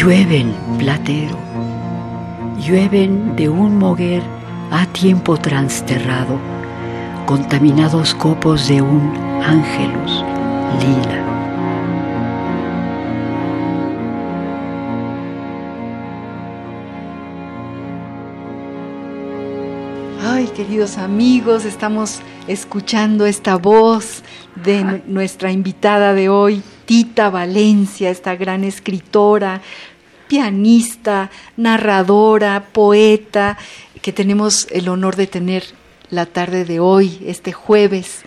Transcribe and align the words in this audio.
Llueven, 0.00 0.54
platero, 0.78 1.36
llueven 2.64 3.34
de 3.34 3.48
un 3.48 3.78
moguer 3.78 4.22
a 4.70 4.86
tiempo 4.86 5.36
transterrado, 5.36 6.38
contaminados 7.26 8.14
copos 8.14 8.68
de 8.68 8.80
un 8.80 9.12
ángelus 9.42 10.24
lila. 10.78 11.24
Ay, 20.22 20.46
queridos 20.54 20.96
amigos, 20.96 21.64
estamos 21.64 22.20
escuchando 22.46 23.26
esta 23.26 23.56
voz 23.56 24.22
de 24.54 25.02
nuestra 25.08 25.50
invitada 25.50 26.14
de 26.14 26.28
hoy, 26.28 26.62
Tita 26.88 27.28
Valencia, 27.28 28.08
esta 28.08 28.34
gran 28.34 28.64
escritora, 28.64 29.60
pianista, 30.26 31.30
narradora, 31.58 32.68
poeta, 32.72 33.58
que 34.00 34.10
tenemos 34.14 34.66
el 34.70 34.88
honor 34.88 35.14
de 35.14 35.26
tener 35.26 35.64
la 36.08 36.24
tarde 36.24 36.64
de 36.64 36.80
hoy, 36.80 37.18
este 37.26 37.52
jueves 37.52 38.22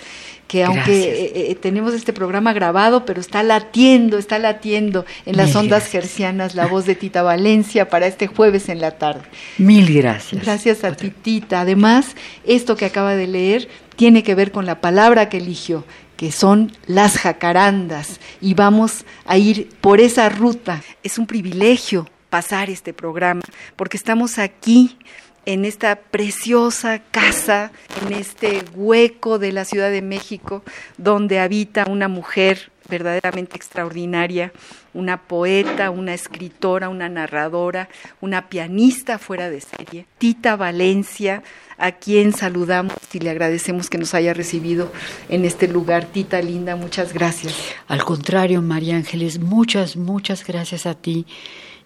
que 0.48 0.66
aunque 0.66 1.03
eh, 1.03 1.52
eh, 1.52 1.56
tenemos 1.56 1.94
este 1.94 2.12
programa 2.12 2.52
grabado, 2.52 3.06
pero 3.06 3.22
está 3.22 3.42
latiendo, 3.42 4.18
está 4.18 4.38
latiendo 4.38 5.06
en 5.25 5.38
las 5.38 5.56
ondas 5.56 5.88
gercianas 5.88 6.56
la 6.56 6.68
voz 6.68 6.86
de 6.86 6.94
Tita 6.94 7.23
Valencia 7.23 7.88
para 7.88 8.06
este 8.06 8.28
jueves 8.28 8.68
en 8.68 8.81
la 8.81 8.92
tarde. 8.92 9.22
Mil 9.58 9.92
gracias. 9.92 10.44
Gracias 10.44 10.84
a 10.84 10.92
ti, 10.92 11.09
Tita. 11.09 11.62
Además, 11.62 12.18
esto 12.46 12.75
que 12.75 12.84
acaba 12.84 13.16
de 13.16 13.28
leer 13.28 13.70
tiene 13.96 14.23
que 14.23 14.36
ver 14.36 14.52
con 14.52 14.66
la 14.66 14.81
palabra 14.81 15.30
que 15.30 15.38
eligió, 15.38 15.86
que 16.22 16.31
son 16.31 16.72
las 16.86 17.17
jacarandas, 17.17 18.19
y 18.41 18.53
vamos 18.53 19.05
a 19.25 19.39
ir 19.39 19.69
por 19.81 20.00
esa 20.00 20.30
ruta. 20.30 20.83
Es 21.02 21.17
un 21.17 21.25
privilegio 21.25 22.08
pasar 22.30 22.69
este 22.69 22.94
programa, 22.94 23.41
porque 23.75 23.97
estamos 23.97 24.38
aquí 24.38 25.00
en 25.47 25.66
esta 25.66 25.95
preciosa 25.95 27.00
casa, 27.09 27.72
en 28.05 28.13
este 28.13 28.63
hueco 28.75 29.39
de 29.39 29.52
la 29.52 29.66
Ciudad 29.66 29.89
de 29.89 30.03
México, 30.03 30.61
donde 31.00 31.39
habita 31.39 31.86
una 31.89 32.08
mujer 32.08 32.72
verdaderamente 32.92 33.56
extraordinaria, 33.56 34.52
una 34.94 35.23
poeta, 35.23 35.89
una 35.89 36.14
escritora, 36.14 36.89
una 36.89 37.09
narradora, 37.09 37.89
una 38.20 38.50
pianista 38.50 39.17
fuera 39.17 39.50
de 39.50 39.61
serie, 39.61 40.06
Tita 40.20 40.56
Valencia, 40.56 41.42
a 41.78 41.94
quien 41.94 42.34
saludamos 42.34 42.94
y 43.12 43.19
le 43.19 43.31
agradecemos 43.31 43.89
que 43.89 43.97
nos 43.97 44.14
haya 44.14 44.34
recibido 44.36 44.92
en 45.30 45.45
este 45.45 45.67
lugar. 45.67 46.06
Tita 46.06 46.42
linda, 46.42 46.75
muchas 46.75 47.14
gracias. 47.14 47.56
Al 47.88 48.03
contrario, 48.03 48.62
María 48.62 48.97
Ángeles, 48.97 49.39
muchas, 49.39 49.95
muchas 49.95 50.46
gracias 50.46 50.85
a 50.85 50.94
ti 50.94 51.25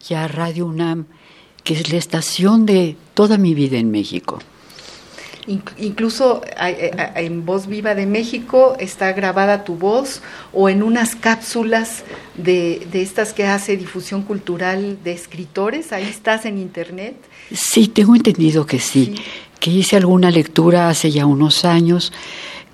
y 0.10 0.16
a 0.16 0.28
Radio 0.28 0.66
UNAM, 0.66 1.06
que 1.64 1.76
es 1.76 1.92
la 1.92 1.98
estación 1.98 2.66
de 2.66 2.98
toda 3.14 3.38
mi 3.38 3.54
vida 3.54 3.78
en 3.78 3.92
México. 3.92 4.40
Incluso 5.48 6.42
en 6.58 7.46
Voz 7.46 7.68
Viva 7.68 7.94
de 7.94 8.08
México 8.08 8.76
está 8.80 9.14
grabada 9.14 9.64
tu 9.64 9.76
voz 9.76 10.22
o 10.52 10.70
en 10.70 10.82
unas 10.82 11.16
cápsulas 11.16 12.04
de, 12.36 12.88
de, 12.92 13.04
estas 13.04 13.32
que 13.32 13.46
hace 13.46 13.78
difusión 13.78 14.24
cultural 14.24 14.98
de 15.04 15.12
escritores, 15.12 15.92
ahí 15.92 16.06
estás 16.06 16.46
en 16.46 16.58
internet. 16.58 17.16
Sí, 17.54 17.88
tengo 17.88 18.16
entendido 18.16 18.66
que 18.66 18.80
sí, 18.80 19.14
sí. 19.16 19.22
que 19.60 19.70
hice 19.70 19.98
alguna 19.98 20.32
lectura 20.32 20.90
hace 20.90 21.12
ya 21.12 21.28
unos 21.28 21.64
años 21.64 22.12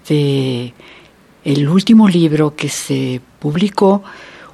de 0.07 0.73
el 1.43 1.67
último 1.67 2.07
libro 2.07 2.55
que 2.55 2.69
se 2.69 3.19
publicó, 3.39 4.01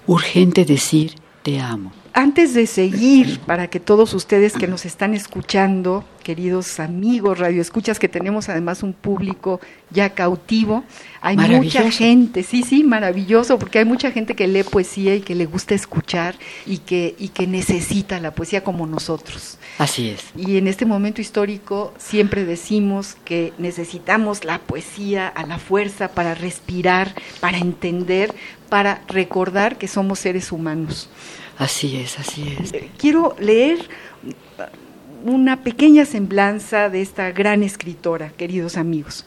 Urgente 0.07 0.65
decir 0.65 1.15
te 1.43 1.59
amo 1.59 1.91
antes 2.17 2.55
de 2.55 2.65
seguir, 2.65 3.39
para 3.41 3.67
que 3.67 3.79
todos 3.79 4.15
ustedes 4.15 4.53
que 4.53 4.65
nos 4.65 4.87
están 4.87 5.13
escuchando, 5.13 6.03
queridos 6.23 6.79
amigos, 6.79 7.37
radioescuchas, 7.37 7.99
que 7.99 8.09
tenemos 8.09 8.49
además 8.49 8.81
un 8.81 8.93
público 8.93 9.61
ya 9.91 10.09
cautivo, 10.09 10.83
hay 11.21 11.37
mucha 11.37 11.91
gente, 11.91 12.41
sí, 12.41 12.63
sí, 12.63 12.83
maravilloso, 12.83 13.59
porque 13.59 13.77
hay 13.77 13.85
mucha 13.85 14.09
gente 14.09 14.35
que 14.35 14.47
lee 14.47 14.63
poesía 14.63 15.13
y 15.13 15.21
que 15.21 15.35
le 15.35 15.45
gusta 15.45 15.75
escuchar 15.75 16.33
y 16.65 16.79
que, 16.79 17.13
y 17.19 17.27
que 17.29 17.45
necesita 17.45 18.19
la 18.19 18.31
poesía 18.31 18.63
como 18.63 18.87
nosotros. 18.87 19.59
Así 19.77 20.09
es. 20.09 20.23
Y 20.35 20.57
en 20.57 20.67
este 20.67 20.87
momento 20.87 21.21
histórico 21.21 21.93
siempre 21.99 22.45
decimos 22.45 23.15
que 23.25 23.53
necesitamos 23.59 24.43
la 24.43 24.57
poesía 24.57 25.27
a 25.27 25.45
la 25.45 25.59
fuerza 25.59 26.07
para 26.07 26.33
respirar, 26.33 27.13
para 27.41 27.59
entender, 27.59 28.33
para 28.69 29.03
recordar 29.07 29.77
que 29.77 29.87
somos 29.87 30.17
seres 30.17 30.51
humanos. 30.51 31.11
Así 31.57 31.97
es, 31.97 32.19
así 32.19 32.55
es. 32.59 32.73
Quiero 32.97 33.35
leer 33.39 33.79
una 35.23 35.63
pequeña 35.63 36.05
semblanza 36.05 36.89
de 36.89 37.01
esta 37.01 37.31
gran 37.31 37.63
escritora, 37.63 38.29
queridos 38.29 38.77
amigos. 38.77 39.25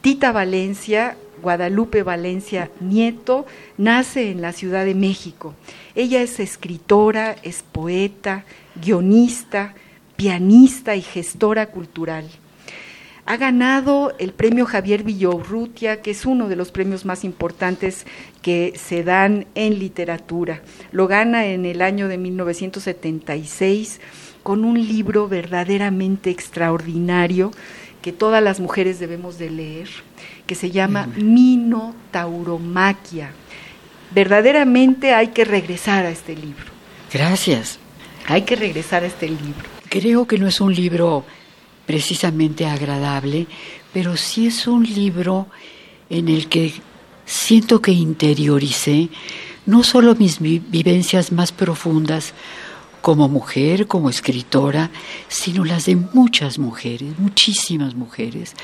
Tita 0.00 0.32
Valencia, 0.32 1.16
Guadalupe 1.42 2.02
Valencia 2.02 2.70
Nieto, 2.80 3.46
nace 3.76 4.30
en 4.30 4.40
la 4.40 4.52
Ciudad 4.52 4.84
de 4.86 4.94
México. 4.94 5.54
Ella 5.94 6.22
es 6.22 6.40
escritora, 6.40 7.36
es 7.42 7.62
poeta, 7.62 8.44
guionista, 8.74 9.74
pianista 10.16 10.96
y 10.96 11.02
gestora 11.02 11.66
cultural. 11.66 12.28
Ha 13.30 13.36
ganado 13.36 14.12
el 14.18 14.32
premio 14.32 14.66
Javier 14.66 15.04
Villaurrutia, 15.04 16.02
que 16.02 16.10
es 16.10 16.26
uno 16.26 16.48
de 16.48 16.56
los 16.56 16.72
premios 16.72 17.04
más 17.04 17.22
importantes 17.22 18.04
que 18.42 18.72
se 18.74 19.04
dan 19.04 19.46
en 19.54 19.78
literatura. 19.78 20.62
Lo 20.90 21.06
gana 21.06 21.46
en 21.46 21.64
el 21.64 21.80
año 21.80 22.08
de 22.08 22.18
1976 22.18 24.00
con 24.42 24.64
un 24.64 24.84
libro 24.84 25.28
verdaderamente 25.28 26.30
extraordinario 26.30 27.52
que 28.02 28.10
todas 28.10 28.42
las 28.42 28.58
mujeres 28.58 28.98
debemos 28.98 29.38
de 29.38 29.50
leer, 29.50 29.88
que 30.48 30.56
se 30.56 30.72
llama 30.72 31.06
Minotauromaquia. 31.16 33.30
Verdaderamente 34.12 35.14
hay 35.14 35.28
que 35.28 35.44
regresar 35.44 36.04
a 36.04 36.10
este 36.10 36.34
libro. 36.34 36.66
Gracias. 37.12 37.78
Hay 38.26 38.42
que 38.42 38.56
regresar 38.56 39.04
a 39.04 39.06
este 39.06 39.28
libro. 39.28 39.70
Creo 39.88 40.26
que 40.26 40.36
no 40.36 40.48
es 40.48 40.60
un 40.60 40.74
libro 40.74 41.24
precisamente 41.90 42.66
agradable, 42.66 43.48
pero 43.92 44.16
sí 44.16 44.46
es 44.46 44.68
un 44.68 44.84
libro 44.84 45.48
en 46.08 46.28
el 46.28 46.46
que 46.48 46.72
siento 47.26 47.82
que 47.82 47.90
interioricé 47.90 49.08
no 49.66 49.82
solo 49.82 50.14
mis 50.14 50.38
vivencias 50.38 51.32
más 51.32 51.50
profundas 51.50 52.32
como 53.00 53.28
mujer, 53.28 53.88
como 53.88 54.08
escritora, 54.08 54.92
sino 55.26 55.64
las 55.64 55.86
de 55.86 55.96
muchas 55.96 56.60
mujeres, 56.60 57.18
muchísimas 57.18 57.96
mujeres, 57.96 58.54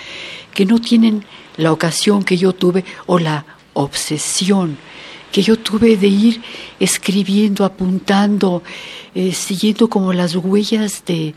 que 0.54 0.64
no 0.64 0.78
tienen 0.78 1.24
la 1.56 1.72
ocasión 1.72 2.22
que 2.22 2.36
yo 2.36 2.52
tuve 2.52 2.84
o 3.06 3.18
la 3.18 3.44
obsesión 3.72 4.78
que 5.32 5.42
yo 5.42 5.58
tuve 5.58 5.96
de 5.96 6.06
ir 6.06 6.40
escribiendo, 6.78 7.64
apuntando, 7.64 8.62
eh, 9.14 9.32
siguiendo 9.32 9.88
como 9.88 10.12
las 10.12 10.36
huellas 10.36 11.02
de, 11.04 11.34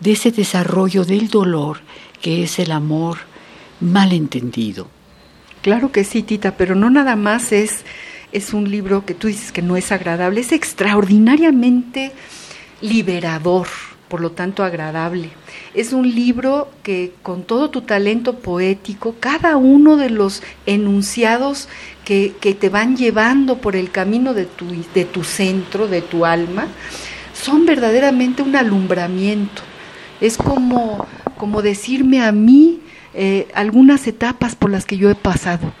de 0.00 0.12
ese 0.12 0.30
desarrollo 0.30 1.04
del 1.04 1.28
dolor 1.28 1.80
que 2.20 2.42
es 2.42 2.58
el 2.58 2.72
amor 2.72 3.18
malentendido. 3.80 4.88
Claro 5.62 5.92
que 5.92 6.04
sí, 6.04 6.22
Tita, 6.22 6.56
pero 6.56 6.74
no 6.74 6.90
nada 6.90 7.16
más 7.16 7.52
es, 7.52 7.84
es 8.32 8.52
un 8.52 8.70
libro 8.70 9.04
que 9.04 9.14
tú 9.14 9.28
dices 9.28 9.52
que 9.52 9.62
no 9.62 9.76
es 9.76 9.92
agradable, 9.92 10.40
es 10.40 10.52
extraordinariamente 10.52 12.12
liberador, 12.80 13.66
por 14.08 14.20
lo 14.20 14.30
tanto 14.32 14.62
agradable. 14.62 15.30
Es 15.74 15.92
un 15.92 16.14
libro 16.14 16.70
que 16.82 17.12
con 17.22 17.42
todo 17.42 17.70
tu 17.70 17.82
talento 17.82 18.38
poético, 18.38 19.16
cada 19.18 19.56
uno 19.56 19.96
de 19.96 20.10
los 20.10 20.42
enunciados 20.64 21.68
que, 22.04 22.34
que 22.40 22.54
te 22.54 22.68
van 22.68 22.96
llevando 22.96 23.58
por 23.58 23.76
el 23.76 23.90
camino 23.90 24.34
de 24.34 24.46
tu, 24.46 24.66
de 24.94 25.04
tu 25.04 25.24
centro, 25.24 25.88
de 25.88 26.02
tu 26.02 26.24
alma, 26.24 26.66
son 27.34 27.66
verdaderamente 27.66 28.42
un 28.42 28.56
alumbramiento 28.56 29.62
es 30.20 30.36
como, 30.36 31.06
como 31.36 31.62
decirme 31.62 32.22
a 32.22 32.32
mí 32.32 32.80
eh, 33.14 33.48
algunas 33.54 34.06
etapas 34.06 34.56
por 34.56 34.70
las 34.70 34.84
que 34.84 34.96
yo 34.96 35.10
he 35.10 35.14
pasado. 35.14 35.72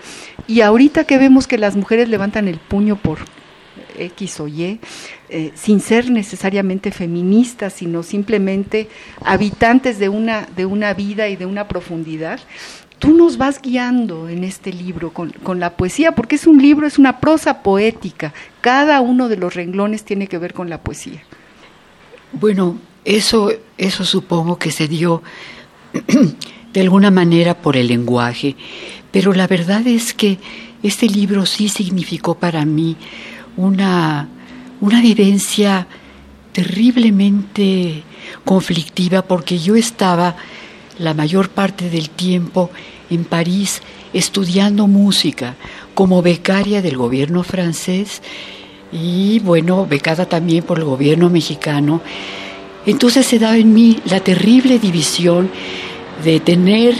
Y 0.46 0.62
ahorita 0.62 1.04
que 1.04 1.18
vemos 1.18 1.46
que 1.46 1.58
las 1.58 1.76
mujeres 1.76 2.08
levantan 2.08 2.48
el 2.48 2.58
puño 2.58 2.96
por 2.96 3.18
X 3.98 4.40
o 4.40 4.48
Y, 4.48 4.80
eh, 5.28 5.52
sin 5.54 5.80
ser 5.80 6.10
necesariamente 6.10 6.90
feministas, 6.90 7.74
sino 7.74 8.02
simplemente 8.02 8.88
habitantes 9.24 9.98
de 9.98 10.08
una, 10.08 10.46
de 10.56 10.66
una 10.66 10.94
vida 10.94 11.28
y 11.28 11.36
de 11.36 11.46
una 11.46 11.68
profundidad, 11.68 12.40
tú 12.98 13.14
nos 13.14 13.36
vas 13.36 13.60
guiando 13.60 14.28
en 14.28 14.44
este 14.44 14.72
libro 14.72 15.12
con, 15.12 15.30
con, 15.30 15.60
la 15.60 15.76
poesía, 15.76 16.12
porque 16.12 16.36
es 16.36 16.46
un 16.46 16.60
libro, 16.60 16.86
es 16.86 16.98
una 16.98 17.20
prosa 17.20 17.62
poética. 17.62 18.32
Cada 18.60 19.00
uno 19.00 19.28
de 19.28 19.36
los 19.36 19.54
renglones 19.54 20.04
tiene 20.04 20.26
que 20.28 20.38
ver 20.38 20.54
con 20.54 20.70
la 20.70 20.80
poesía. 20.80 21.22
Bueno, 22.32 22.78
eso, 23.08 23.50
eso 23.78 24.04
supongo 24.04 24.58
que 24.58 24.70
se 24.70 24.86
dio 24.86 25.22
de 26.72 26.80
alguna 26.80 27.10
manera 27.10 27.54
por 27.54 27.78
el 27.78 27.86
lenguaje, 27.86 28.54
pero 29.10 29.32
la 29.32 29.46
verdad 29.46 29.86
es 29.86 30.12
que 30.12 30.38
este 30.82 31.06
libro 31.06 31.46
sí 31.46 31.70
significó 31.70 32.34
para 32.34 32.66
mí 32.66 32.96
una, 33.56 34.28
una 34.82 35.00
vivencia 35.00 35.86
terriblemente 36.52 38.02
conflictiva 38.44 39.22
porque 39.22 39.58
yo 39.58 39.74
estaba 39.74 40.36
la 40.98 41.14
mayor 41.14 41.48
parte 41.48 41.88
del 41.88 42.10
tiempo 42.10 42.70
en 43.08 43.24
París 43.24 43.80
estudiando 44.12 44.86
música 44.86 45.54
como 45.94 46.20
becaria 46.20 46.82
del 46.82 46.98
gobierno 46.98 47.42
francés 47.42 48.20
y 48.92 49.38
bueno, 49.40 49.86
becada 49.86 50.26
también 50.26 50.62
por 50.62 50.78
el 50.78 50.84
gobierno 50.84 51.30
mexicano. 51.30 52.02
Entonces 52.88 53.26
se 53.26 53.38
daba 53.38 53.58
en 53.58 53.74
mí 53.74 54.00
la 54.06 54.20
terrible 54.20 54.78
división 54.78 55.50
de 56.24 56.40
tener 56.40 56.94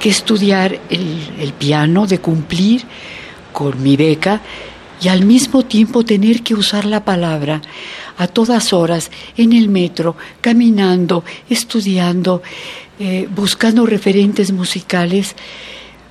que 0.00 0.08
estudiar 0.08 0.80
el, 0.88 1.52
piano, 1.58 2.06
de 2.06 2.18
cumplir 2.18 2.84
con 3.52 3.82
mi 3.82 3.94
beca 3.94 4.40
y 5.02 5.08
al 5.08 5.26
mismo 5.26 5.62
tiempo 5.62 6.02
tener 6.02 6.42
que 6.42 6.54
usar 6.54 6.86
la 6.86 7.04
palabra 7.04 7.60
a 8.16 8.26
todas 8.26 8.72
horas 8.72 9.10
en 9.36 9.52
el 9.52 9.68
metro, 9.68 10.16
caminando, 10.40 11.24
estudiando, 11.50 12.42
eh, 12.98 13.28
buscando 13.36 13.84
referentes 13.84 14.50
musicales 14.50 15.36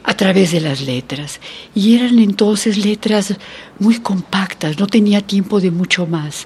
a 0.04 0.16
través 0.16 0.52
de 0.52 0.62
las 0.62 0.82
letras. 0.82 1.40
Y 1.74 1.96
eran 1.96 2.20
entonces 2.20 2.78
letras 2.78 3.34
muy 3.80 3.98
compactas, 3.98 4.78
no 4.78 4.86
tenía 4.86 5.22
tiempo 5.22 5.60
de 5.60 5.72
mucho 5.72 6.06
más. 6.06 6.46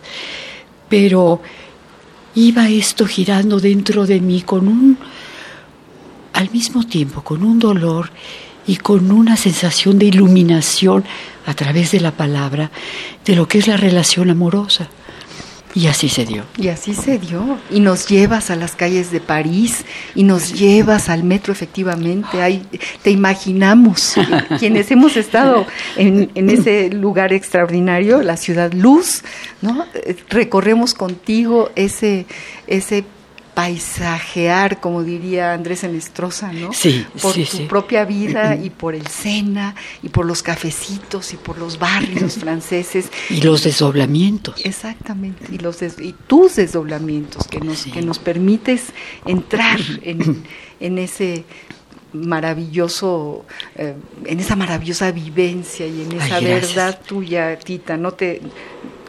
Pero 0.88 1.42
iba 2.38 2.70
esto 2.70 3.08
girando 3.08 3.60
dentro 3.60 4.06
de 4.06 4.22
mí 4.22 4.42
con 4.42 4.68
un, 4.68 4.98
al 6.34 6.52
mismo 6.52 6.86
tiempo, 6.86 7.24
con 7.24 7.42
un 7.42 7.58
dolor 7.58 8.12
y 8.68 8.76
con 8.76 9.12
una 9.12 9.36
sensación 9.36 9.98
de 9.98 10.06
iluminación 10.06 11.04
a 11.48 11.56
través 11.56 11.92
de 11.92 12.00
la 12.00 12.12
palabra 12.12 12.70
de 13.26 13.36
lo 13.36 13.48
que 13.48 13.58
es 13.58 13.68
la 13.68 13.76
relación 13.76 14.30
amorosa. 14.30 14.88
Y 15.78 15.86
así 15.86 16.10
se 16.10 16.26
dio. 16.26 16.44
Y 16.58 16.70
así 16.70 16.96
se 16.96 17.20
dio. 17.20 17.60
Y 17.70 17.82
nos 17.82 18.08
llevas 18.08 18.50
a 18.50 18.56
las 18.56 18.76
calles 18.76 19.12
de 19.12 19.20
París 19.20 19.86
y 20.16 20.24
nos 20.24 20.52
llevas 20.54 21.08
al 21.08 21.24
metro 21.24 21.54
efectivamente. 21.54 22.42
Ahí 22.42 22.66
te 23.04 23.12
imaginamos, 23.12 24.16
quienes 24.60 24.90
hemos 24.90 25.16
estado 25.18 25.68
en, 25.96 26.32
en, 26.34 26.50
ese 26.50 26.90
lugar 26.90 27.32
extraordinario, 27.32 28.24
la 28.24 28.38
ciudad 28.38 28.74
Luz, 28.74 29.22
¿no? 29.62 29.86
Recorremos 30.30 30.96
contigo 30.96 31.70
ese, 31.76 32.26
ese 32.66 33.04
paisajear, 33.58 34.80
como 34.80 35.02
diría 35.02 35.52
Andrés 35.52 35.84
Enestrosa, 35.84 36.54
¿no? 36.54 36.74
Sí, 36.74 37.08
por 37.20 37.34
sí, 37.34 37.44
tu 37.44 37.58
sí. 37.58 37.64
propia 37.64 38.06
vida 38.06 38.56
y 38.64 38.70
por 38.70 38.94
el 38.94 39.08
Sena 39.08 39.74
y 40.04 40.10
por 40.10 40.28
los 40.28 40.44
cafecitos 40.44 41.34
y 41.34 41.38
por 41.38 41.58
los 41.58 41.80
barrios 41.80 42.36
franceses. 42.40 43.10
Y 43.32 43.42
los 43.42 43.64
desdoblamientos. 43.64 44.64
Exactamente, 44.64 45.48
y 45.52 45.58
los 45.58 45.80
des 45.80 46.00
y 46.00 46.14
tus 46.28 46.58
desdoblamientos 46.58 47.48
que 47.48 47.60
nos 47.60 47.86
que 47.86 48.04
nos 48.04 48.20
permites 48.20 48.94
entrar 49.26 49.80
en, 50.04 50.44
en 50.80 51.00
ese 51.00 51.44
maravilloso 52.14 53.46
eh, 53.76 53.96
en 54.26 54.40
esa 54.40 54.56
maravillosa 54.56 55.12
vivencia 55.12 55.86
y 55.86 56.04
en 56.04 56.14
esa 56.14 56.38
Ay, 56.38 56.46
verdad 56.46 57.00
tuya 57.06 57.58
Tita 57.58 57.98
no 57.98 58.14
te 58.14 58.42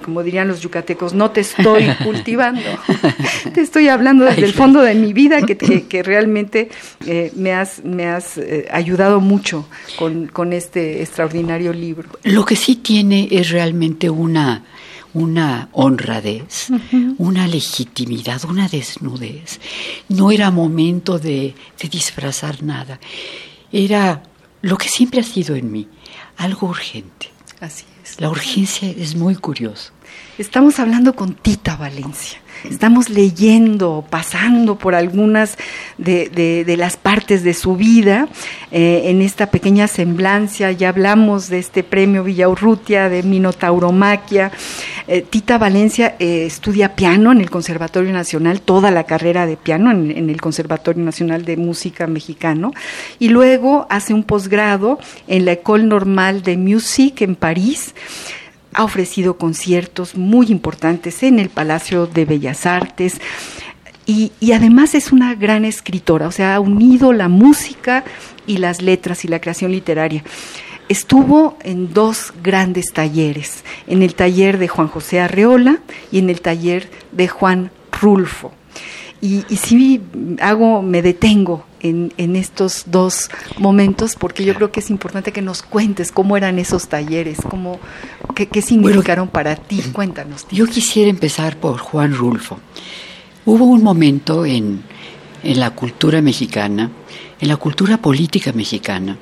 como 0.08 0.22
dirían 0.22 0.48
los 0.48 0.60
yucatecos, 0.60 1.12
no 1.12 1.32
te 1.32 1.40
estoy 1.42 1.84
cultivando, 2.04 2.62
te 3.54 3.60
estoy 3.60 3.88
hablando 3.88 4.24
desde 4.24 4.38
Ay, 4.38 4.44
el 4.44 4.54
fondo 4.54 4.80
de 4.80 4.94
mi 4.94 5.12
vida 5.12 5.42
que, 5.42 5.58
que, 5.58 5.86
que 5.88 6.02
realmente 6.02 6.70
eh, 7.06 7.30
me 7.36 7.52
has, 7.52 7.84
me 7.84 8.06
has 8.06 8.38
eh, 8.38 8.66
ayudado 8.70 9.20
mucho 9.20 9.68
con, 9.98 10.26
con 10.28 10.52
este 10.52 11.02
extraordinario 11.02 11.72
libro. 11.72 12.08
Lo 12.22 12.44
que 12.44 12.56
sí 12.56 12.76
tiene 12.76 13.28
es 13.30 13.50
realmente 13.50 14.08
una, 14.08 14.64
una 15.14 15.68
honradez, 15.72 16.68
una 17.18 17.46
legitimidad, 17.46 18.44
una 18.44 18.68
desnudez. 18.68 19.60
No 20.08 20.30
era 20.30 20.50
momento 20.50 21.18
de, 21.18 21.54
de 21.80 21.88
disfrazar 21.88 22.62
nada. 22.62 23.00
Era 23.72 24.22
lo 24.62 24.76
que 24.76 24.88
siempre 24.88 25.20
ha 25.20 25.24
sido 25.24 25.56
en 25.56 25.70
mí, 25.70 25.88
algo 26.36 26.68
urgente. 26.68 27.30
Así 27.60 27.84
es. 28.02 28.20
La 28.20 28.30
urgencia 28.30 28.88
es 28.88 29.14
muy 29.14 29.34
curioso. 29.34 29.92
Estamos 30.36 30.78
hablando 30.78 31.14
con 31.14 31.34
Tita 31.34 31.76
Valencia. 31.76 32.40
Estamos 32.64 33.08
leyendo, 33.08 34.04
pasando 34.08 34.76
por 34.76 34.94
algunas 34.94 35.56
de, 35.96 36.64
las 36.76 36.96
partes 36.96 37.44
de 37.44 37.54
su 37.54 37.76
vida 37.76 38.28
eh, 38.72 39.02
en 39.06 39.22
esta 39.22 39.50
pequeña 39.50 39.86
semblancia. 39.86 40.72
Ya 40.72 40.88
hablamos 40.88 41.48
de 41.48 41.58
este 41.58 41.82
premio 41.82 42.24
Villaurrutia, 42.24 43.08
de 43.08 43.22
Minotauromaquia. 43.22 44.50
Eh, 45.06 45.22
Tita 45.22 45.56
Valencia 45.58 46.16
eh, 46.18 46.46
estudia 46.46 46.94
piano 46.94 47.32
en 47.32 47.40
el 47.40 47.50
Conservatorio 47.50 48.12
Nacional, 48.12 48.60
toda 48.60 48.90
la 48.90 49.04
carrera 49.04 49.46
de 49.46 49.56
piano 49.56 49.90
en, 49.90 50.10
en 50.10 50.28
el 50.28 50.40
Conservatorio 50.40 51.02
Nacional 51.04 51.44
de 51.44 51.56
Música 51.56 52.06
Mexicano. 52.06 52.72
Y 53.18 53.28
luego 53.28 53.86
hace 53.88 54.14
un 54.14 54.24
posgrado 54.24 54.98
en 55.26 55.44
la 55.44 55.52
École 55.52 55.84
Normale 55.84 56.40
de 56.40 56.56
Musique 56.56 57.24
en 57.24 57.36
París 57.36 57.94
ha 58.78 58.84
ofrecido 58.84 59.38
conciertos 59.38 60.14
muy 60.14 60.52
importantes 60.52 61.24
en 61.24 61.40
el 61.40 61.48
Palacio 61.48 62.06
de 62.06 62.24
Bellas 62.24 62.64
Artes 62.64 63.20
y, 64.06 64.30
además 64.52 64.94
es 64.94 65.10
una 65.10 65.34
gran 65.34 65.64
escritora, 65.64 66.28
o 66.28 66.30
sea, 66.30 66.54
ha 66.54 66.60
unido 66.60 67.12
la 67.12 67.28
música 67.28 68.04
y 68.46 68.58
las 68.58 68.80
letras 68.80 69.24
y 69.24 69.28
la 69.28 69.40
creación 69.40 69.72
literaria. 69.72 70.22
Estuvo 70.88 71.58
en 71.64 71.92
dos 71.92 72.32
grandes 72.40 72.92
talleres, 72.92 73.64
en 73.88 74.04
el 74.04 74.14
taller 74.14 74.58
de 74.58 74.68
Juan 74.68 74.86
José 74.86 75.20
Arreola 75.20 75.80
y 76.12 76.20
en 76.20 76.30
el 76.30 76.40
taller 76.40 76.88
de 77.10 77.26
Juan 77.26 77.72
Rulfo. 78.00 78.52
Y, 79.20 79.44
y 79.48 79.56
sí 79.56 80.00
hago, 80.40 80.82
me 80.82 81.02
detengo 81.02 81.64
en, 81.80 82.12
en, 82.16 82.36
estos 82.36 82.84
dos 82.86 83.28
momentos 83.58 84.16
porque 84.16 84.44
yo 84.44 84.54
creo 84.54 84.70
que 84.72 84.80
es 84.80 84.90
importante 84.90 85.32
que 85.32 85.42
nos 85.42 85.62
cuentes 85.62 86.12
cómo 86.12 86.36
eran 86.36 86.58
esos 86.58 86.88
talleres, 86.88 87.38
cómo, 87.48 87.78
qué, 88.34 88.46
qué 88.46 88.62
significaron 88.62 89.26
bueno, 89.26 89.32
para 89.32 89.56
ti. 89.56 89.82
Cuéntanos. 89.92 90.46
Yo 90.50 90.66
quisiera 90.66 91.10
empezar 91.10 91.58
por 91.58 91.78
Juan 91.78 92.14
Rulfo. 92.14 92.58
Hubo 93.44 93.64
un 93.64 93.82
momento 93.82 94.44
en, 94.44 94.82
en 95.42 95.60
la 95.60 95.70
cultura 95.70 96.20
mexicana, 96.20 96.90
en 97.40 97.48
la 97.48 97.56
cultura 97.56 97.98
política 97.98 98.52
mexicana, 98.52 99.16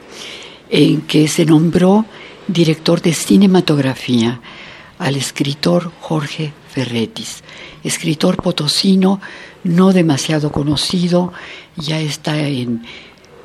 en 0.70 1.02
que 1.02 1.28
se 1.28 1.44
nombró 1.44 2.04
director 2.48 3.00
de 3.00 3.12
cinematografía 3.12 4.40
al 4.98 5.16
escritor 5.16 5.92
Jorge 6.00 6.52
Ferretis, 6.76 7.42
escritor 7.84 8.36
potosino 8.36 9.18
no 9.64 9.94
demasiado 9.94 10.52
conocido, 10.52 11.32
ya 11.74 11.98
está 12.00 12.38
en, 12.38 12.84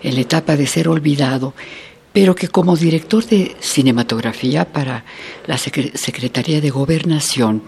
la 0.04 0.20
etapa 0.20 0.58
de 0.58 0.68
ser 0.68 0.90
olvidado, 0.90 1.54
pero 2.12 2.36
que 2.36 2.50
como 2.50 2.76
director 2.76 3.26
de 3.26 3.56
cinematografía 3.62 4.66
para 4.66 5.06
la 5.48 5.58
Secretaría 5.58 6.60
de 6.60 6.72
Gobernación, 6.72 7.64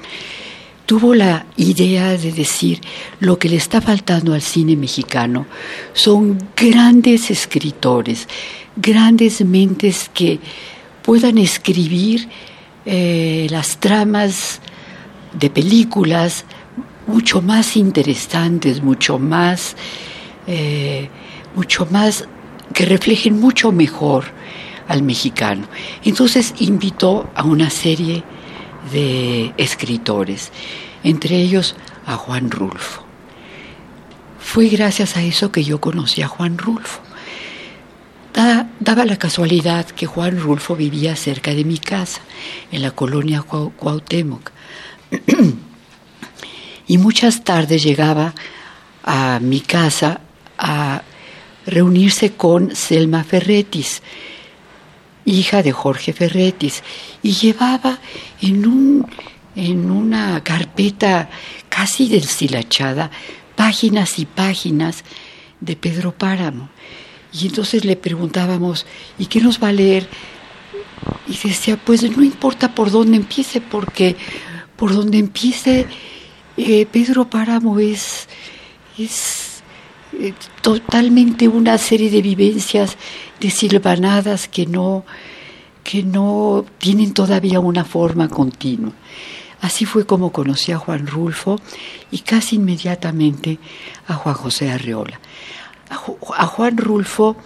tuvo 0.86 1.16
la 1.16 1.46
idea 1.56 2.18
de 2.18 2.34
decir 2.34 2.82
lo 3.22 3.40
que 3.40 3.48
le 3.48 3.56
está 3.56 3.80
faltando 3.80 4.34
al 4.34 4.42
cine 4.42 4.76
mexicano 4.76 5.46
son 5.94 6.50
grandes 6.58 7.32
escritores, 7.32 8.28
grandes 8.76 9.40
mentes 9.46 10.12
que 10.14 10.42
puedan 11.04 11.38
escribir 11.38 12.28
eh, 12.86 13.48
las 13.50 13.80
tramas 13.80 14.60
de 15.34 15.50
películas 15.50 16.46
mucho 17.08 17.42
más 17.42 17.76
interesantes, 17.76 18.82
mucho 18.82 19.20
más, 19.20 19.76
eh, 20.48 21.10
mucho 21.56 21.88
más, 21.90 22.28
que 22.74 22.86
reflejen 22.86 23.40
mucho 23.40 23.72
mejor 23.72 24.26
al 24.88 25.04
mexicano. 25.04 25.68
Entonces 26.04 26.54
invitó 26.60 27.30
a 27.36 27.44
una 27.44 27.70
serie 27.70 28.24
de 28.92 29.54
escritores, 29.58 30.52
entre 31.04 31.38
ellos 31.38 31.76
a 32.06 32.16
Juan 32.16 32.52
Rulfo. 32.52 33.04
Fue 34.40 34.68
gracias 34.68 35.16
a 35.18 35.24
eso 35.24 35.52
que 35.52 35.64
yo 35.64 35.80
conocí 35.80 36.22
a 36.22 36.28
Juan 36.28 36.58
Rulfo. 36.58 37.02
daba 38.80 39.06
la 39.06 39.18
casualidad 39.18 39.86
que 39.86 40.06
Juan 40.06 40.40
Rulfo 40.40 40.76
vivía 40.76 41.16
cerca 41.16 41.54
de 41.54 41.64
mi 41.64 41.78
casa, 41.78 42.22
en 42.72 42.82
la 42.82 42.92
colonia 42.92 43.42
Cuauhtémoc. 43.42 44.53
y 46.88 46.98
muchas 46.98 47.44
tardes 47.44 47.84
llegaba 47.84 48.34
a 49.04 49.40
mi 49.42 49.60
casa 49.60 50.22
a 50.58 51.04
reunirse 51.66 52.34
con 52.34 52.76
Selma 52.76 53.24
Ferretis, 53.24 54.02
hija 55.26 55.64
de 55.64 55.72
Jorge 55.72 56.14
Ferretis, 56.14 56.84
y 57.22 57.32
llevaba 57.34 58.00
en, 58.42 58.66
un, 58.66 59.08
en 59.56 59.92
una 59.92 60.44
carpeta 60.44 61.30
casi 61.70 62.10
deshilachada 62.10 63.12
páginas 63.56 64.20
y 64.20 64.26
páginas 64.26 65.04
de 65.60 65.76
Pedro 65.76 66.12
Páramo. 66.12 66.70
Y 67.32 67.48
entonces 67.48 67.86
le 67.86 67.96
preguntábamos, 67.96 68.86
¿y 69.18 69.26
qué 69.28 69.42
nos 69.42 69.62
va 69.62 69.70
a 69.70 69.74
leer? 69.74 70.08
Y 71.28 71.38
decía, 71.48 71.78
pues 71.78 72.04
no 72.16 72.24
importa 72.24 72.76
por 72.76 72.92
dónde 72.92 73.18
empiece, 73.18 73.62
porque 73.62 74.16
por 74.76 74.94
donde 74.94 75.18
empiece 75.20 75.88
eh, 76.58 76.86
Pedro 76.86 77.30
Páramo 77.30 77.80
es, 77.80 78.28
es 78.98 79.64
eh, 80.20 80.34
totalmente 80.62 81.48
una 81.48 81.78
serie 81.78 82.12
de 82.12 82.22
vivencias 82.22 82.98
desilvanadas 83.40 84.48
que 84.48 84.66
no, 84.66 85.06
que 85.84 86.04
no 86.04 86.66
tienen 86.78 87.14
todavía 87.14 87.60
una 87.60 87.86
forma 87.86 88.30
continua. 88.30 88.94
Así 89.62 89.86
fue 89.86 90.06
como 90.06 90.32
conocí 90.32 90.72
a 90.72 90.78
Juan 90.78 91.08
Rulfo 91.08 91.60
y 92.12 92.20
casi 92.20 92.58
inmediatamente 92.58 93.60
a 94.08 94.14
Juan 94.16 94.36
José 94.36 94.70
Arreola. 94.72 95.20
A 95.90 96.46
Juan 96.48 96.78
Rulfo 96.78 97.38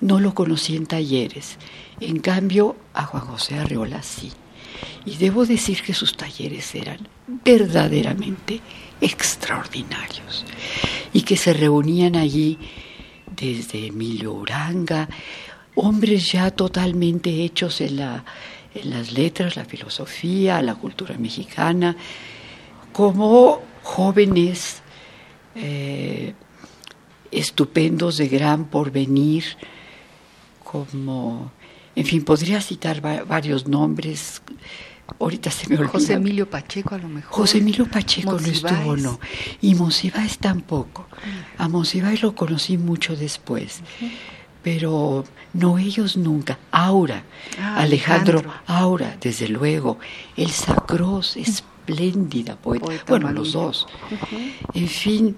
no 0.00 0.20
lo 0.20 0.34
conocí 0.34 0.76
en 0.76 0.86
talleres, 0.86 1.56
en 2.00 2.18
cambio 2.18 2.76
a 2.92 3.04
Juan 3.04 3.24
José 3.24 3.58
Arreola 3.58 4.02
sí. 4.02 4.32
Y 5.04 5.16
debo 5.16 5.46
decir 5.46 5.82
que 5.82 5.94
sus 5.94 6.16
talleres 6.16 6.74
eran 6.74 7.08
verdaderamente 7.26 8.60
extraordinarios. 9.00 10.44
Y 11.12 11.22
que 11.22 11.36
se 11.36 11.52
reunían 11.52 12.16
allí 12.16 12.58
desde 13.36 13.86
Emilio 13.86 14.32
Uranga, 14.32 15.08
hombres 15.74 16.30
ya 16.30 16.50
totalmente 16.50 17.44
hechos 17.44 17.80
en, 17.80 17.96
la, 17.96 18.24
en 18.74 18.90
las 18.90 19.12
letras, 19.12 19.56
la 19.56 19.64
filosofía, 19.64 20.62
la 20.62 20.74
cultura 20.74 21.16
mexicana, 21.18 21.96
como 22.92 23.62
jóvenes 23.82 24.82
eh, 25.54 26.34
estupendos 27.30 28.18
de 28.18 28.28
gran 28.28 28.66
porvenir, 28.66 29.44
como, 30.62 31.52
en 31.94 32.06
fin, 32.06 32.24
podría 32.24 32.60
citar 32.60 33.00
varios 33.00 33.66
nombres. 33.66 34.42
Ahorita 35.20 35.50
se 35.50 35.68
me 35.68 35.76
olvida. 35.76 35.92
José 35.92 36.14
Emilio 36.14 36.48
Pacheco 36.48 36.94
a 36.94 36.98
lo 36.98 37.08
mejor. 37.08 37.30
José 37.30 37.58
Emilio 37.58 37.86
Pacheco 37.86 38.38
no 38.38 38.46
estuvo, 38.46 38.96
no. 38.96 39.20
Y 39.60 39.74
Monsiváis 39.74 40.38
tampoco. 40.38 41.06
A 41.58 41.68
Monsiváis 41.68 42.22
lo 42.22 42.34
conocí 42.34 42.78
mucho 42.78 43.14
después. 43.14 43.80
Pero 44.62 45.24
no 45.54 45.78
ellos 45.78 46.16
nunca. 46.16 46.58
Aura, 46.70 47.24
ah, 47.60 47.78
Alejandro, 47.78 48.42
Aura, 48.66 49.16
desde 49.20 49.48
luego. 49.48 49.98
El 50.36 50.50
Sacros, 50.50 51.36
espléndida 51.36 52.56
poeta. 52.56 52.86
bueno, 53.08 53.32
los 53.32 53.52
dos. 53.52 53.86
En 54.72 54.88
fin, 54.88 55.36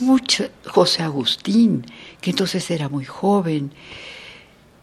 mucho, 0.00 0.48
José 0.66 1.02
Agustín, 1.02 1.84
que 2.20 2.30
entonces 2.30 2.70
era 2.70 2.88
muy 2.88 3.04
joven, 3.04 3.72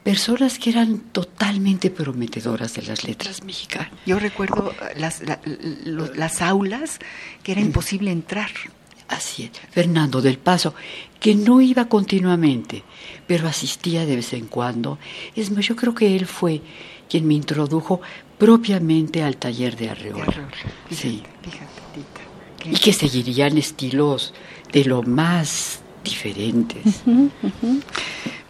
personas 0.03 0.57
que 0.59 0.69
eran 0.69 0.99
totalmente 1.11 1.89
prometedoras 1.89 2.73
de 2.75 2.83
las 2.83 3.03
letras 3.03 3.43
mexicanas. 3.43 3.91
Yo 4.05 4.19
recuerdo 4.19 4.73
las, 4.95 5.21
las 5.83 6.41
aulas 6.41 6.99
que 7.43 7.51
era 7.51 7.61
imposible 7.61 8.11
entrar. 8.11 8.49
Así 9.07 9.43
es, 9.43 9.51
Fernando 9.71 10.21
del 10.21 10.37
Paso, 10.37 10.75
que 11.19 11.33
no 11.33 11.61
iba 11.61 11.85
continuamente, 11.85 12.83
pero 13.25 13.47
asistía 13.47 14.05
de 14.05 14.15
vez 14.15 14.33
en 14.33 14.45
cuando. 14.45 14.99
Es 15.35 15.49
más, 15.51 15.65
yo 15.65 15.75
creo 15.75 15.95
que 15.95 16.15
él 16.15 16.27
fue 16.27 16.61
quien 17.09 17.27
me 17.27 17.33
introdujo 17.33 18.01
propiamente 18.37 19.23
al 19.23 19.37
taller 19.37 19.75
de 19.75 19.89
Arreola. 19.89 20.49
sí. 20.91 21.23
y 22.63 22.77
que 22.77 22.93
seguirían 22.93 23.57
estilos 23.57 24.33
de 24.71 24.85
lo 24.85 25.01
más 25.01 25.79
diferentes. 26.03 27.01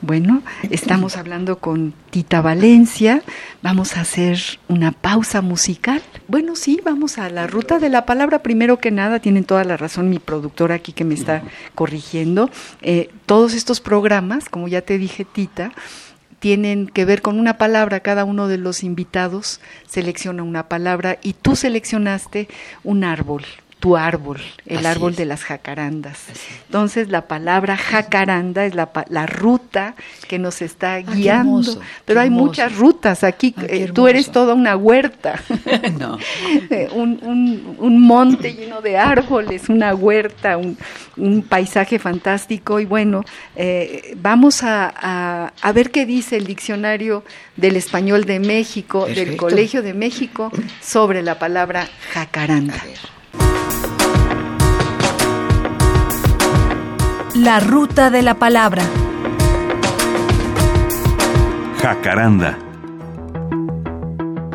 Bueno, 0.01 0.43
estamos 0.69 1.17
hablando 1.17 1.57
con 1.57 1.93
Tita 2.09 2.41
Valencia, 2.41 3.21
vamos 3.61 3.97
a 3.97 4.01
hacer 4.01 4.39
una 4.69 4.93
pausa 4.93 5.41
musical. 5.41 6.01
Bueno, 6.29 6.55
sí, 6.55 6.79
vamos 6.85 7.17
a 7.17 7.29
la 7.29 7.47
ruta 7.47 7.79
de 7.79 7.89
la 7.89 8.05
palabra. 8.05 8.41
Primero 8.41 8.77
que 8.77 8.91
nada, 8.91 9.19
tienen 9.19 9.43
toda 9.43 9.65
la 9.65 9.75
razón 9.75 10.09
mi 10.09 10.19
productora 10.19 10.75
aquí 10.75 10.93
que 10.93 11.03
me 11.03 11.15
está 11.15 11.43
corrigiendo. 11.75 12.49
Eh, 12.81 13.09
todos 13.25 13.53
estos 13.53 13.81
programas, 13.81 14.47
como 14.47 14.69
ya 14.69 14.81
te 14.81 14.97
dije, 14.97 15.25
Tita, 15.25 15.73
tienen 16.39 16.87
que 16.87 17.03
ver 17.03 17.21
con 17.21 17.37
una 17.37 17.57
palabra. 17.57 17.99
Cada 17.99 18.23
uno 18.23 18.47
de 18.47 18.57
los 18.57 18.85
invitados 18.85 19.59
selecciona 19.85 20.43
una 20.43 20.69
palabra 20.69 21.19
y 21.21 21.33
tú 21.33 21.57
seleccionaste 21.57 22.47
un 22.85 23.03
árbol, 23.03 23.43
tu 23.79 23.95
árbol, 23.95 24.41
el 24.65 24.85
árbol 24.85 25.15
de 25.15 25.25
las 25.25 25.43
jacarandas. 25.43 26.19
Entonces 26.65 27.07
la 27.07 27.27
palabra 27.27 27.77
jacaranda 27.77 28.65
es 28.65 28.75
la, 28.75 28.89
la 29.07 29.25
ruta 29.25 29.95
que 30.27 30.37
nos 30.37 30.61
está 30.61 30.95
ah, 30.95 30.99
guiando. 30.99 31.81
Pero 32.03 32.19
hay 32.19 32.29
muchas 32.29 32.75
rutas 32.75 33.23
aquí. 33.23 33.55
Ah, 33.57 33.63
eh, 33.69 33.91
tú 33.93 34.09
eres 34.09 34.31
toda 34.31 34.53
una 34.53 34.75
huerta. 34.75 35.39
no. 35.99 36.17
Eh, 36.71 36.87
un, 36.93 37.19
un, 37.23 37.75
un, 37.79 38.01
monte 38.01 38.53
lleno 38.53 38.81
de 38.81 38.97
árboles, 38.97 39.69
una 39.69 39.95
huerta, 39.95 40.57
un, 40.57 40.77
un 41.17 41.41
paisaje 41.41 41.99
fantástico. 41.99 42.79
Y 42.79 42.85
bueno, 42.85 43.23
eh, 43.55 44.15
vamos 44.17 44.61
a, 44.63 45.51
a, 45.61 45.71
ver 45.71 45.89
qué 45.91 46.05
dice 46.05 46.37
el 46.37 46.45
diccionario 46.45 47.23
del 47.55 47.75
español 47.75 48.25
de 48.25 48.39
México, 48.39 49.05
del 49.07 49.37
Colegio 49.37 49.81
de 49.81 49.93
México, 49.93 50.51
sobre 50.81 51.23
la 51.23 51.39
palabra 51.39 51.87
jacaranda. 52.13 52.75
La 57.39 57.61
ruta 57.61 58.09
de 58.09 58.21
la 58.21 58.33
palabra. 58.33 58.83
Jacaranda. 61.81 62.59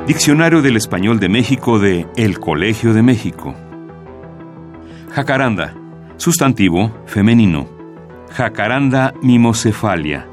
Diccionario 0.07 0.61
del 0.61 0.77
Español 0.77 1.19
de 1.19 1.31
México 1.31 1.79
de 1.79 2.07
El 2.15 2.39
Colegio 2.39 2.93
de 2.93 3.03
México. 3.03 3.55
Jacaranda. 5.13 5.73
Sustantivo 6.19 6.93
femenino. 7.07 7.67
Jacaranda 8.31 9.15
mimocefalia. 9.23 10.29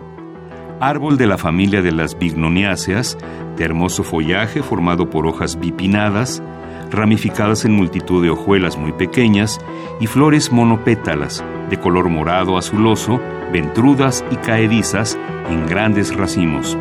Árbol 0.81 1.17
de 1.17 1.27
la 1.27 1.38
familia 1.38 1.81
de 1.81 1.93
las 1.93 2.20
bignoniáceas, 2.20 3.17
de 3.55 3.63
hermoso 3.63 4.03
follaje 4.03 4.62
formado 4.62 5.10
por 5.10 5.25
hojas 5.25 5.58
bipinadas, 5.58 6.43
ramificadas 6.91 7.63
en 7.63 7.72
multitud 7.72 8.22
de 8.22 8.29
hojuelas 8.29 8.77
muy 8.77 8.91
pequeñas 8.91 9.58
y 10.01 10.08
flores 10.08 10.51
monopétalas, 10.51 11.46
de 11.72 11.80
color 11.80 12.10
morado 12.10 12.58
azuloso, 12.58 13.20
ventrudas 13.51 14.24
y 14.30 14.36
caedizas 14.36 15.18
en 15.50 15.66
grandes 15.66 16.16
racimos. 16.16 16.78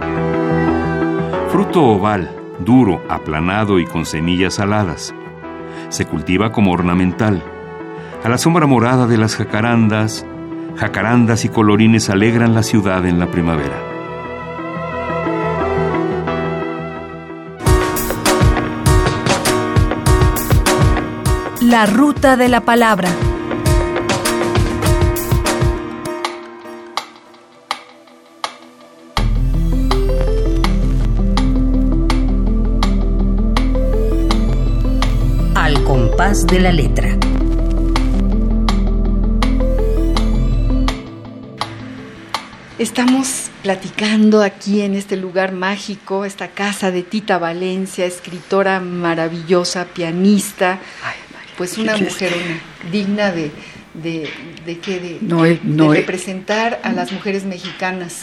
Fruto 1.51 1.85
oval, 1.85 2.29
duro, 2.59 3.01
aplanado 3.09 3.79
y 3.79 3.87
con 3.87 4.05
semillas 4.05 4.59
aladas. 4.59 5.15
Se 5.89 6.07
cultiva 6.07 6.51
como 6.51 6.73
ornamental. 6.73 7.43
A 8.25 8.29
la 8.29 8.37
sombra 8.37 8.67
morada 8.67 9.07
de 9.07 9.17
las 9.17 9.37
jacarandas, 9.37 10.27
jacarandas 10.77 11.45
y 11.45 11.49
colorines 11.49 12.11
alegran 12.11 12.53
la 12.53 12.65
ciudad 12.65 13.07
en 13.07 13.21
la 13.21 13.29
primavera. 13.29 13.81
La 21.61 21.87
ruta 21.87 22.37
de 22.37 22.49
la 22.49 22.63
palabra. 22.63 23.11
De 36.31 36.61
la 36.61 36.71
letra. 36.71 37.09
Estamos 42.79 43.51
platicando 43.65 44.41
aquí 44.41 44.83
en 44.83 44.95
este 44.95 45.17
lugar 45.17 45.51
mágico, 45.51 46.25
esta 46.25 46.47
casa 46.47 46.93
de 46.93 47.03
Tita 47.03 47.39
Valencia, 47.39 48.07
escritora 48.07 48.79
maravillosa, 48.79 49.87
pianista 49.87 50.79
pues 51.59 51.77
una 51.79 51.97
mujer 51.97 52.33
digna 52.93 53.33
de, 53.33 53.51
de, 53.95 54.31
de, 54.65 54.77
de, 54.77 55.89
representar 55.89 56.79
a 56.85 56.93
las 56.93 57.11
mujeres 57.11 57.43
mexicanas 57.43 58.21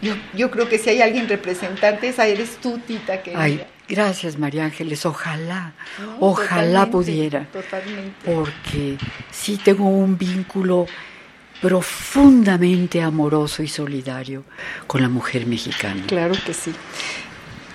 Yo, 0.00 0.14
yo 0.32 0.52
creo 0.52 0.68
que 0.68 0.78
si 0.78 0.90
hay 0.90 1.02
alguien 1.02 1.28
representante, 1.28 2.08
esa 2.08 2.28
eres 2.28 2.58
tú, 2.62 2.78
Tita. 2.78 3.20
Que 3.20 3.34
Ay, 3.34 3.66
gracias, 3.88 4.38
María 4.38 4.64
Ángeles. 4.64 5.04
Ojalá, 5.06 5.72
ojalá 6.20 6.90
pudiera. 6.90 7.46
Totalmente. 7.46 8.12
Porque 8.24 8.98
sí 9.30 9.56
tengo 9.56 9.88
un 9.88 10.18
vínculo 10.18 10.86
profundamente 11.60 13.02
amoroso 13.02 13.62
y 13.62 13.68
solidario 13.68 14.44
con 14.86 15.02
la 15.02 15.08
mujer 15.08 15.46
mexicana. 15.46 16.04
Claro 16.06 16.34
que 16.44 16.54
sí. 16.54 16.72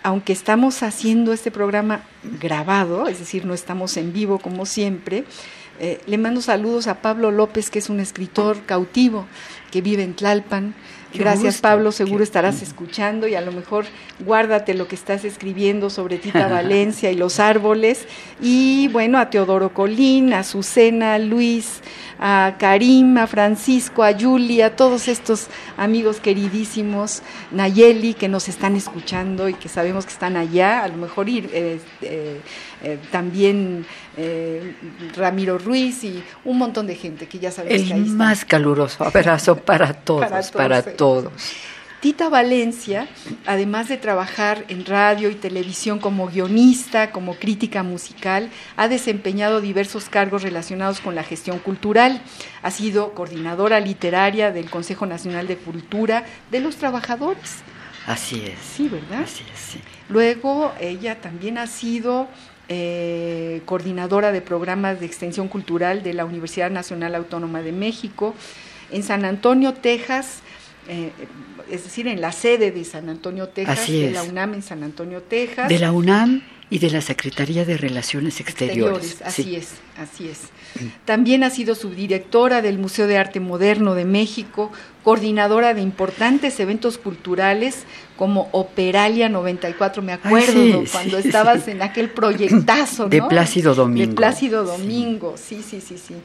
Aunque 0.04 0.34
estamos 0.34 0.84
haciendo 0.84 1.34
este 1.34 1.52
programa 1.52 2.04
grabado, 2.40 3.08
es 3.08 3.20
decir, 3.20 3.46
no 3.46 3.54
estamos 3.54 3.96
en 3.98 4.14
vivo 4.14 4.40
como 4.40 4.66
siempre, 4.66 5.26
eh, 5.80 6.02
le 6.06 6.18
mando 6.18 6.42
saludos 6.42 6.88
a 6.88 7.02
Pablo 7.02 7.32
López, 7.32 7.70
que 7.70 7.80
es 7.80 7.90
un 7.90 8.00
escritor 8.00 8.62
cautivo 8.66 9.26
que 9.72 9.82
vive 9.82 10.04
en 10.04 10.14
Tlalpan. 10.14 10.76
Qué 11.14 11.20
Gracias, 11.20 11.54
gusto, 11.56 11.62
Pablo. 11.62 11.92
Seguro 11.92 12.18
qué- 12.18 12.24
estarás 12.24 12.62
escuchando 12.62 13.28
y 13.28 13.36
a 13.36 13.42
lo 13.42 13.52
mejor 13.52 13.86
guárdate 14.20 14.74
lo 14.74 14.88
que 14.88 14.96
estás 14.96 15.24
escribiendo 15.24 15.90
sobre 15.90 16.18
Tita 16.18 16.48
Valencia 16.48 17.12
y 17.12 17.16
los 17.16 17.40
árboles. 17.40 18.06
Y 18.42 18.88
bueno, 18.90 19.20
a 19.20 19.30
Teodoro 19.30 19.74
Colín, 19.74 20.34
a 20.34 20.40
Azucena, 20.40 21.14
a 21.14 21.20
Luis, 21.20 21.82
a 22.20 22.56
Karim, 22.58 23.18
a 23.18 23.28
Francisco, 23.28 24.04
a 24.04 24.14
Julia, 24.18 24.68
a 24.68 24.70
todos 24.76 25.08
estos 25.08 25.48
amigos 25.78 26.20
queridísimos, 26.20 27.22
Nayeli, 27.52 28.14
que 28.16 28.28
nos 28.28 28.50
están 28.50 28.76
escuchando 28.76 29.50
y 29.50 29.54
que 29.54 29.70
sabemos 29.70 30.06
que 30.06 30.14
están 30.14 30.36
allá, 30.38 30.84
a 30.84 30.88
lo 30.88 30.98
mejor 30.98 31.30
ir, 31.30 31.50
eh, 31.54 31.80
eh, 32.02 32.40
eh, 32.84 33.00
también 33.12 33.86
eh, 34.18 34.76
Ramiro 35.16 35.58
Ruiz 35.58 36.04
y 36.04 36.22
un 36.46 36.58
montón 36.58 36.86
de 36.86 36.96
gente 36.96 37.28
que 37.28 37.40
ya 37.40 37.50
sabemos 37.52 37.88
que 37.88 37.94
ahí 37.94 38.00
El 38.02 38.08
más 38.08 38.46
caluroso 38.46 39.04
abrazo 39.04 39.56
para 39.66 39.94
todos, 39.94 40.22
Para 40.30 40.42
para 40.52 40.82
todos, 40.82 40.96
todos. 41.26 41.34
sí. 41.42 41.56
Tita 42.02 42.28
Valencia, 42.28 43.08
además 43.46 43.88
de 43.88 43.96
trabajar 43.96 44.66
en 44.68 44.84
radio 44.86 45.30
y 45.30 45.36
televisión 45.36 46.00
como 46.00 46.28
guionista, 46.28 47.12
como 47.12 47.36
crítica 47.36 47.82
musical, 47.82 48.50
ha 48.76 48.90
desempeñado 48.90 49.62
diversos 49.62 50.10
cargos 50.10 50.44
relacionados 50.44 51.00
con 51.00 51.16
la 51.16 51.24
gestión 51.24 51.60
cultural. 51.60 52.22
Ha 52.62 52.72
sido 52.72 53.14
coordinadora 53.14 53.80
literaria 53.80 54.52
del 54.52 54.70
Consejo 54.70 55.06
Nacional 55.06 55.48
de 55.48 55.56
Cultura 55.56 56.26
de 56.52 56.60
los 56.60 56.76
Trabajadores. 56.76 57.60
Así 58.06 58.44
es. 58.48 58.60
Sí, 58.60 58.90
¿verdad? 58.90 59.22
Así 59.24 59.46
es, 59.54 59.58
sí. 59.62 59.80
Luego 60.10 60.74
ella 60.82 61.22
también 61.22 61.58
ha 61.58 61.68
sido 61.68 62.28
eh, 62.70 63.62
coordinadora 63.66 64.32
de 64.32 64.42
programas 64.42 65.00
de 65.00 65.06
extensión 65.06 65.48
cultural 65.48 66.04
de 66.04 66.14
la 66.14 66.26
Universidad 66.26 66.72
Nacional 66.72 67.16
Autónoma 67.16 67.62
de 67.62 67.72
México. 67.72 68.34
En 68.92 69.04
San 69.04 69.26
Antonio, 69.26 69.74
Texas, 69.74 70.42
eh, 70.88 71.12
es 71.70 71.84
decir, 71.84 72.08
en 72.08 72.22
la 72.22 72.32
sede 72.32 72.72
de 72.72 72.84
San 72.84 73.10
Antonio, 73.10 73.50
Texas, 73.50 73.88
de 73.88 74.12
la 74.12 74.24
UNAM 74.24 74.54
en 74.54 74.62
San 74.62 74.84
Antonio, 74.84 75.22
Texas. 75.22 75.70
De 75.70 75.80
la 75.80 75.92
UNAM 75.92 76.42
y 76.70 76.80
de 76.80 76.90
la 76.90 77.02
Secretaría 77.02 77.66
de 77.66 77.78
Relaciones 77.78 78.40
Exteriores. 78.40 79.22
Exteriores, 79.22 79.22
así 79.22 79.44
sí. 79.44 79.56
es, 79.56 79.74
así 79.98 80.28
es. 80.28 80.40
También 81.06 81.44
ha 81.44 81.50
sido 81.50 81.76
subdirectora 81.76 82.62
del 82.62 82.80
Museo 82.80 83.06
de 83.08 83.18
Arte 83.18 83.40
Moderno 83.40 83.94
de 83.96 84.06
México, 84.06 84.72
coordinadora 85.04 85.74
de 85.74 85.82
importantes 85.82 86.60
eventos 86.60 86.98
culturales 86.98 87.84
como 88.18 88.50
Operalia 88.52 89.30
94, 89.30 90.02
me 90.02 90.14
acuerdo 90.14 90.54
sí, 90.54 90.72
¿no? 90.72 90.82
sí, 90.82 90.92
cuando 90.92 91.22
sí. 91.22 91.28
estabas 91.28 91.68
en 91.68 91.82
aquel 91.82 92.10
proyectazo, 92.10 93.08
De. 93.08 93.22
Plácido 93.22 93.76
Domingo. 93.76 94.10
De 94.10 94.16
Plácido 94.16 94.64
Domingo, 94.64 95.36
sí, 95.38 95.62
sí, 95.68 95.82
sí, 95.82 95.98
sí. 95.98 96.16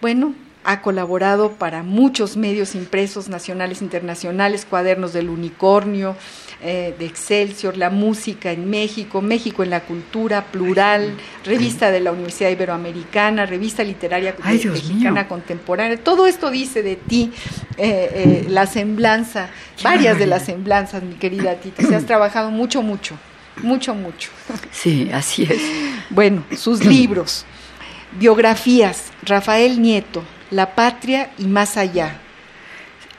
Bueno, 0.00 0.34
ha 0.64 0.82
colaborado 0.82 1.52
para 1.52 1.82
muchos 1.82 2.36
medios 2.36 2.74
impresos 2.74 3.28
nacionales, 3.28 3.80
internacionales, 3.80 4.66
cuadernos 4.68 5.12
del 5.12 5.30
unicornio, 5.30 6.16
eh, 6.62 6.94
de 6.98 7.06
Excelsior, 7.06 7.78
La 7.78 7.88
Música 7.88 8.52
en 8.52 8.68
México, 8.68 9.22
México 9.22 9.62
en 9.62 9.70
la 9.70 9.80
Cultura, 9.80 10.44
Plural, 10.44 11.14
Revista 11.44 11.90
de 11.90 12.00
la 12.00 12.12
Universidad 12.12 12.50
Iberoamericana, 12.50 13.46
Revista 13.46 13.82
Literaria 13.82 14.36
Ay, 14.42 14.62
Mexicana 14.66 15.22
mío. 15.22 15.28
Contemporánea. 15.28 15.96
Todo 15.96 16.26
esto 16.26 16.50
dice 16.50 16.82
de 16.82 16.96
ti, 16.96 17.32
eh, 17.78 18.10
eh, 18.12 18.46
la 18.50 18.66
semblanza, 18.66 19.48
varias 19.82 20.18
de 20.18 20.26
las 20.26 20.44
semblanzas, 20.44 21.02
mi 21.02 21.14
querida 21.14 21.54
Tita. 21.54 21.82
Se 21.82 21.96
has 21.96 22.04
trabajado 22.04 22.50
mucho, 22.50 22.82
mucho, 22.82 23.16
mucho, 23.62 23.94
mucho. 23.94 24.28
Sí, 24.70 25.08
así 25.14 25.44
es. 25.44 25.62
Bueno, 26.10 26.44
sus 26.54 26.84
libros, 26.84 27.46
biografías, 28.18 29.12
Rafael 29.22 29.80
Nieto, 29.80 30.22
La 30.50 30.74
Patria 30.74 31.30
y 31.38 31.44
Más 31.46 31.76
Allá. 31.76 32.20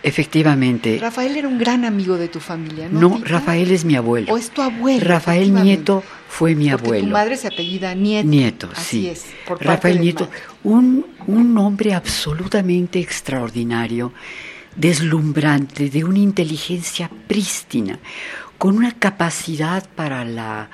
Efectivamente. 0.03 0.97
Rafael 0.99 1.37
era 1.37 1.47
un 1.47 1.59
gran 1.59 1.85
amigo 1.85 2.17
de 2.17 2.27
tu 2.27 2.39
familia, 2.39 2.89
¿no? 2.89 2.99
No, 3.01 3.15
Tita? 3.17 3.29
Rafael 3.29 3.71
es 3.71 3.85
mi 3.85 3.95
abuelo. 3.95 4.33
O 4.33 4.37
es 4.37 4.49
tu 4.49 4.61
abuelo. 4.61 5.05
Rafael. 5.05 5.53
Nieto 5.53 6.03
fue 6.27 6.55
mi 6.55 6.69
Porque 6.71 6.85
abuelo. 6.85 7.05
tu 7.05 7.11
madre 7.13 7.37
se 7.37 7.47
apellida 7.47 7.93
Nieto. 7.93 8.27
Nieto, 8.27 8.69
Así 8.75 9.01
sí. 9.01 9.09
es. 9.09 9.25
Por 9.47 9.63
Rafael 9.63 9.99
Nieto, 10.01 10.29
un, 10.63 11.05
un 11.27 11.57
hombre 11.57 11.93
absolutamente 11.93 12.99
extraordinario, 12.99 14.11
deslumbrante, 14.75 15.89
de 15.89 16.03
una 16.03 16.19
inteligencia 16.19 17.11
prístina, 17.27 17.99
con 18.57 18.77
una 18.77 18.93
capacidad 18.93 19.87
para 19.95 20.25
la 20.25 20.69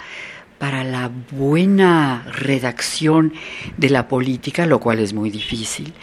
para 0.57 0.83
la 0.83 1.11
buena 1.31 2.25
redacción 2.33 3.31
de 3.77 3.91
la 3.91 4.07
política, 4.07 4.65
lo 4.65 4.79
cual 4.79 4.97
es 4.99 5.13
muy 5.13 5.29
difícil. 5.29 5.93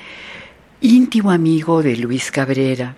Íntimo 0.85 1.31
amigo 1.31 1.83
de 1.83 1.97
Luis 1.97 2.31
Cabrera, 2.31 2.94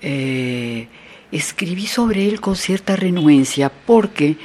eh, 0.00 0.88
escribí 1.30 1.86
sobre 1.86 2.26
él 2.26 2.40
con 2.40 2.56
cierta 2.56 2.96
renuencia 2.96 3.70
porque 3.70 4.36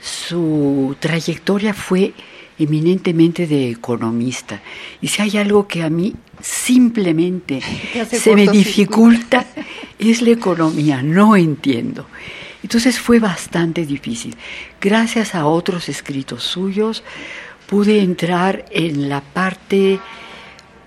su 0.00 0.96
trayectoria 0.98 1.72
fue 1.74 2.12
eminentemente 2.58 3.46
de 3.46 3.70
economista. 3.70 4.60
Y 5.00 5.06
si 5.06 5.22
hay 5.22 5.36
algo 5.36 5.68
que 5.68 5.84
a 5.84 5.88
mí 5.88 6.12
simplemente 6.40 7.62
se 8.10 8.34
me 8.34 8.48
dificulta, 8.48 9.46
es 10.00 10.22
la 10.22 10.30
economía, 10.30 11.04
no 11.04 11.36
entiendo. 11.36 12.08
Entonces 12.64 12.98
fue 12.98 13.20
bastante 13.20 13.86
difícil. 13.86 14.34
Gracias 14.80 15.36
a 15.36 15.46
otros 15.46 15.88
escritos 15.88 16.42
suyos 16.42 17.04
pude 17.68 18.00
entrar 18.00 18.64
en 18.72 19.08
la 19.08 19.20
parte, 19.20 20.00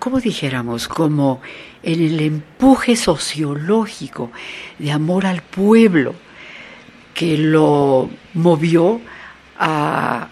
como 0.00 0.18
dijéramos, 0.18 0.88
como 0.88 1.40
en 1.82 2.02
el 2.02 2.20
empuje 2.20 2.96
sociológico 2.96 4.32
de 4.78 4.90
amor 4.90 5.26
al 5.26 5.42
pueblo 5.42 6.14
que 7.14 7.36
lo 7.36 8.08
movió 8.32 9.00
a, 9.58 10.28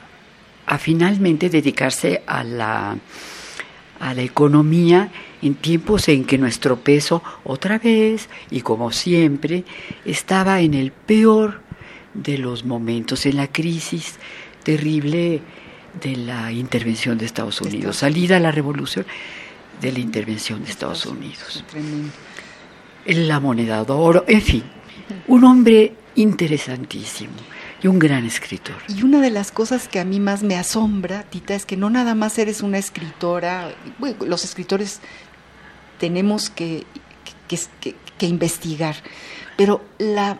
a 0.66 0.78
finalmente 0.78 1.50
dedicarse 1.50 2.22
a 2.26 2.42
la, 2.42 2.96
a 4.00 4.14
la 4.14 4.22
economía 4.22 5.12
en 5.42 5.54
tiempos 5.54 6.08
en 6.08 6.24
que 6.24 6.38
nuestro 6.38 6.78
peso, 6.80 7.22
otra 7.44 7.78
vez 7.78 8.30
y 8.50 8.62
como 8.62 8.90
siempre, 8.90 9.64
estaba 10.06 10.60
en 10.62 10.72
el 10.72 10.92
peor 10.92 11.60
de 12.14 12.38
los 12.38 12.64
momentos, 12.64 13.26
en 13.26 13.36
la 13.36 13.48
crisis 13.48 14.18
terrible 14.64 15.42
de 16.00 16.16
la 16.16 16.52
intervención 16.52 17.18
de 17.18 17.26
Estados 17.26 17.60
Unidos, 17.60 17.96
salida 17.98 18.38
a 18.38 18.40
la 18.40 18.50
revolución 18.50 19.04
de 19.80 19.92
la 19.92 19.98
intervención 20.00 20.64
de 20.64 20.70
Estados 20.70 21.06
Unidos. 21.06 21.64
La 23.06 23.40
moneda 23.40 23.84
de 23.84 23.92
oro, 23.92 24.24
en 24.28 24.42
fin, 24.42 24.62
un 25.28 25.44
hombre 25.44 25.94
interesantísimo 26.14 27.32
y 27.82 27.86
un 27.86 27.98
gran 27.98 28.26
escritor. 28.26 28.76
Y 28.88 29.02
una 29.02 29.20
de 29.20 29.30
las 29.30 29.50
cosas 29.52 29.88
que 29.88 30.00
a 30.00 30.04
mí 30.04 30.20
más 30.20 30.42
me 30.42 30.56
asombra, 30.56 31.22
Tita, 31.22 31.54
es 31.54 31.64
que 31.64 31.76
no 31.76 31.88
nada 31.90 32.14
más 32.14 32.38
eres 32.38 32.60
una 32.60 32.76
escritora, 32.78 33.72
bueno, 33.98 34.16
los 34.26 34.44
escritores 34.44 35.00
tenemos 35.98 36.50
que, 36.50 36.84
que, 37.46 37.58
que- 37.80 37.94
que 38.18 38.26
investigar, 38.26 38.96
pero 39.56 39.84
la 39.98 40.38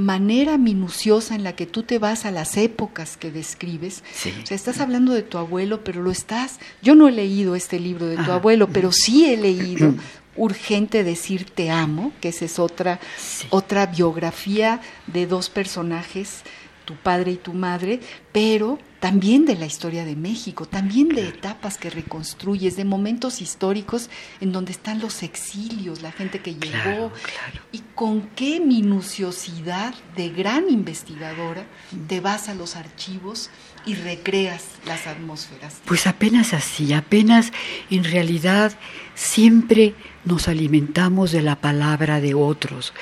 manera 0.00 0.58
minuciosa 0.58 1.34
en 1.34 1.44
la 1.44 1.54
que 1.54 1.66
tú 1.66 1.82
te 1.84 1.98
vas 1.98 2.24
a 2.24 2.30
las 2.30 2.56
épocas 2.56 3.16
que 3.16 3.30
describes, 3.30 4.02
Sí. 4.12 4.32
o 4.42 4.46
sea, 4.46 4.54
estás 4.56 4.80
hablando 4.80 5.12
de 5.12 5.22
tu 5.22 5.38
abuelo, 5.38 5.84
pero 5.84 6.02
lo 6.02 6.10
estás, 6.10 6.58
yo 6.82 6.94
no 6.94 7.06
he 7.08 7.12
leído 7.12 7.54
este 7.54 7.78
libro 7.78 8.06
de 8.06 8.16
tu 8.16 8.22
Ajá. 8.22 8.34
abuelo, 8.36 8.68
pero 8.68 8.90
sí 8.92 9.26
he 9.26 9.36
leído 9.36 9.94
Urgente 10.36 11.02
decir 11.04 11.44
te 11.44 11.70
amo, 11.70 12.12
que 12.20 12.28
esa 12.28 12.44
es 12.44 12.58
otra, 12.60 12.98
Sí. 13.18 13.46
otra 13.50 13.86
biografía 13.86 14.80
de 15.08 15.26
dos 15.26 15.50
personajes, 15.50 16.42
tu 16.90 16.96
padre 16.96 17.30
y 17.30 17.36
tu 17.36 17.52
madre, 17.52 18.00
pero 18.32 18.80
también 18.98 19.46
de 19.46 19.54
la 19.54 19.64
historia 19.64 20.04
de 20.04 20.16
México, 20.16 20.66
también 20.66 21.08
de 21.08 21.28
etapas 21.28 21.78
que 21.78 21.88
reconstruyes, 21.88 22.74
de 22.76 22.84
momentos 22.84 23.40
históricos 23.40 24.10
en 24.40 24.50
donde 24.50 24.72
están 24.72 24.98
los 24.98 25.22
exilios, 25.22 26.02
la 26.02 26.10
gente 26.10 26.40
que 26.40 26.54
llegó, 26.54 26.66
Claro, 26.82 27.12
claro. 27.12 27.60
y 27.70 27.78
con 27.94 28.22
qué 28.34 28.58
minuciosidad 28.58 29.94
de 30.16 30.30
gran 30.30 30.68
investigadora 30.68 31.64
te 32.08 32.18
vas 32.20 32.48
a 32.48 32.54
los 32.54 32.74
archivos 32.74 33.50
y 33.86 33.94
recreas 33.94 34.64
las 34.84 35.06
atmósferas. 35.06 35.80
Pues 35.84 36.08
apenas 36.08 36.52
así, 36.52 36.92
apenas 36.92 37.52
en 37.88 38.02
realidad 38.02 38.72
siempre 39.14 39.94
nos 40.24 40.48
alimentamos 40.48 41.30
de 41.30 41.42
la 41.42 41.54
palabra 41.60 42.20
de 42.20 42.34
otros. 42.34 42.92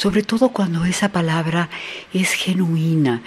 Sobre 0.00 0.22
todo 0.22 0.48
cuando 0.48 0.86
esa 0.86 1.10
palabra 1.10 1.68
es 2.14 2.32
genuina, 2.32 3.20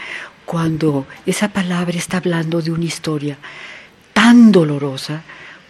cuando 0.43 1.05
esa 1.23 1.49
palabra 1.49 1.95
está 1.95 2.17
hablando 2.17 2.63
de 2.63 2.71
una 2.71 2.85
historia 2.85 3.37
tan 4.11 4.51
dolorosa 4.51 5.21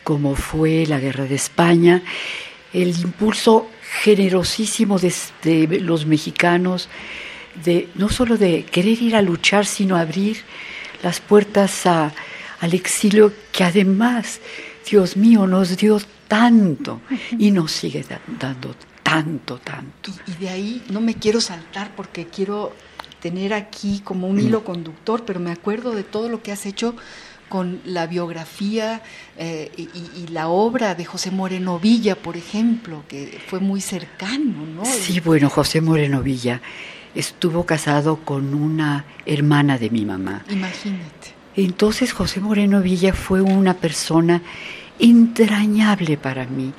como 0.06 0.38
fue 0.38 0.86
la 0.88 1.02
guerra 1.02 1.26
de 1.26 1.36
España, 1.36 2.02
el 2.72 2.98
impulso 2.98 3.68
generosísimo 4.02 4.98
de, 4.98 5.80
los 5.82 6.06
mexicanos, 6.06 6.88
de 7.66 7.90
no 7.96 8.08
solo 8.08 8.38
de 8.38 8.64
querer 8.64 9.02
ir 9.02 9.18
a 9.18 9.22
luchar, 9.22 9.66
sino 9.66 9.98
abrir 9.98 10.38
las 11.04 11.20
puertas 11.20 11.86
al 11.86 12.74
exilio 12.74 13.34
que 13.52 13.66
además, 13.66 14.40
Dios 14.90 15.18
mío, 15.18 15.48
nos 15.48 15.76
dio 15.76 16.00
tanto 16.30 17.02
y 17.38 17.52
nos 17.52 17.74
sigue 17.74 18.06
dando 18.40 18.74
tanto, 19.04 19.58
tanto. 19.60 20.12
Y, 20.28 20.32
de 20.34 20.50
ahí 20.50 20.84
no 20.90 21.02
me 21.02 21.16
quiero 21.16 21.42
saltar 21.42 21.96
porque 21.96 22.26
quiero 22.26 22.74
tener 23.22 23.54
aquí 23.54 24.02
como 24.04 24.28
un 24.28 24.40
hilo 24.40 24.64
conductor, 24.64 25.24
pero 25.26 25.40
me 25.40 25.52
acuerdo 25.52 25.92
de 25.92 26.04
todo 26.04 26.30
lo 26.30 26.42
que 26.42 26.52
has 26.52 26.66
hecho 26.66 26.96
con 27.48 27.82
la 27.86 28.08
biografía 28.08 29.04
eh, 29.38 29.72
y, 29.78 30.28
la 30.28 30.48
obra 30.48 30.96
de 30.96 31.06
José 31.06 31.30
Moreno 31.30 31.80
Villa, 31.80 32.16
por 32.16 32.36
ejemplo, 32.36 33.04
que 33.08 33.40
fue 33.48 33.60
muy 33.60 33.80
cercano, 33.80 34.66
¿no? 34.66 34.84
Sí, 34.86 35.20
bueno, 35.20 35.50
José 35.50 35.80
Moreno 35.80 36.24
Villa 36.24 36.62
estuvo 37.14 37.66
casado 37.66 38.18
con 38.18 38.56
una 38.56 39.06
hermana 39.26 39.78
de 39.78 39.92
mi 39.92 40.04
mamá. 40.04 40.44
Imagínate. 40.50 41.36
Entonces 41.56 42.12
José 42.14 42.40
Moreno 42.40 42.82
Villa 42.82 43.14
fue 43.14 43.42
una 43.42 43.76
persona 43.76 44.42
entrañable 45.00 46.18
para 46.18 46.46
mí. 46.46 46.74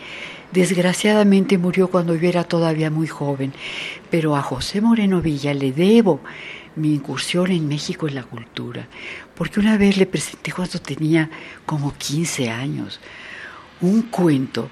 Desgraciadamente 0.55 1.59
murió 1.59 1.89
cuando 1.89 2.15
yo 2.15 2.29
era 2.29 2.45
todavía 2.45 2.89
muy 2.89 3.09
joven, 3.09 3.53
pero 4.09 4.37
a 4.37 4.43
José 4.43 4.81
Moreno 4.81 5.21
Villa 5.21 5.53
le 5.53 5.73
debo 5.73 6.21
mi 6.77 6.95
incursión 6.95 7.51
en 7.51 7.67
México 7.67 8.07
en 8.07 8.15
la 8.15 8.23
cultura, 8.23 8.87
porque 9.35 9.59
una 9.59 9.77
vez 9.77 9.97
le 9.97 10.07
presenté 10.07 10.53
cuando 10.53 10.79
tenía 10.79 11.29
como 11.67 11.93
15 11.93 12.51
años 12.51 13.01
un 13.81 14.03
cuento 14.03 14.71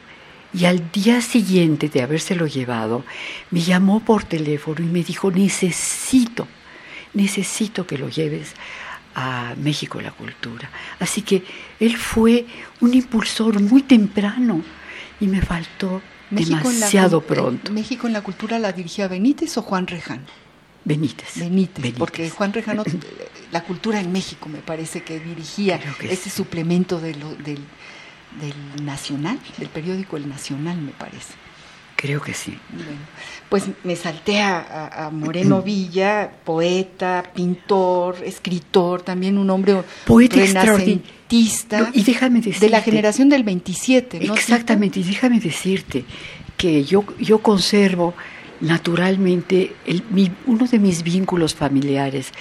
y 0.54 0.66
al 0.66 0.92
día 0.92 1.20
siguiente 1.20 1.88
de 1.88 2.02
habérselo 2.02 2.46
llevado, 2.46 3.04
me 3.50 3.58
llamó 3.58 3.98
por 4.04 4.22
teléfono 4.22 4.84
y 4.84 4.88
me 4.88 5.02
dijo, 5.02 5.32
necesito, 5.32 6.46
necesito 7.12 7.88
que 7.88 7.98
lo 7.98 8.08
lleves 8.08 8.54
a 9.16 9.54
México 9.56 10.00
la 10.00 10.12
cultura. 10.12 10.70
Así 11.00 11.22
que 11.22 11.42
él 11.80 11.96
fue 11.96 12.46
un 12.80 12.94
impulsor 12.94 13.60
muy 13.60 13.82
temprano 13.82 14.62
y 15.22 15.28
me 15.28 15.40
faltó 15.40 16.02
demasiado 16.30 17.20
pronto. 17.20 17.72
¿México 17.72 18.08
en 18.08 18.12
la 18.12 18.22
cultura 18.22 18.58
la 18.58 18.72
dirigía 18.72 19.06
Benítez 19.06 19.56
o 19.56 19.62
Juan 19.62 19.86
Rejano? 19.86 20.26
Benítez. 20.84 21.38
Benítez. 21.38 21.94
porque 21.96 22.28
Juan 22.28 22.52
Rejano, 22.52 22.82
la 23.52 23.62
cultura 23.62 24.00
en 24.00 24.10
México 24.10 24.48
me 24.48 24.58
parece 24.58 25.04
que 25.04 25.20
dirigía 25.20 25.80
ese 26.00 26.28
suplemento 26.28 26.98
del, 26.98 27.20
del 27.44 28.84
Nacional, 28.84 29.38
del 29.58 29.68
periódico 29.68 30.16
El 30.16 30.28
Nacional 30.28 30.82
me 30.82 30.90
parece. 30.90 31.34
Creo 32.02 32.20
que 32.20 32.34
sí. 32.34 32.58
pues 33.48 33.66
me 33.84 33.94
salté 33.94 34.40
a, 34.40 35.08
Moreno 35.12 35.62
Villa, 35.64 36.32
poeta, 36.44 37.22
pintor, 37.32 38.16
escritor, 38.24 39.02
también 39.02 39.38
un 39.38 39.48
hombre 39.50 39.84
poeta 40.04 40.34
renacentista. 40.34 41.92
y 41.94 42.02
déjame 42.02 42.40
De 42.40 42.68
la 42.68 42.80
generación 42.80 43.28
del 43.28 43.44
27, 43.44 44.18
¿no? 44.18 44.34
Exactamente, 44.34 44.98
y 44.98 45.04
déjame 45.04 45.38
decirte 45.38 46.04
que 46.56 46.82
yo, 46.82 47.04
yo 47.20 47.38
conservo 47.38 48.14
naturalmente 48.60 49.72
uno 50.46 50.66
de 50.66 50.78
mis 50.80 51.04
vínculos 51.04 51.54
familiares 51.54 52.32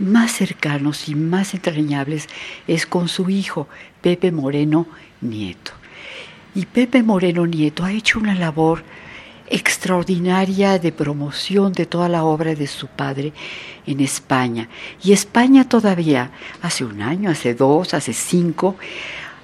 más 0.00 0.32
cercanos 0.32 1.08
y 1.08 1.14
más 1.14 1.54
entrañables 1.54 2.28
es 2.66 2.84
con 2.84 3.08
su 3.08 3.30
hijo, 3.30 3.68
Pepe 4.00 4.32
Moreno 4.32 4.88
Nieto. 5.20 5.70
Y 6.56 6.66
Pepe 6.66 7.04
Moreno 7.04 7.46
Nieto 7.46 7.84
ha 7.84 7.92
hecho 7.92 8.18
una 8.18 8.34
labor 8.34 8.82
extraordinaria 9.46 10.78
de 10.78 10.92
promoción 10.92 11.72
de 11.72 11.86
toda 11.86 12.08
la 12.08 12.24
obra 12.24 12.54
de 12.54 12.66
su 12.66 12.86
padre 12.86 13.32
en 13.86 14.00
España. 14.00 14.68
Y 15.02 15.12
España 15.12 15.68
todavía, 15.68 16.30
hace 16.62 16.84
un 16.84 17.02
año, 17.02 17.30
hace 17.30 17.54
dos, 17.54 17.94
hace 17.94 18.12
cinco, 18.12 18.76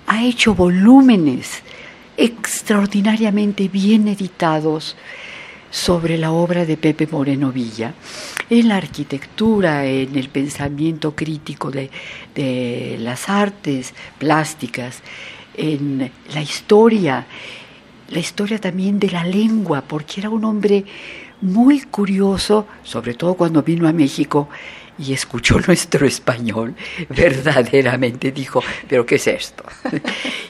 ha 0.07 0.25
hecho 0.25 0.55
volúmenes 0.55 1.63
extraordinariamente 2.17 3.69
bien 3.69 4.09
editados 4.09 4.97
sobre 5.71 6.19
la 6.19 6.33
obra 6.33 6.65
de 6.67 6.77
Pepe 6.77 7.07
Moreno 7.07 7.53
Villa, 7.53 7.95
en 8.49 8.69
la 8.69 8.77
arquitectura, 8.77 9.87
en 9.87 10.17
el 10.17 10.29
pensamiento 10.29 11.15
crítico 11.15 11.71
de, 11.71 11.91
de 12.35 12.97
las 12.99 13.29
artes 13.29 13.95
plásticas, 14.19 15.01
en 15.57 16.11
la 16.35 16.43
historia, 16.43 17.27
la 18.11 18.19
historia 18.19 18.59
también 18.59 18.99
de 18.99 19.11
la 19.11 19.25
lengua, 19.25 19.83
porque 19.87 20.21
era 20.21 20.31
un 20.31 20.45
hombre 20.45 20.85
muy 21.41 21.81
curioso, 21.83 22.67
sobre 22.83 23.15
todo 23.15 23.35
cuando 23.35 23.63
vino 23.63 23.89
a 23.89 23.93
México 23.93 24.49
y 24.99 25.13
escuchó 25.13 25.59
nuestro 25.67 26.07
español, 26.07 26.75
verdaderamente 27.09 28.33
dijo, 28.33 28.63
pero 28.89 29.07
¿qué 29.07 29.17
es 29.17 29.27
esto? 29.27 29.65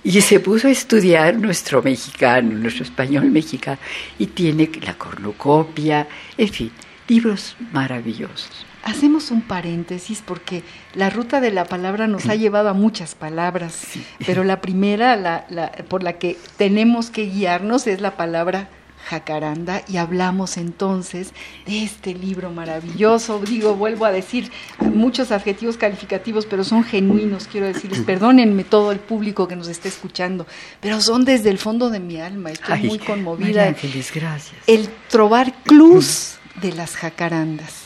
Y 0.02 0.20
se 0.22 0.40
puso 0.40 0.66
a 0.66 0.70
estudiar 0.70 1.36
nuestro 1.36 1.82
mexicano, 1.82 2.54
nuestro 2.54 2.84
español 2.84 3.30
mexicano, 3.30 3.78
y 4.18 4.26
tiene 4.28 4.70
la 4.80 4.94
cornucopia, 4.94 6.08
en 6.38 6.48
fin, 6.48 6.72
libros 7.06 7.54
maravillosos. 7.70 8.69
Hacemos 8.82 9.30
un 9.30 9.42
paréntesis 9.42 10.22
porque 10.24 10.62
la 10.94 11.10
ruta 11.10 11.40
de 11.40 11.50
la 11.50 11.64
palabra 11.64 12.06
nos 12.06 12.26
ha 12.26 12.34
llevado 12.34 12.68
a 12.68 12.74
muchas 12.74 13.14
palabras, 13.14 13.82
pero 14.26 14.42
la 14.42 14.60
primera 14.60 15.16
la, 15.16 15.72
por 15.88 16.02
la 16.02 16.14
que 16.14 16.36
tenemos 16.56 17.10
que 17.10 17.26
guiarnos 17.26 17.86
es 17.86 18.00
la 18.00 18.16
palabra 18.16 18.68
jacaranda 19.04 19.82
y 19.88 19.96
hablamos 19.96 20.56
entonces 20.56 21.32
de 21.66 21.84
este 21.84 22.14
libro 22.14 22.50
maravilloso. 22.50 23.40
Digo, 23.40 23.74
vuelvo 23.74 24.04
a 24.04 24.12
decir 24.12 24.50
muchos 24.78 25.32
adjetivos 25.32 25.76
calificativos, 25.76 26.46
pero 26.46 26.64
son 26.64 26.84
genuinos, 26.84 27.48
quiero 27.50 27.66
decirles, 27.66 28.00
perdónenme 28.00 28.64
todo 28.64 28.92
el 28.92 28.98
público 28.98 29.48
que 29.48 29.56
nos 29.56 29.68
esté 29.68 29.88
escuchando, 29.88 30.46
pero 30.80 31.00
son 31.00 31.24
desde 31.24 31.50
el 31.50 31.58
fondo 31.58 31.90
de 31.90 32.00
mi 32.00 32.20
alma, 32.20 32.50
estoy 32.50 32.82
muy 32.84 32.98
conmovida. 32.98 33.66
Ángeles, 33.66 34.12
gracias. 34.14 34.56
El 34.66 34.88
trobar 35.08 35.54
clus 35.64 36.38
de 36.60 36.72
las 36.72 36.96
jacarandas. 36.96 37.79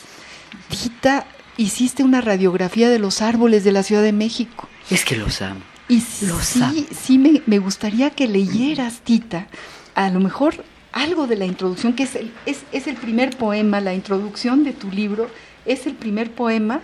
Tita, 0.75 1.25
hiciste 1.57 2.03
una 2.03 2.21
radiografía 2.21 2.89
de 2.89 2.99
los 2.99 3.21
árboles 3.21 3.63
de 3.63 3.71
la 3.71 3.83
Ciudad 3.83 4.03
de 4.03 4.13
México. 4.13 4.67
Es 4.89 5.05
que 5.05 5.15
los 5.15 5.41
amo. 5.41 5.61
Y 5.87 6.01
sí, 6.01 6.87
sí 6.91 7.17
me, 7.17 7.41
me, 7.45 7.59
gustaría 7.59 8.09
que 8.09 8.27
leyeras, 8.27 9.01
Tita, 9.01 9.47
a 9.93 10.09
lo 10.09 10.19
mejor 10.19 10.63
algo 10.91 11.27
de 11.27 11.35
la 11.35 11.45
introducción, 11.45 11.93
que 11.93 12.03
es 12.03 12.15
el, 12.15 12.31
es, 12.45 12.63
es 12.71 12.87
el 12.87 12.95
primer 12.95 13.37
poema, 13.37 13.81
la 13.81 13.93
introducción 13.93 14.63
de 14.63 14.73
tu 14.73 14.89
libro, 14.89 15.29
es 15.65 15.85
el 15.85 15.93
primer 15.93 16.31
poema 16.31 16.81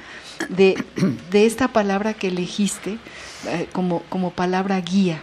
de, 0.49 0.83
de 1.31 1.45
esta 1.45 1.69
palabra 1.69 2.13
que 2.13 2.27
elegiste 2.27 2.97
eh, 3.47 3.67
como, 3.71 4.03
como 4.09 4.31
palabra 4.31 4.79
guía 4.81 5.21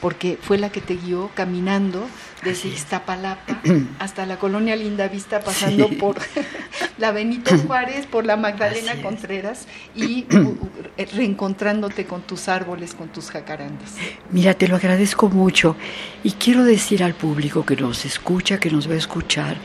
porque 0.00 0.38
fue 0.40 0.58
la 0.58 0.70
que 0.70 0.80
te 0.80 0.96
guió 0.96 1.30
caminando 1.34 2.06
desde 2.44 2.68
Iztapalapa 2.68 3.60
hasta 3.98 4.26
la 4.26 4.38
colonia 4.38 4.76
Linda 4.76 5.08
Vista, 5.08 5.40
pasando 5.40 5.88
por 5.88 6.16
la 6.98 7.12
Benito 7.12 7.56
Juárez, 7.58 8.06
por 8.06 8.24
la 8.24 8.36
Magdalena 8.36 9.00
Contreras 9.02 9.66
y 9.94 10.26
reencontrándote 11.12 12.04
con 12.06 12.22
tus 12.22 12.48
árboles, 12.48 12.94
con 12.94 13.08
tus 13.08 13.30
jacarandas. 13.30 13.94
Mira, 14.30 14.54
te 14.54 14.68
lo 14.68 14.76
agradezco 14.76 15.28
mucho 15.28 15.76
y 16.22 16.32
quiero 16.32 16.64
decir 16.64 17.02
al 17.02 17.14
público 17.14 17.64
que 17.64 17.76
nos 17.76 18.04
escucha, 18.04 18.58
que 18.58 18.70
nos 18.70 18.88
va 18.88 18.94
a 18.94 18.98
escuchar, 18.98 19.56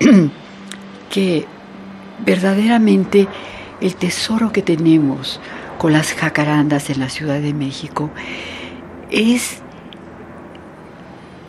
que 1.10 1.46
verdaderamente 2.24 3.28
el 3.80 3.96
tesoro 3.96 4.52
que 4.52 4.62
tenemos 4.62 5.40
con 5.78 5.92
las 5.92 6.12
jacarandas 6.14 6.90
en 6.90 7.00
la 7.00 7.08
Ciudad 7.08 7.40
de 7.40 7.52
México 7.52 8.10
es, 9.12 9.58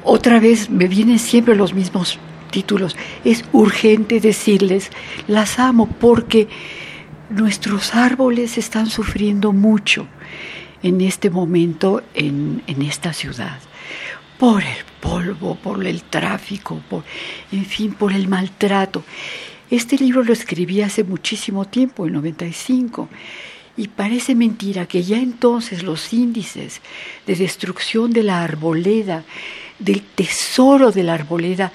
otra 0.04 0.40
vez 0.40 0.70
me 0.70 0.88
vienen 0.88 1.20
siempre 1.20 1.56
los 1.56 1.74
mismos 1.74 2.20
títulos, 2.52 2.96
es 3.24 3.46
urgente 3.52 4.20
decirles, 4.20 4.92
las 5.28 5.58
amo 5.58 5.88
porque 5.88 6.48
nuestros 7.30 7.96
árboles 7.96 8.58
están 8.58 8.88
sufriendo 8.88 9.54
mucho 9.54 10.08
en 10.84 11.02
este 11.02 11.30
momento 11.30 12.04
en, 12.14 12.62
en 12.68 12.82
esta 12.82 13.14
ciudad. 13.14 13.60
Por 14.38 14.62
el 14.62 14.84
polvo, 15.00 15.56
por 15.56 15.86
el 15.86 16.04
tráfico, 16.04 16.82
por, 16.90 17.04
en 17.52 17.66
fin, 17.66 17.94
por 17.94 18.14
el 18.14 18.28
maltrato. 18.28 19.04
Este 19.70 19.98
libro 19.98 20.24
lo 20.24 20.34
escribí 20.34 20.82
hace 20.82 21.04
muchísimo 21.04 21.66
tiempo, 21.66 22.06
en 22.06 22.14
95, 22.14 23.10
y 23.76 23.88
parece 23.88 24.36
mentira 24.36 24.86
que 24.86 25.04
ya 25.04 25.18
entonces 25.18 25.84
los 25.84 26.14
índices 26.14 26.82
de 27.26 27.36
destrucción 27.36 28.12
de 28.12 28.24
la 28.24 28.44
arboleda, 28.44 29.24
del 29.80 30.02
tesoro 30.02 30.92
de 30.92 31.04
la 31.04 31.16
arboleda, 31.16 31.72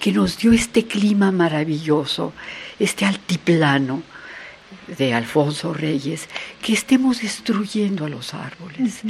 que 0.00 0.12
nos 0.12 0.38
dio 0.38 0.52
este 0.52 0.86
clima 0.86 1.30
maravilloso, 1.30 2.32
este 2.78 3.04
altiplano 3.04 4.02
de 4.98 5.14
Alfonso 5.14 5.72
Reyes, 5.74 6.28
que 6.62 6.72
estemos 6.72 7.20
destruyendo 7.22 8.06
a 8.06 8.08
los 8.08 8.34
árboles. 8.34 9.02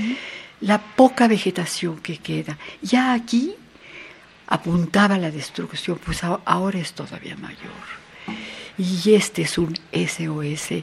La 0.61 0.78
poca 0.78 1.28
vegetación 1.28 1.98
que 1.98 2.18
queda. 2.18 2.59
Ya 2.83 3.12
aquí 3.14 3.55
apuntaba 4.48 5.16
la 5.16 5.31
destrucción, 5.31 5.98
pues 6.05 6.22
ahora 6.24 6.78
es 6.78 6.92
todavía 6.92 7.37
mayor. 7.37 8.02
Y 8.76 9.14
este 9.14 9.42
es 9.42 9.59
un 9.59 9.74
SOS. 9.92 10.83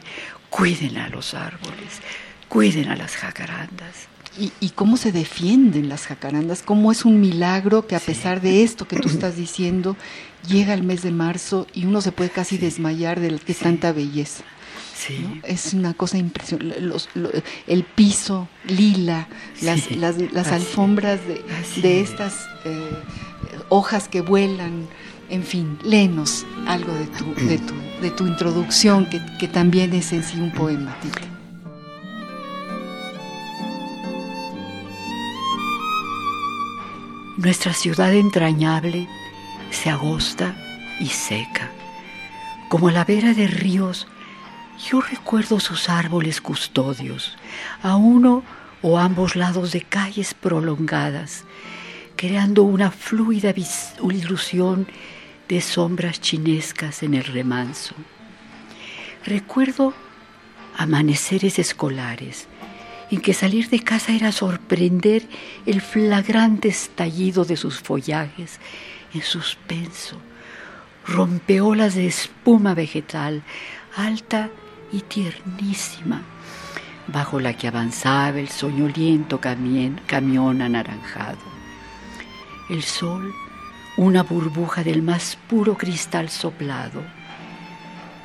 Cuiden 0.50 0.98
a 0.98 1.10
los 1.10 1.34
árboles, 1.34 2.02
cuiden 2.48 2.90
a 2.90 2.96
las 2.96 3.16
jacarandas. 3.16 4.08
¿Y, 4.38 4.70
cómo 4.70 4.96
se 4.96 5.12
defienden 5.12 5.90
las 5.90 6.08
jacarandas? 6.08 6.62
¿Cómo 6.62 6.94
es 6.94 7.04
un 7.04 7.20
milagro 7.20 7.88
que 7.88 7.96
a 7.96 8.00
pesar 8.00 8.40
de 8.40 8.64
esto 8.64 8.88
que 8.88 8.96
tú 8.96 9.10
estás 9.10 9.36
diciendo, 9.36 9.98
llega 10.48 10.74
el 10.74 10.84
mes 10.84 11.02
de 11.02 11.12
marzo 11.12 11.68
y 11.74 11.86
uno 11.86 12.00
se 12.00 12.14
puede 12.14 12.30
casi 12.30 12.58
desmayar 12.58 13.20
de, 13.20 13.38
tanta 13.62 13.92
belleza? 13.92 14.46
Sí. 14.96 15.42
Es 15.44 15.74
una 15.74 15.94
cosa 15.94 16.18
impresionante. 16.18 16.80
el 17.68 17.84
piso 17.84 18.48
lila, 18.66 19.28
las, 19.62 19.92
las, 19.92 20.48
alfombras 20.52 21.20
de, 21.28 21.44
de 21.82 22.02
estas 22.02 22.48
eh, 22.64 22.92
hojas 23.68 24.08
que 24.08 24.22
vuelan, 24.22 24.88
en 25.30 25.44
fin, 25.44 25.78
léenos 25.84 26.46
algo 26.68 26.94
de 26.94 27.06
tu, 27.08 27.34
de 27.46 27.58
tu, 27.58 27.74
de 28.02 28.12
tu 28.12 28.28
introducción, 28.28 29.06
que, 29.06 29.22
que 29.40 29.48
también 29.48 29.94
es 29.94 30.12
en 30.12 30.24
sí 30.24 30.40
un 30.40 30.52
poema, 30.52 30.96
Tita. 31.02 31.22
Nuestra 37.38 37.74
ciudad 37.74 38.14
entrañable 38.14 39.08
se 39.72 39.90
agosta 39.90 40.56
y 41.00 41.08
seca. 41.08 41.72
Como 42.68 42.92
la 42.92 43.06
vera 43.06 43.34
de 43.34 43.48
ríos, 43.48 44.08
yo 44.90 45.02
recuerdo 45.02 45.60
sus 45.60 45.90
árboles 45.90 46.42
custodios, 46.42 47.38
a 47.82 47.96
uno 47.96 48.44
o 48.82 48.98
ambos 48.98 49.36
lados 49.36 49.72
de 49.72 49.82
calles 49.82 50.34
prolongadas, 50.34 51.46
creando 52.16 52.64
una 52.64 52.92
fluida 52.92 53.54
ilusión 54.02 54.88
de 55.50 55.62
sombras 55.62 56.22
chinescas 56.22 57.02
en 57.04 57.16
el 57.16 57.24
remanso. 57.24 57.96
Recuerdo 59.26 59.94
amaneceres 60.78 61.60
escolares 61.60 62.48
en 63.12 63.20
que 63.20 63.34
salir 63.34 63.70
de 63.70 63.80
casa 63.80 64.14
era 64.14 64.32
sorprender 64.32 65.28
el 65.66 65.82
flagrante 65.82 66.68
estallido 66.68 67.44
de 67.44 67.58
sus 67.58 67.80
follajes 67.80 68.60
en 69.14 69.24
suspenso, 69.24 70.22
rompeolas 71.08 71.96
de 71.96 72.06
espuma 72.06 72.76
vegetal, 72.76 73.42
alta 73.96 74.52
y 74.92 75.02
tiernísima, 75.02 76.22
bajo 77.08 77.40
la 77.40 77.58
que 77.58 77.68
avanzaba 77.68 78.40
el 78.40 78.50
soñoliento 78.50 79.42
camión, 79.42 80.00
camión 80.06 80.62
anaranjado. 80.62 81.40
El 82.70 82.84
sol 82.84 83.34
una 84.00 84.24
burbuja 84.24 84.82
del 84.82 85.02
más 85.02 85.38
puro 85.50 85.78
cristal 85.78 86.30
soplado. 86.30 87.04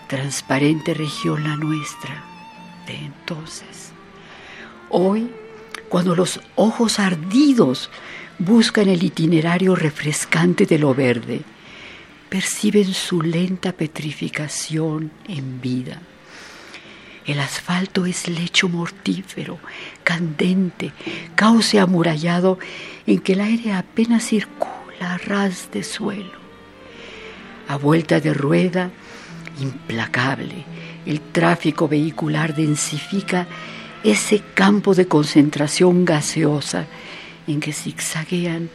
Transparente 0.07 0.95
región 0.95 1.43
la 1.43 1.57
nuestra 1.57 2.23
de 2.87 2.95
entonces. 2.95 3.91
Hoy, 4.89 5.33
cuando 5.89 6.15
los 6.15 6.41
ojos 6.55 7.01
ardidos 7.01 7.91
buscan 8.39 8.89
el 8.89 9.03
itinerario 9.03 9.75
refrescante 9.75 10.65
de 10.65 10.79
lo 10.79 10.95
verde, 10.95 11.43
perciben 12.29 12.95
su 12.95 13.23
lenta 13.23 13.73
petrificación 13.73 15.11
en 15.27 15.61
vida. 15.61 16.01
El 17.27 17.41
asfalto 17.41 18.07
es 18.07 18.29
lecho 18.29 18.69
mortífero, 18.69 19.59
candente, 20.05 20.93
cauce 21.35 21.81
amurallado 21.81 22.61
en 23.09 23.19
que 23.19 23.33
el 23.33 23.41
aire 23.41 23.73
apenas 23.73 24.25
circula 24.25 24.84
la 25.01 25.19
ras 25.19 25.71
de 25.73 25.83
suelo. 25.83 26.45
A 27.69 27.77
vuelta 27.77 28.21
de 28.21 28.35
rueda, 28.35 28.91
implacable, 29.61 30.65
el 31.07 31.21
tráfico 31.21 31.89
vehicular 31.89 32.55
densifica 32.55 33.47
ese 34.03 34.43
campo 34.55 34.95
de 34.95 35.07
concentración 35.07 36.05
gaseosa 36.05 36.87
en 37.47 37.61
que 37.61 37.73
zigzaguean 37.73 38.71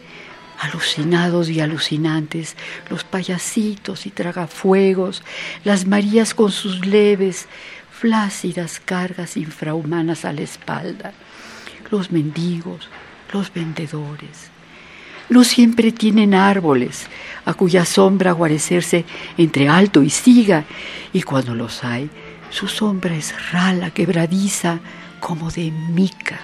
alucinados 0.60 1.50
y 1.50 1.62
alucinantes 1.62 2.56
los 2.90 3.04
payasitos 3.04 4.06
y 4.06 4.12
tragafuegos, 4.12 5.24
las 5.64 5.86
Marías 5.86 6.34
con 6.34 6.52
sus 6.52 6.86
leves, 6.86 7.48
flácidas 7.92 8.80
cargas 8.80 9.38
infrahumanas 9.38 10.26
a 10.26 10.34
la 10.34 10.42
espalda, 10.42 11.14
los 11.92 12.12
mendigos, 12.12 12.90
los 13.32 13.54
vendedores, 13.54 14.52
no 15.30 15.44
siempre 15.44 15.92
tienen 15.92 16.34
árboles 16.34 17.08
a 17.46 17.54
cuya 17.54 17.86
sombra 17.86 18.32
guarecerse 18.32 19.06
entre 19.38 19.70
alto 19.70 20.04
y 20.04 20.10
siga, 20.10 20.66
y 21.14 21.22
cuando 21.22 21.56
los 21.56 21.84
hay, 21.84 22.10
su 22.50 22.68
sombra 22.68 23.16
es 23.16 23.52
rala, 23.52 23.92
quebradiza, 23.92 24.80
como 25.20 25.52
de 25.52 25.72
mica, 25.72 26.40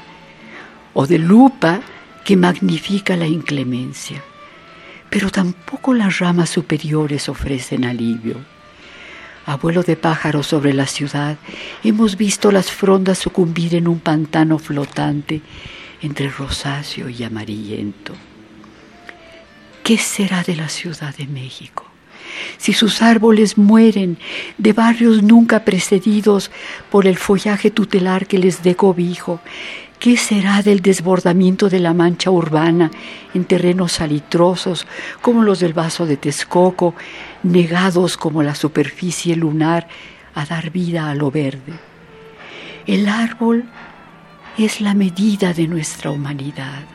o 0.93 1.07
de 1.07 1.17
lupa 1.17 1.81
que 2.23 2.37
magnifica 2.37 3.15
la 3.15 3.27
inclemencia. 3.27 4.23
Pero 5.09 5.29
tampoco 5.29 5.93
las 5.93 6.19
ramas 6.19 6.49
superiores 6.49 7.29
ofrecen 7.29 7.85
alivio. 7.85 8.37
Abuelo 9.45 9.83
de 9.83 9.95
pájaros 9.95 10.47
sobre 10.47 10.73
la 10.73 10.87
ciudad, 10.87 11.37
hemos 11.83 12.17
visto 12.17 12.51
las 12.51 12.71
frondas 12.71 13.19
sucumbir 13.19 13.75
en 13.75 13.87
un 13.87 13.99
pantano 13.99 14.57
flotante 14.57 15.41
entre 16.01 16.29
rosáceo 16.29 17.09
y 17.09 17.23
amarillento. 17.23 18.13
¿Qué 19.85 19.99
será 19.99 20.41
de 20.41 20.55
la 20.55 20.67
Ciudad 20.67 21.15
de 21.15 21.27
México? 21.27 21.85
Si 22.57 22.73
sus 22.73 23.03
árboles 23.03 23.55
mueren 23.55 24.17
de 24.57 24.73
barrios 24.73 25.21
nunca 25.21 25.63
precedidos 25.63 26.49
por 26.89 27.05
el 27.05 27.17
follaje 27.17 27.69
tutelar 27.69 28.25
que 28.25 28.39
les 28.39 28.63
dé 28.63 28.75
cobijo, 28.75 29.41
¿qué 29.99 30.17
será 30.17 30.63
del 30.63 30.81
desbordamiento 30.81 31.69
de 31.69 31.77
la 31.77 31.93
mancha 31.93 32.31
urbana 32.31 32.89
en 33.35 33.45
terrenos 33.45 33.91
salitrosos 33.91 34.87
como 35.21 35.43
los 35.43 35.59
del 35.59 35.73
vaso 35.73 36.07
de 36.07 36.17
Texcoco, 36.17 36.95
negados 37.43 38.17
como 38.17 38.41
la 38.41 38.55
superficie 38.55 39.35
lunar 39.35 39.87
a 40.33 40.47
dar 40.47 40.71
vida 40.71 41.11
a 41.11 41.13
lo 41.13 41.29
verde? 41.29 41.73
El 42.87 43.07
árbol 43.07 43.65
es 44.57 44.81
la 44.81 44.95
medida 44.95 45.53
de 45.53 45.67
nuestra 45.67 46.09
humanidad. 46.09 46.85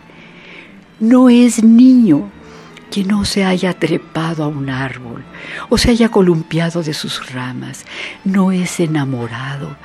No 0.99 1.29
es 1.29 1.63
niño, 1.63 2.33
que 2.91 3.05
no 3.05 3.25
se 3.25 3.45
haya 3.45 3.73
trepado 3.73 4.45
a 4.45 4.49
un 4.49 4.69
árbol 4.69 5.25
o 5.69 5.79
se 5.79 5.91
haya 5.91 6.09
columpiado 6.09 6.83
de 6.83 6.93
sus 6.93 7.33
ramas, 7.33 7.85
no 8.25 8.53
es 8.53 8.81
enamorado, 8.81 9.77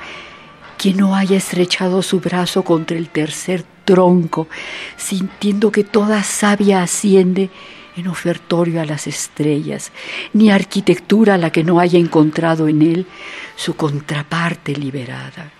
que 0.76 0.92
no 0.92 1.14
haya 1.14 1.36
estrechado 1.36 2.02
su 2.02 2.20
brazo 2.20 2.62
contra 2.62 2.96
el 2.96 3.08
tercer 3.08 3.64
tronco, 3.84 4.48
sintiendo 4.96 5.70
que 5.70 5.84
toda 5.84 6.22
savia 6.22 6.82
asciende 6.82 7.50
en 7.96 8.08
ofertorio 8.08 8.82
a 8.82 8.84
las 8.84 9.06
estrellas, 9.06 9.90
ni 10.34 10.50
arquitectura 10.50 11.38
la 11.38 11.50
que 11.50 11.64
no 11.64 11.80
haya 11.80 11.98
encontrado 11.98 12.68
en 12.68 12.82
él 12.82 13.06
su 13.54 13.74
contraparte 13.74 14.74
liberada. 14.76 15.50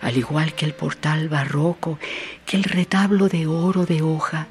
Al 0.00 0.16
igual 0.16 0.54
que 0.54 0.64
el 0.64 0.72
portal 0.72 1.28
barroco, 1.28 1.98
que 2.46 2.56
el 2.56 2.64
retablo 2.64 3.28
de 3.28 3.46
oro 3.46 3.84
de 3.84 4.02
hoja, 4.02 4.46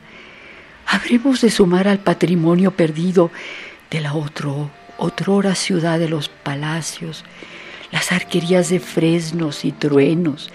habremos 0.87 1.41
de 1.41 1.49
sumar 1.49 1.87
al 1.87 1.99
patrimonio 1.99 2.71
perdido 2.71 3.31
de 3.91 4.01
la 4.01 4.13
otro, 4.13 4.71
otrora 4.97 5.55
ciudad 5.55 5.99
de 5.99 6.09
los 6.09 6.29
palacios, 6.29 7.23
las 7.91 8.11
arquerías 8.11 8.69
de 8.69 8.79
fresnos 8.79 9.65
y 9.65 9.71
truenos, 9.71 10.49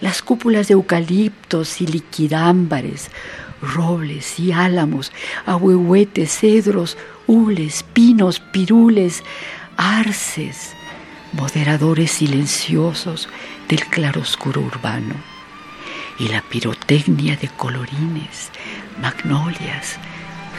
las 0.00 0.22
cúpulas 0.22 0.68
de 0.68 0.74
eucaliptos 0.74 1.80
y 1.80 1.86
liquidámbares, 1.86 3.10
robles 3.62 4.38
y 4.38 4.52
álamos, 4.52 5.12
ahuehuetes, 5.46 6.38
cedros, 6.38 6.98
hules, 7.26 7.84
pinos, 7.92 8.40
pirules, 8.40 9.22
arces, 9.76 10.72
moderadores 11.32 12.10
silenciosos 12.10 13.28
del 13.68 13.84
claroscuro 13.86 14.60
urbano, 14.60 15.14
y 16.18 16.28
la 16.28 16.42
pirotecnia 16.42 17.36
de 17.36 17.48
colorines, 17.48 18.50
magnolias, 19.00 19.98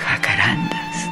jacarandas. 0.06 1.10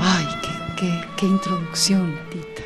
Ay, 0.00 0.26
qué, 1.16 1.26
introducción, 1.26 2.18
Tita. 2.30 2.62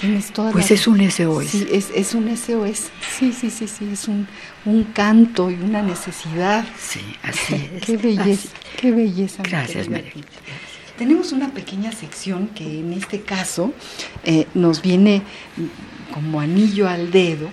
Tienes 0.00 0.32
toda 0.32 0.52
pues 0.52 0.70
es 0.70 0.86
un 0.86 0.98
SOS. 1.10 1.46
Sí, 1.46 1.68
es, 1.70 2.14
un 2.14 2.34
SOS, 2.34 2.90
Sí, 3.18 3.32
sí, 3.32 3.50
sí, 3.50 3.68
sí, 3.68 3.90
es 3.92 4.08
un, 4.08 4.26
un 4.64 4.84
canto 4.84 5.50
y 5.50 5.54
una 5.54 5.82
necesidad. 5.82 6.64
Sí, 6.78 7.00
así 7.22 7.54
es. 7.76 7.84
qué 7.84 7.96
belleza, 7.98 8.48
qué 8.80 8.90
belleza. 8.92 9.42
Gracias, 9.42 9.90
María. 9.90 10.12
Tenemos 11.00 11.32
una 11.32 11.48
pequeña 11.48 11.92
sección 11.92 12.48
que 12.48 12.80
en 12.80 12.92
este 12.92 13.22
caso 13.22 13.72
eh, 14.22 14.46
nos 14.52 14.82
viene 14.82 15.22
como 16.12 16.42
anillo 16.42 16.90
al 16.90 17.10
dedo, 17.10 17.48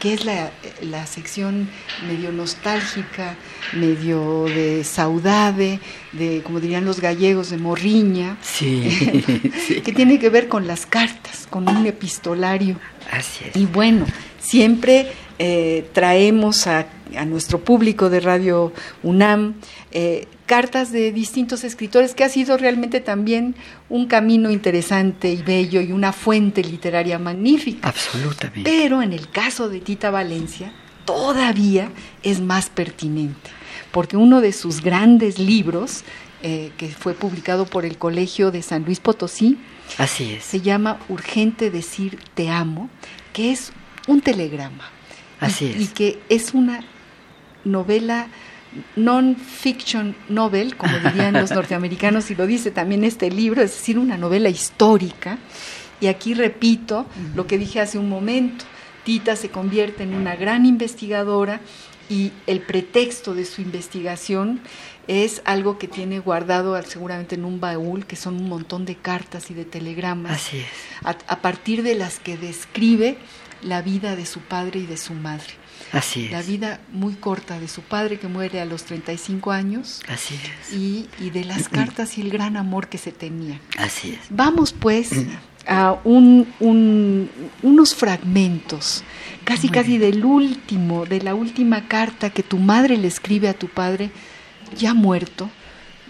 que 0.00 0.12
es 0.12 0.24
la, 0.24 0.50
la, 0.82 1.06
sección 1.06 1.68
medio 2.08 2.32
nostálgica, 2.32 3.36
medio 3.74 4.46
de 4.46 4.82
saudade, 4.82 5.78
de, 6.10 6.42
como 6.42 6.58
dirían 6.58 6.84
los 6.84 7.00
gallegos, 7.00 7.50
de 7.50 7.58
morriña, 7.58 8.36
sí, 8.42 8.82
que 9.84 9.92
tiene 9.92 10.18
que 10.18 10.28
ver 10.28 10.48
con 10.48 10.66
las 10.66 10.84
cartas, 10.84 11.46
con 11.48 11.68
un 11.68 11.86
epistolario. 11.86 12.74
Así 13.12 13.44
es. 13.44 13.54
Y 13.54 13.66
bueno, 13.66 14.04
siempre 14.40 15.12
eh, 15.42 15.88
traemos 15.94 16.66
a, 16.66 16.86
a, 17.16 17.24
nuestro 17.24 17.60
público 17.60 18.10
de 18.10 18.20
Radio 18.20 18.74
UNAM 19.02 19.54
eh, 19.90 20.28
cartas 20.44 20.92
de 20.92 21.12
distintos 21.12 21.64
escritores, 21.64 22.14
que 22.14 22.24
ha 22.24 22.28
sido 22.28 22.58
realmente 22.58 23.00
también 23.00 23.54
un 23.88 24.06
camino 24.06 24.50
interesante 24.50 25.32
y 25.32 25.42
bello 25.42 25.80
y 25.80 25.92
una 25.92 26.12
fuente 26.12 26.62
literaria 26.62 27.18
magnífica. 27.18 27.88
Absolutamente. 27.88 28.70
Pero 28.70 29.00
en 29.00 29.14
el 29.14 29.30
caso 29.30 29.70
de 29.70 29.80
Tita 29.80 30.10
Valencia, 30.10 30.74
todavía 31.06 31.90
es 32.22 32.42
más 32.42 32.68
pertinente, 32.68 33.48
porque 33.92 34.18
uno 34.18 34.42
de 34.42 34.52
sus 34.52 34.82
grandes 34.82 35.38
libros, 35.38 36.04
eh, 36.42 36.70
que 36.76 36.88
fue 36.88 37.14
publicado 37.14 37.64
por 37.64 37.86
el 37.86 37.96
Colegio 37.96 38.50
de 38.50 38.60
San 38.60 38.84
Luis 38.84 39.00
Potosí, 39.00 39.56
Así 39.96 40.34
es. 40.34 40.44
se 40.44 40.60
llama 40.60 40.98
Urgente 41.08 41.70
decir 41.70 42.18
te 42.34 42.50
amo, 42.50 42.90
que 43.32 43.52
es 43.52 43.72
un 44.06 44.20
telegrama. 44.20 44.99
Así 45.40 45.66
y, 45.66 45.70
es. 45.70 45.80
Y 45.80 45.86
que 45.88 46.20
es 46.28 46.54
una 46.54 46.84
novela 47.64 48.28
non-fiction 48.96 50.14
novel, 50.28 50.76
como 50.76 50.96
dirían 50.98 51.34
los 51.34 51.50
norteamericanos, 51.50 52.30
y 52.30 52.34
lo 52.34 52.46
dice 52.46 52.70
también 52.70 53.04
este 53.04 53.30
libro, 53.30 53.62
es 53.62 53.72
decir, 53.72 53.98
una 53.98 54.16
novela 54.16 54.48
histórica. 54.48 55.38
Y 56.00 56.06
aquí 56.06 56.34
repito 56.34 57.06
lo 57.34 57.46
que 57.46 57.58
dije 57.58 57.80
hace 57.80 57.98
un 57.98 58.08
momento, 58.08 58.64
Tita 59.04 59.36
se 59.36 59.50
convierte 59.50 60.02
en 60.02 60.14
una 60.14 60.36
gran 60.36 60.64
investigadora 60.66 61.60
y 62.08 62.32
el 62.46 62.60
pretexto 62.60 63.34
de 63.34 63.44
su 63.44 63.60
investigación 63.60 64.60
es 65.08 65.42
algo 65.44 65.78
que 65.78 65.88
tiene 65.88 66.18
guardado 66.18 66.80
seguramente 66.82 67.34
en 67.34 67.44
un 67.44 67.60
baúl, 67.60 68.06
que 68.06 68.16
son 68.16 68.36
un 68.36 68.48
montón 68.48 68.84
de 68.84 68.96
cartas 68.96 69.50
y 69.50 69.54
de 69.54 69.64
telegramas, 69.64 70.32
Así 70.32 70.58
es. 70.58 70.66
a, 71.04 71.10
a 71.10 71.42
partir 71.42 71.82
de 71.82 71.94
las 71.94 72.18
que 72.18 72.36
describe 72.36 73.18
la 73.62 73.82
vida 73.82 74.16
de 74.16 74.26
su 74.26 74.40
padre 74.40 74.80
y 74.80 74.86
de 74.86 74.96
su 74.96 75.14
madre. 75.14 75.54
Así 75.92 76.26
es. 76.26 76.30
La 76.30 76.42
vida 76.42 76.80
muy 76.92 77.14
corta 77.14 77.58
de 77.58 77.66
su 77.66 77.82
padre 77.82 78.18
que 78.18 78.28
muere 78.28 78.60
a 78.60 78.64
los 78.64 78.84
35 78.84 79.50
años 79.50 80.00
Así 80.08 80.34
es. 80.34 80.72
y, 80.74 81.08
y 81.18 81.30
de 81.30 81.44
las 81.44 81.68
cartas 81.70 82.16
y 82.18 82.20
el 82.20 82.30
gran 82.30 82.56
amor 82.56 82.88
que 82.88 82.98
se 82.98 83.12
tenía. 83.12 83.60
Así 83.78 84.10
es. 84.12 84.20
Vamos 84.30 84.72
pues 84.72 85.10
a 85.66 85.98
un, 86.04 86.46
un, 86.60 87.28
unos 87.62 87.94
fragmentos, 87.94 89.02
casi 89.44 89.66
Muy 89.68 89.74
casi 89.74 89.98
bien. 89.98 90.12
del 90.12 90.24
último, 90.24 91.06
de 91.06 91.20
la 91.22 91.34
última 91.34 91.88
carta 91.88 92.30
que 92.30 92.42
tu 92.42 92.58
madre 92.58 92.96
le 92.96 93.08
escribe 93.08 93.48
a 93.48 93.54
tu 93.54 93.68
padre 93.68 94.10
ya 94.76 94.94
muerto, 94.94 95.50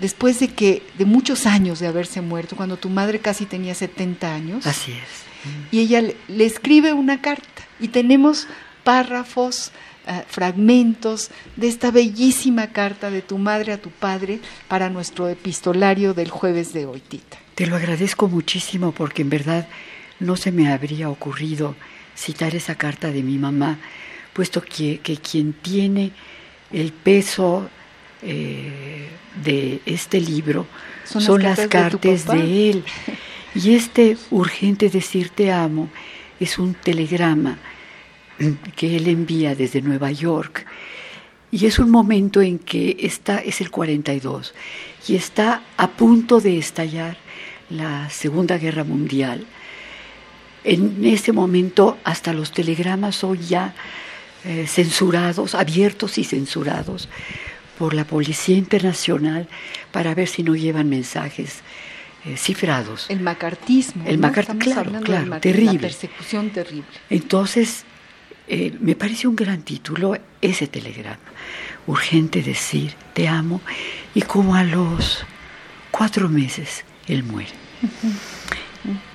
después 0.00 0.40
de 0.40 0.48
que, 0.48 0.82
de 0.98 1.04
muchos 1.06 1.46
años 1.46 1.78
de 1.80 1.86
haberse 1.86 2.20
muerto, 2.20 2.54
cuando 2.56 2.76
tu 2.76 2.90
madre 2.90 3.18
casi 3.20 3.46
tenía 3.46 3.74
70 3.74 4.34
años 4.34 4.66
Así 4.66 4.92
es. 4.92 5.29
Y 5.70 5.80
ella 5.80 6.02
le, 6.02 6.16
le 6.28 6.44
escribe 6.44 6.92
una 6.92 7.20
carta 7.20 7.62
y 7.78 7.88
tenemos 7.88 8.46
párrafos, 8.84 9.72
eh, 10.06 10.22
fragmentos 10.28 11.30
de 11.56 11.68
esta 11.68 11.90
bellísima 11.90 12.68
carta 12.68 13.10
de 13.10 13.22
tu 13.22 13.38
madre 13.38 13.72
a 13.72 13.78
tu 13.78 13.90
padre 13.90 14.40
para 14.68 14.88
nuestro 14.90 15.28
epistolario 15.28 16.14
del 16.14 16.30
jueves 16.30 16.72
de 16.72 16.86
hoy, 16.86 17.00
Tita. 17.00 17.38
Te 17.54 17.66
lo 17.66 17.76
agradezco 17.76 18.26
muchísimo 18.26 18.92
porque 18.92 19.22
en 19.22 19.30
verdad 19.30 19.68
no 20.18 20.36
se 20.36 20.52
me 20.52 20.72
habría 20.72 21.10
ocurrido 21.10 21.76
citar 22.16 22.54
esa 22.54 22.74
carta 22.74 23.10
de 23.10 23.22
mi 23.22 23.38
mamá, 23.38 23.78
puesto 24.32 24.62
que, 24.62 25.00
que 25.00 25.16
quien 25.18 25.52
tiene 25.52 26.12
el 26.72 26.92
peso 26.92 27.68
eh, 28.22 29.08
de 29.44 29.80
este 29.86 30.20
libro 30.20 30.66
Son 31.04 31.22
son, 31.22 31.42
las 31.42 31.58
las 31.58 31.68
cartas 31.68 32.26
de 32.26 32.70
él. 32.70 32.84
Y 33.54 33.74
este 33.74 34.16
urgente 34.30 34.88
decir 34.90 35.30
te 35.30 35.50
amo 35.50 35.88
es 36.38 36.58
un 36.58 36.74
telegrama 36.74 37.58
que 38.76 38.96
él 38.96 39.08
envía 39.08 39.54
desde 39.54 39.82
Nueva 39.82 40.10
York. 40.12 40.66
Y 41.50 41.66
es 41.66 41.78
un 41.80 41.90
momento 41.90 42.40
en 42.40 42.60
que 42.60 42.96
está, 43.00 43.38
es 43.38 43.60
el 43.60 43.70
42, 43.70 44.54
y 45.08 45.16
está 45.16 45.62
a 45.76 45.88
punto 45.88 46.40
de 46.40 46.58
estallar 46.58 47.16
la 47.68 48.08
Segunda 48.08 48.56
Guerra 48.56 48.84
Mundial. 48.84 49.46
En 50.62 51.04
ese 51.04 51.32
momento 51.32 51.98
hasta 52.04 52.32
los 52.32 52.52
telegramas 52.52 53.16
son 53.16 53.36
ya 53.38 53.74
eh, 54.44 54.66
censurados, 54.68 55.56
abiertos 55.56 56.18
y 56.18 56.24
censurados 56.24 57.08
por 57.78 57.94
la 57.94 58.04
Policía 58.04 58.56
Internacional 58.56 59.48
para 59.90 60.14
ver 60.14 60.28
si 60.28 60.42
no 60.44 60.54
llevan 60.54 60.88
mensajes 60.88 61.62
eh, 62.24 62.36
cifrados. 62.36 63.06
El 63.08 63.20
macartismo. 63.20 64.04
El 64.06 64.20
¿no? 64.20 64.28
macar- 64.28 64.40
Estamos 64.42 64.64
claro, 64.64 64.80
hablando 64.80 65.06
claro, 65.06 65.40
terrible. 65.40 65.74
La 65.74 65.80
persecución 65.80 66.50
terrible. 66.50 66.84
Entonces, 67.08 67.84
eh, 68.48 68.76
me 68.80 68.94
parece 68.94 69.26
un 69.28 69.36
gran 69.36 69.62
título 69.62 70.16
ese 70.40 70.66
telegrama. 70.66 71.18
Urgente 71.86 72.42
decir, 72.42 72.94
te 73.14 73.26
amo, 73.28 73.60
y 74.14 74.22
como 74.22 74.54
a 74.54 74.64
los 74.64 75.24
cuatro 75.90 76.28
meses 76.28 76.84
él 77.06 77.22
muere. 77.24 77.50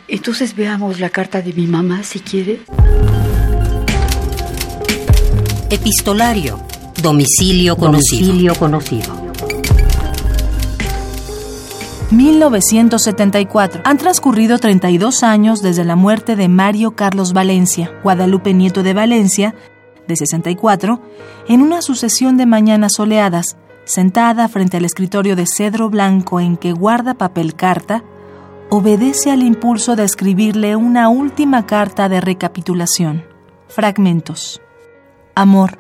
Entonces 0.07 0.55
veamos 0.55 0.99
la 0.99 1.09
carta 1.09 1.41
de 1.41 1.53
mi 1.53 1.67
mamá, 1.67 2.03
si 2.03 2.19
quiere. 2.19 2.61
Epistolario. 5.69 6.65
Domicilio 7.01 7.75
conocido. 7.75 8.19
Domicilio 8.27 8.55
conocido. 8.55 9.24
1974. 12.15 13.81
Han 13.83 13.97
transcurrido 13.97 14.57
32 14.57 15.23
años 15.23 15.61
desde 15.61 15.83
la 15.83 15.97
muerte 15.97 16.37
de 16.37 16.47
Mario 16.47 16.95
Carlos 16.95 17.33
Valencia, 17.33 17.91
Guadalupe 18.03 18.53
Nieto 18.53 18.83
de 18.83 18.93
Valencia, 18.93 19.53
de 20.07 20.15
64, 20.15 21.01
en 21.49 21.61
una 21.61 21.81
sucesión 21.81 22.37
de 22.37 22.45
mañanas 22.45 22.93
soleadas, 22.93 23.57
sentada 23.83 24.47
frente 24.47 24.77
al 24.77 24.85
escritorio 24.85 25.35
de 25.35 25.45
cedro 25.45 25.89
blanco 25.89 26.39
en 26.39 26.55
que 26.55 26.71
guarda 26.71 27.15
papel 27.15 27.53
carta, 27.53 28.03
obedece 28.69 29.29
al 29.31 29.43
impulso 29.43 29.97
de 29.97 30.05
escribirle 30.05 30.77
una 30.77 31.09
última 31.09 31.65
carta 31.65 32.07
de 32.07 32.21
recapitulación. 32.21 33.25
Fragmentos. 33.67 34.61
Amor. 35.35 35.79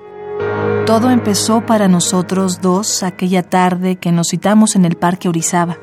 Todo 0.85 1.11
empezó 1.11 1.65
para 1.65 1.87
nosotros 1.87 2.59
dos 2.61 3.03
aquella 3.03 3.41
tarde 3.41 3.95
que 3.95 4.11
nos 4.11 4.27
citamos 4.29 4.75
en 4.75 4.83
el 4.83 4.97
Parque 4.97 5.29
Orizaba. 5.29 5.77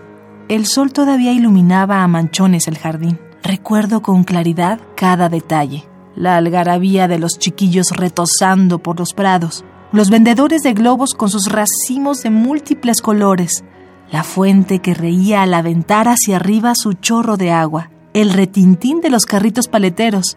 El 0.52 0.66
sol 0.66 0.92
todavía 0.92 1.32
iluminaba 1.32 2.02
a 2.02 2.08
manchones 2.08 2.68
el 2.68 2.76
jardín. 2.76 3.18
Recuerdo 3.42 4.02
con 4.02 4.22
claridad 4.22 4.78
cada 4.96 5.30
detalle. 5.30 5.88
La 6.14 6.36
algarabía 6.36 7.08
de 7.08 7.18
los 7.18 7.38
chiquillos 7.38 7.86
retosando 7.90 8.78
por 8.78 8.98
los 8.98 9.14
prados, 9.14 9.64
los 9.92 10.10
vendedores 10.10 10.62
de 10.62 10.74
globos 10.74 11.14
con 11.14 11.30
sus 11.30 11.46
racimos 11.46 12.22
de 12.22 12.28
múltiples 12.28 13.00
colores, 13.00 13.64
la 14.10 14.24
fuente 14.24 14.80
que 14.80 14.92
reía 14.92 15.40
al 15.40 15.54
aventar 15.54 16.06
hacia 16.06 16.36
arriba 16.36 16.74
su 16.74 16.92
chorro 16.92 17.38
de 17.38 17.50
agua, 17.50 17.88
el 18.12 18.30
retintín 18.30 19.00
de 19.00 19.08
los 19.08 19.24
carritos 19.24 19.68
paleteros. 19.68 20.36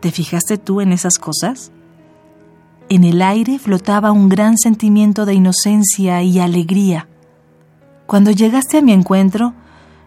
¿Te 0.00 0.10
fijaste 0.10 0.56
tú 0.56 0.80
en 0.80 0.90
esas 0.90 1.18
cosas? 1.18 1.70
En 2.88 3.04
el 3.04 3.20
aire 3.20 3.58
flotaba 3.58 4.10
un 4.10 4.30
gran 4.30 4.56
sentimiento 4.56 5.26
de 5.26 5.34
inocencia 5.34 6.22
y 6.22 6.38
alegría. 6.38 7.08
Cuando 8.10 8.32
llegaste 8.32 8.78
a 8.78 8.82
mi 8.82 8.90
encuentro, 8.90 9.54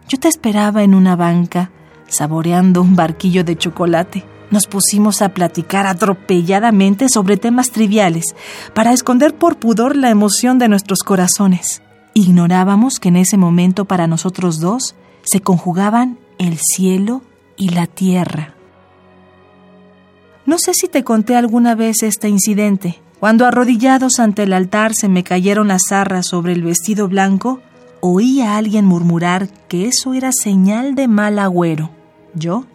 yo 0.08 0.20
te 0.20 0.28
esperaba 0.28 0.84
en 0.84 0.94
una 0.96 1.16
banca, 1.16 1.72
saboreando 2.08 2.82
un 2.82 2.96
barquillo 2.96 3.44
de 3.44 3.58
chocolate. 3.58 4.26
Nos 4.52 4.68
pusimos 4.68 5.22
a 5.22 5.30
platicar 5.30 5.88
atropelladamente 5.88 7.10
sobre 7.10 7.38
temas 7.38 7.72
triviales, 7.72 8.36
para 8.74 8.94
esconder 8.94 9.34
por 9.36 9.58
pudor 9.58 9.96
la 9.96 10.10
emoción 10.10 10.60
de 10.60 10.68
nuestros 10.68 11.00
corazones. 11.00 11.82
Ignorábamos 12.14 13.00
que 13.00 13.10
en 13.10 13.16
ese 13.16 13.38
momento 13.38 13.86
para 13.86 14.06
nosotros 14.06 14.60
dos 14.60 14.96
se 15.24 15.42
conjugaban 15.42 16.20
el 16.38 16.60
cielo 16.60 17.24
y 17.58 17.70
la 17.70 17.88
tierra. 17.88 18.54
No 20.46 20.58
sé 20.60 20.74
si 20.74 20.88
te 20.88 21.04
conté 21.04 21.36
alguna 21.36 21.74
vez 21.74 22.04
este 22.04 22.28
incidente. 22.28 23.02
Cuando 23.20 23.46
arrodillados 23.46 24.20
ante 24.20 24.44
el 24.44 24.54
altar 24.54 24.94
se 24.94 25.08
me 25.08 25.24
cayeron 25.24 25.70
las 25.70 25.84
zarras 25.88 26.28
sobre 26.28 26.52
el 26.52 26.62
vestido 26.62 27.08
blanco, 27.08 27.62
oí 28.06 28.42
a 28.42 28.58
alguien 28.58 28.84
murmurar 28.84 29.48
que 29.70 29.88
eso 29.88 30.14
era 30.14 30.34
señal 30.34 30.94
de 30.94 31.08
mal 31.08 31.40
agüero. 31.40 31.90
Yo, 32.36 32.66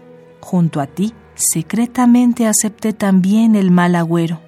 junto 0.41 0.81
a 0.81 0.87
ti, 0.87 1.13
secretamente 1.35 2.47
acepté 2.47 2.95
también 2.95 3.55
el 3.55 3.71
mal 3.71 3.95
agüero. 3.95 4.41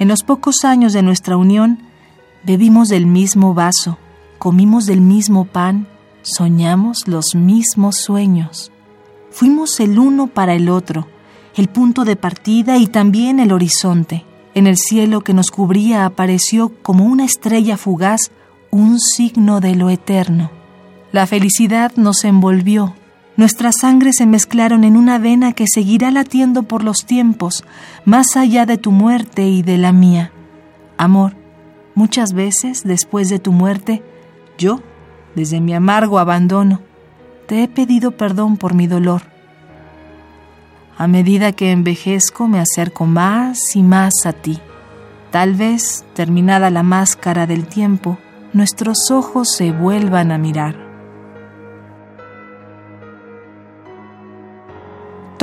En 0.00 0.08
los 0.08 0.24
pocos 0.24 0.64
años 0.64 0.92
de 0.92 1.02
nuestra 1.02 1.36
unión, 1.36 1.78
bebimos 2.42 2.88
del 2.88 3.06
mismo 3.06 3.54
vaso, 3.54 3.98
comimos 4.40 4.84
del 4.84 5.00
mismo 5.00 5.44
pan, 5.44 5.86
soñamos 6.22 7.06
los 7.06 7.36
mismos 7.36 7.98
sueños. 7.98 8.72
Fuimos 9.30 9.78
el 9.78 9.96
uno 9.96 10.26
para 10.26 10.54
el 10.54 10.68
otro, 10.68 11.06
el 11.54 11.68
punto 11.68 12.04
de 12.04 12.16
partida 12.16 12.78
y 12.78 12.88
también 12.88 13.38
el 13.38 13.52
horizonte. 13.52 14.24
En 14.54 14.66
el 14.66 14.76
cielo 14.76 15.20
que 15.20 15.34
nos 15.34 15.52
cubría 15.52 16.04
apareció 16.04 16.72
como 16.82 17.04
una 17.04 17.24
estrella 17.24 17.76
fugaz 17.76 18.32
un 18.74 18.98
signo 18.98 19.60
de 19.60 19.76
lo 19.76 19.88
eterno. 19.88 20.50
La 21.12 21.28
felicidad 21.28 21.92
nos 21.94 22.24
envolvió, 22.24 22.94
Nuestras 23.36 23.78
sangres 23.80 24.14
se 24.18 24.26
mezclaron 24.26 24.84
en 24.84 24.96
una 24.96 25.18
vena 25.18 25.54
que 25.54 25.64
seguirá 25.66 26.12
latiendo 26.12 26.62
por 26.62 26.84
los 26.84 27.04
tiempos, 27.04 27.64
más 28.04 28.36
allá 28.36 28.64
de 28.64 28.78
tu 28.78 28.92
muerte 28.92 29.48
y 29.48 29.62
de 29.62 29.76
la 29.76 29.90
mía. 29.90 30.30
Amor, 30.98 31.34
muchas 31.96 32.32
veces 32.32 32.84
después 32.84 33.28
de 33.28 33.40
tu 33.40 33.50
muerte, 33.50 34.04
yo, 34.56 34.80
desde 35.34 35.60
mi 35.60 35.74
amargo 35.74 36.20
abandono, 36.20 36.80
te 37.48 37.64
he 37.64 37.68
pedido 37.68 38.12
perdón 38.12 38.56
por 38.56 38.74
mi 38.74 38.86
dolor. 38.86 39.22
A 40.96 41.08
medida 41.08 41.50
que 41.50 41.72
envejezco 41.72 42.46
me 42.46 42.60
acerco 42.60 43.04
más 43.04 43.74
y 43.74 43.82
más 43.82 44.12
a 44.26 44.32
ti. 44.32 44.60
Tal 45.32 45.54
vez, 45.54 46.04
terminada 46.14 46.70
la 46.70 46.84
máscara 46.84 47.48
del 47.48 47.66
tiempo, 47.66 48.16
nuestros 48.54 49.10
ojos 49.10 49.54
se 49.54 49.70
vuelvan 49.70 50.32
a 50.32 50.38
mirar. 50.38 50.84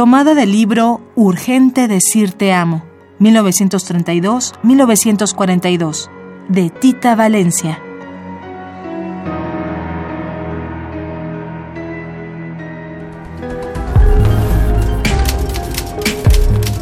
tomada 0.02 0.34
del 0.34 0.52
libro 0.52 1.00
Urgente 1.14 1.88
decir 1.88 2.32
te 2.32 2.54
amo, 2.54 2.84
1932-1942, 3.20 6.10
de 6.50 6.72
Tita 6.72 7.16
Valencia. 7.16 7.80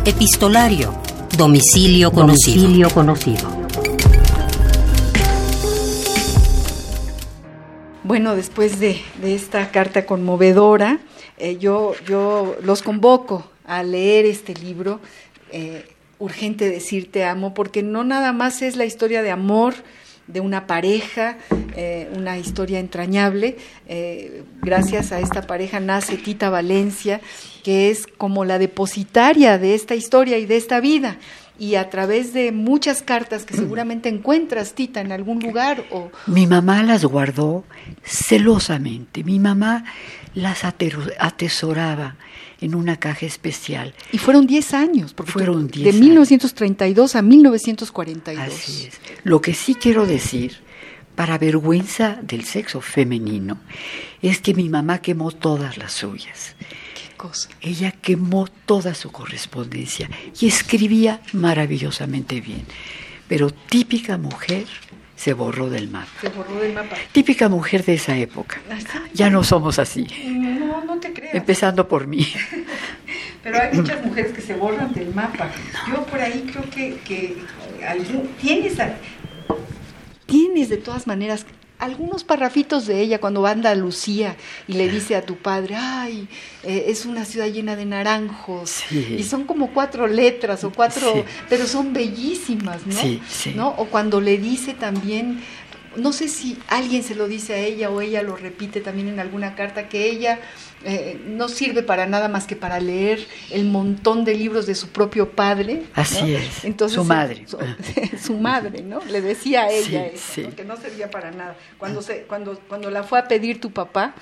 Epistolario, 0.05 0.93
domicilio 1.37 2.13
conocido. 2.13 2.61
Domicilio 2.61 2.89
conocido. 2.89 3.58
Bueno, 8.09 8.35
después 8.35 8.79
de, 8.79 8.99
esta 9.23 9.69
carta 9.69 10.07
conmovedora, 10.07 10.97
eh, 11.37 11.57
yo, 11.59 11.93
yo 12.07 12.57
los 12.63 12.81
convoco 12.81 13.47
a 13.65 13.83
leer 13.83 14.25
este 14.25 14.55
libro, 14.55 14.99
eh, 15.51 15.85
Urgente 16.17 16.67
decir 16.67 17.11
te 17.11 17.23
amo, 17.23 17.53
porque 17.53 17.83
no 17.83 18.03
nada 18.03 18.33
más 18.33 18.63
es 18.63 18.77
la 18.77 18.85
historia 18.85 19.21
de 19.21 19.29
amor 19.29 19.75
de 20.25 20.39
una 20.39 20.65
pareja, 20.65 21.37
eh, 21.75 22.09
una 22.15 22.39
historia 22.39 22.79
entrañable. 22.79 23.57
gracias 24.59 25.11
a 25.11 25.19
esta 25.19 25.43
pareja 25.43 25.79
nace 25.79 26.17
Tita 26.17 26.49
Valencia, 26.49 27.21
que 27.63 27.91
es 27.91 28.07
como 28.07 28.43
la 28.43 28.57
depositaria 28.57 29.59
de 29.59 29.75
esta 29.75 29.93
historia 29.93 30.39
y 30.39 30.47
de 30.47 30.57
esta 30.57 30.79
vida 30.79 31.19
y 31.59 31.75
a 31.75 31.89
través 31.89 32.33
de 32.33 32.51
muchas 32.53 33.01
cartas 33.01 33.43
que 33.43 33.53
seguramente 33.53 34.07
encuentras, 34.07 34.73
Tita, 34.73 35.01
en 35.01 35.11
algún 35.11 35.39
lugar. 35.39 35.83
O... 35.91 36.09
Mi 36.25 36.47
mamá 36.47 36.81
las 36.83 37.03
guardó 37.03 37.65
celosamente. 38.03 39.23
Mi 39.25 39.39
mamá 39.39 39.83
las 40.33 40.63
atesoraba 40.63 42.15
en 42.61 42.75
una 42.75 42.97
caja 42.97 43.25
especial. 43.25 43.93
Y 44.11 44.17
fueron 44.17 44.47
10 44.47 44.73
años, 44.73 45.13
porque 45.13 45.33
fueron 45.33 45.67
10 45.67 45.93
de 45.93 45.99
1932 45.99 47.15
a 47.15 47.21
1942. 47.21 48.47
Así 48.47 48.87
es. 48.87 48.99
Lo 49.23 49.41
que 49.41 49.53
sí 49.53 49.75
quiero 49.75 50.05
decir, 50.05 50.57
para 51.15 51.37
vergüenza 51.37 52.19
del 52.21 52.45
sexo 52.45 52.79
femenino, 52.79 53.59
es 54.21 54.39
que 54.39 54.53
mi 54.53 54.69
mamá 54.69 54.99
quemó 54.99 55.31
todas 55.31 55.77
las 55.77 55.91
suyas. 55.91 56.55
Ella 57.61 57.91
quemó 57.91 58.47
toda 58.65 58.93
su 58.95 59.11
correspondencia 59.11 60.09
y 60.39 60.47
escribía 60.47 61.21
maravillosamente 61.33 62.39
bien. 62.39 62.65
Pero 63.27 63.49
típica 63.51 64.17
mujer 64.17 64.65
se 65.15 65.33
borró 65.33 65.69
del 65.69 65.89
mapa. 65.89 66.07
Se 66.21 66.29
borró 66.29 66.59
del 66.59 66.73
mapa. 66.73 66.95
Típica 67.11 67.49
mujer 67.49 67.83
de 67.83 67.95
esa 67.95 68.15
época. 68.15 68.61
Ya 69.13 69.29
no 69.29 69.43
somos 69.43 69.79
así. 69.79 70.07
No, 70.25 70.83
no 70.85 70.97
te 70.99 71.11
creas. 71.11 71.35
Empezando 71.35 71.87
por 71.87 72.07
mí. 72.07 72.25
Pero 73.43 73.61
hay 73.61 73.75
muchas 73.75 74.05
mujeres 74.05 74.33
que 74.33 74.41
se 74.41 74.53
borran 74.55 74.93
del 74.93 75.13
mapa. 75.13 75.49
Yo 75.89 76.05
por 76.05 76.19
ahí 76.21 76.45
creo 76.51 76.69
que, 76.69 76.99
que 77.05 77.37
tienes, 78.41 78.77
tienes 80.25 80.69
de 80.69 80.77
todas 80.77 81.05
maneras 81.07 81.45
algunos 81.79 82.25
parrafitos 82.25 82.85
de 82.85 83.01
ella 83.01 83.19
cuando 83.19 83.41
va 83.41 83.49
a 83.49 83.53
Andalucía 83.53 84.35
y 84.67 84.73
le 84.73 84.89
dice 84.89 85.15
a 85.15 85.25
tu 85.25 85.37
padre, 85.37 85.75
ay, 85.77 86.27
eh, 86.63 86.85
es 86.87 87.05
una 87.05 87.23
ciudad 87.23 87.47
llena 87.47 87.77
de 87.77 87.85
naranjos. 87.85 88.83
Y 88.91 89.23
son 89.23 89.45
como 89.45 89.73
cuatro 89.73 90.05
letras 90.05 90.63
o 90.65 90.71
cuatro, 90.71 91.25
pero 91.47 91.65
son 91.65 91.93
bellísimas, 91.93 92.85
¿no? 92.85 93.01
¿no? 93.55 93.69
O 93.77 93.85
cuando 93.85 94.19
le 94.19 94.37
dice 94.37 94.73
también, 94.73 95.41
no 95.95 96.11
sé 96.11 96.27
si 96.27 96.57
alguien 96.67 97.01
se 97.01 97.15
lo 97.15 97.27
dice 97.27 97.53
a 97.53 97.59
ella 97.59 97.89
o 97.89 98.01
ella 98.01 98.21
lo 98.23 98.35
repite 98.35 98.81
también 98.81 99.07
en 99.07 99.19
alguna 99.19 99.55
carta, 99.55 99.87
que 99.87 100.09
ella 100.09 100.39
eh, 100.85 101.19
no 101.27 101.49
sirve 101.49 101.83
para 101.83 102.05
nada 102.05 102.29
más 102.29 102.47
que 102.47 102.55
para 102.55 102.79
leer 102.79 103.27
el 103.51 103.65
montón 103.65 104.23
de 104.23 104.33
libros 104.35 104.65
de 104.65 104.75
su 104.75 104.89
propio 104.89 105.31
padre. 105.31 105.83
Así 105.93 106.33
es. 106.33 106.63
Entonces, 106.63 106.95
su 106.95 107.03
madre. 107.03 107.45
Su, 108.21 108.37
madre, 108.37 108.81
¿no? 108.83 108.99
Le 109.05 109.21
decía 109.21 109.63
a 109.63 109.71
ella 109.71 110.05
eso, 110.05 110.55
que 110.55 110.63
no 110.63 110.77
servía 110.77 111.09
para 111.09 111.31
nada. 111.31 111.55
Cuando, 111.77 112.01
se, 112.01 112.23
cuando, 112.23 112.59
cuando 112.67 112.89
la 112.91 113.03
fue 113.03 113.19
a 113.19 113.27
pedir 113.27 113.59
tu 113.59 113.71
papá, 113.71 114.13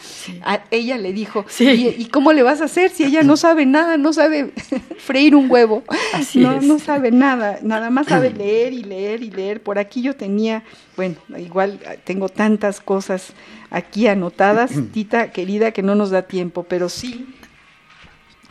a 0.44 0.64
ella 0.72 0.98
le 0.98 1.14
dijo, 1.14 1.46
¿Y, 1.60 2.06
cómo 2.06 2.34
le 2.34 2.44
vas 2.44 2.62
a 2.62 2.66
hacer 2.66 2.90
si 2.92 3.04
ella 3.04 3.24
no 3.24 3.38
sabe 3.38 3.66
nada, 3.66 3.98
no 3.98 4.14
sabe 4.14 4.52
freír 4.98 5.36
un 5.36 5.50
huevo? 5.50 5.84
Así 6.14 6.40
no, 6.40 6.54
es. 6.54 6.64
no 6.64 6.80
sabe 6.80 7.12
nada, 7.12 7.60
nada 7.62 7.90
más 7.90 8.08
sabe 8.08 8.32
leer 8.32 8.74
y 8.74 8.84
leer 8.84 9.24
y 9.24 9.32
leer. 9.32 9.62
Por 9.62 9.78
aquí 9.78 10.02
yo 10.02 10.16
tenía, 10.16 10.64
bueno, 10.96 11.16
igual 11.38 11.80
tengo 12.04 12.30
tantas 12.30 12.80
cosas 12.80 13.34
aquí 13.70 14.08
anotadas, 14.08 14.72
Tita 14.94 15.32
querida, 15.32 15.72
que 15.72 15.84
no 15.84 15.96
nos 15.96 16.10
da 16.10 16.24
tiempo, 16.24 16.64
pero 16.64 16.90
sí 16.90 17.28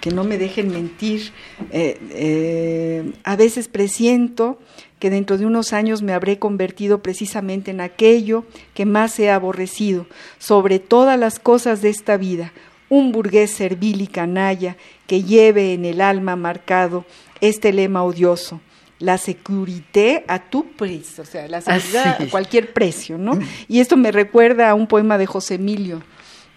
que 0.00 0.10
no 0.10 0.24
me 0.24 0.38
dejen 0.38 0.68
mentir. 0.68 1.32
Eh, 1.72 1.98
eh, 2.10 3.12
a 3.24 3.36
veces 3.36 3.68
presiento 3.68 4.58
que 4.98 5.10
dentro 5.10 5.36
de 5.38 5.46
unos 5.46 5.72
años 5.72 6.02
me 6.02 6.12
habré 6.12 6.38
convertido 6.38 7.02
precisamente 7.02 7.70
en 7.70 7.80
aquello 7.80 8.44
que 8.74 8.86
más 8.86 9.18
he 9.18 9.30
aborrecido, 9.30 10.06
sobre 10.38 10.78
todas 10.78 11.18
las 11.18 11.38
cosas 11.38 11.82
de 11.82 11.90
esta 11.90 12.16
vida, 12.16 12.52
un 12.88 13.12
burgués 13.12 13.50
servil 13.50 14.00
y 14.00 14.06
canalla 14.06 14.76
que 15.06 15.22
lleve 15.22 15.74
en 15.74 15.84
el 15.84 16.00
alma 16.00 16.36
marcado 16.36 17.04
este 17.40 17.72
lema 17.72 18.04
odioso, 18.04 18.60
la 18.99 19.18
securité 19.18 20.24
a 20.26 20.38
tu 20.38 20.72
precio, 20.72 21.22
o 21.22 21.26
sea, 21.26 21.49
la 21.49 21.61
seguridad 21.61 22.22
a 22.22 22.30
cualquier 22.30 22.72
precio, 22.72 23.18
¿no? 23.18 23.38
Y 23.68 23.80
esto 23.80 23.97
me 23.97 24.11
recuerda 24.11 24.70
a 24.70 24.74
un 24.74 24.86
poema 24.86 25.18
de 25.18 25.26
José 25.26 25.57
Emilio, 25.57 26.03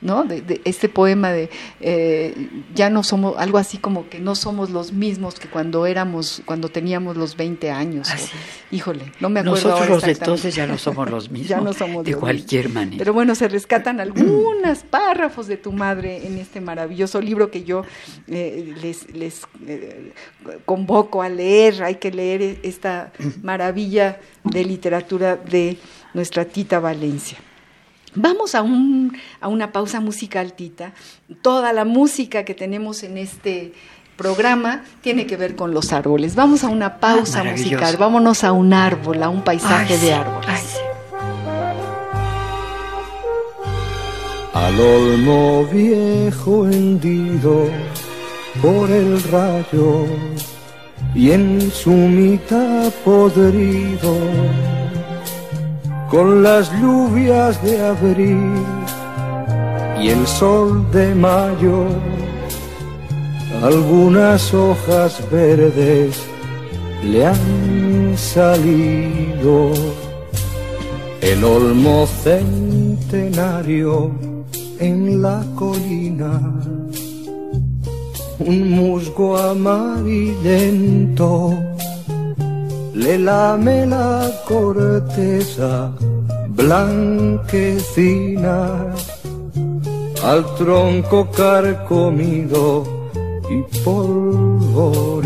¿no? 0.02 0.24
De, 0.24 0.62
este 0.66 0.90
poema 0.90 1.32
de 1.32 1.50
eh, 1.82 2.50
ya 2.74 2.90
no 2.90 3.04
somos, 3.04 3.38
algo 3.38 3.58
así 3.58 3.78
como 3.78 4.10
que 4.10 4.20
no 4.20 4.36
somos 4.36 4.70
los 4.70 4.94
mismos 4.94 5.40
que 5.40 5.48
cuando 5.48 5.86
éramos, 5.86 6.42
cuando 6.46 6.70
teníamos 6.70 7.18
los 7.18 7.36
20 7.36 7.72
años. 7.72 8.10
híjole, 8.72 9.12
no 9.20 9.30
me 9.30 9.42
acuerdo. 9.42 9.70
Nosotros 9.70 9.90
los 9.90 10.04
de 10.04 10.12
entonces 10.12 10.56
ya 10.56 10.68
no 10.68 10.78
somos 10.78 11.10
los 11.10 11.30
mismos. 11.32 11.50
ya 11.50 11.62
no 11.62 11.74
somos 11.74 12.06
de 12.06 12.16
cualquier 12.16 12.70
manera. 12.70 12.98
Pero 12.98 13.14
bueno, 13.14 13.36
se 13.36 13.48
rescatan 13.48 14.00
algunos 14.00 14.80
párrafos 14.90 15.48
de 15.48 15.58
tu 15.58 15.72
madre 15.72 16.26
en 16.26 16.38
este 16.38 16.62
maravilloso 16.62 17.22
libro 17.22 17.52
que 17.52 17.64
yo 17.64 17.84
eh, 18.28 18.74
les, 18.82 19.14
les 19.14 19.42
eh, 19.68 20.14
convoco 20.66 21.22
a 21.22 21.30
leer. 21.30 21.84
Hay 21.84 21.96
que 21.96 22.12
leer 22.12 22.60
esta 22.64 23.12
maravilla 23.42 24.20
de 24.44 24.64
literatura 24.64 25.36
de 25.36 25.78
nuestra 26.14 26.46
tita 26.46 26.80
Valencia. 26.80 27.38
Vamos 28.16 28.56
a, 28.56 28.62
un, 28.62 29.18
a 29.40 29.48
una 29.48 29.72
pausa 29.72 30.00
musical, 30.00 30.54
Tita. 30.54 30.94
Toda 31.42 31.74
la 31.74 31.86
música 31.86 32.44
que 32.44 32.54
tenemos 32.54 33.04
en 33.04 33.18
este 33.18 33.74
programa 34.20 34.84
tiene 35.02 35.26
que 35.26 35.38
ver 35.38 35.56
con 35.56 35.74
los 35.74 35.94
árboles. 35.94 36.36
Vamos 36.36 36.64
a 36.64 36.68
una 36.68 36.98
pausa 36.98 37.42
ah, 37.42 37.44
musical, 37.46 37.96
vámonos 37.98 38.44
a 38.44 38.52
un 38.52 38.74
árbol, 38.74 39.24
a 39.24 39.30
un 39.30 39.44
paisaje 39.44 39.98
de 39.98 40.14
árboles. 40.14 40.80
Al 44.54 44.80
olmo 44.80 45.66
viejo 45.66 46.68
hendido 46.68 47.70
por 48.62 48.92
el 48.92 49.24
rayo 49.24 50.06
y 51.16 51.32
en 51.32 51.72
su 51.72 51.92
mitad 51.92 52.92
podrido 53.06 54.18
con 56.10 56.42
las 56.42 56.72
lluvias 56.82 57.62
de 57.64 57.86
abril 57.86 58.66
y 60.02 60.10
el 60.10 60.26
sol 60.26 60.90
de 60.92 61.14
mayo, 61.14 61.86
algunas 63.62 64.52
hojas 64.54 65.22
verdes 65.32 66.18
le 67.04 67.28
han 67.28 68.16
salido. 68.18 69.74
El 71.22 71.44
olmo 71.44 72.08
centenario 72.24 74.10
en 74.80 75.22
la 75.22 75.44
colina, 75.56 76.42
un 78.40 78.72
musgo 78.72 79.38
amarillento 79.38 81.54
le 83.00 83.18
lame 83.18 83.86
la 83.86 84.30
corteza 84.46 85.92
blanquecina 86.50 87.78
al 90.24 90.44
tronco 90.58 91.32
carcomido 91.32 92.84
y 93.50 93.62
polvoriento. 93.86 95.20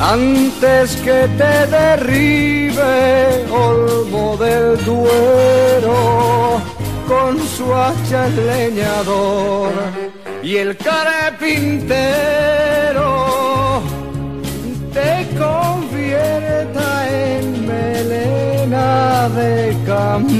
Antes 0.00 0.96
que 1.04 1.28
te 1.38 1.66
derribe 1.78 3.46
olmo 3.52 4.36
del 4.36 4.66
duero 4.84 6.60
con 7.06 7.38
su 7.54 7.72
hacha 7.72 8.26
el 8.26 8.46
leñador 8.46 9.70
y 10.42 10.56
el 10.56 10.76
carpintero 10.76 12.30
de 19.28 19.76
campana, 19.86 20.38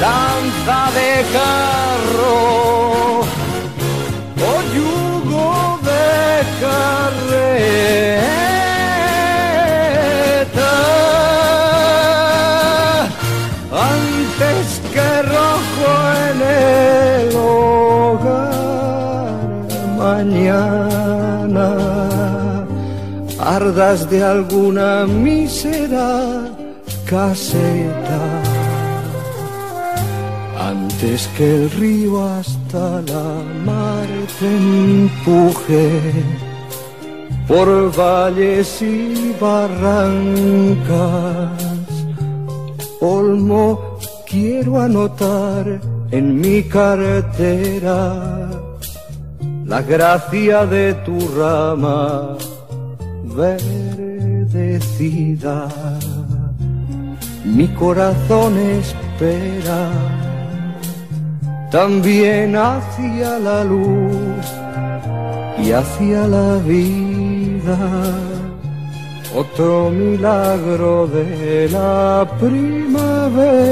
lanza 0.00 0.90
de 0.98 1.24
carro 1.32 3.20
o 4.36 4.52
yugo 4.74 5.52
de 5.82 6.44
carreta, 6.60 7.54
antes 13.72 14.66
que 14.92 15.08
rojo 15.22 15.90
en 16.28 16.38
el 16.42 17.28
hogar 17.34 18.58
mañana 19.96 20.87
de 23.68 24.22
alguna 24.22 25.04
mísera 25.04 26.48
caseta 27.04 28.20
antes 30.58 31.28
que 31.36 31.54
el 31.56 31.70
río 31.72 32.24
hasta 32.24 33.02
la 33.02 33.42
mar 33.66 34.08
te 34.40 34.46
empuje 34.46 36.00
por 37.46 37.94
valles 37.94 38.80
y 38.80 39.34
barrancas. 39.38 40.88
Olmo, 43.00 43.98
quiero 44.26 44.80
anotar 44.80 45.78
en 46.10 46.40
mi 46.40 46.62
cartera 46.62 48.48
la 49.66 49.82
gracia 49.82 50.64
de 50.64 50.94
tu 51.04 51.18
rama 51.38 52.38
Mi 57.44 57.68
corazón 57.68 58.58
espera 58.58 59.90
también 61.70 62.56
hacia 62.56 63.38
la 63.38 63.62
luz 63.62 64.44
y 65.62 65.70
hacia 65.70 66.26
la 66.26 66.56
vida. 66.56 67.78
Otro 69.36 69.90
milagro 69.90 71.06
de 71.06 71.68
la 71.70 72.26
primavera. 72.40 73.68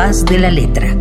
De 0.00 0.38
la 0.38 0.50
letra. 0.50 0.96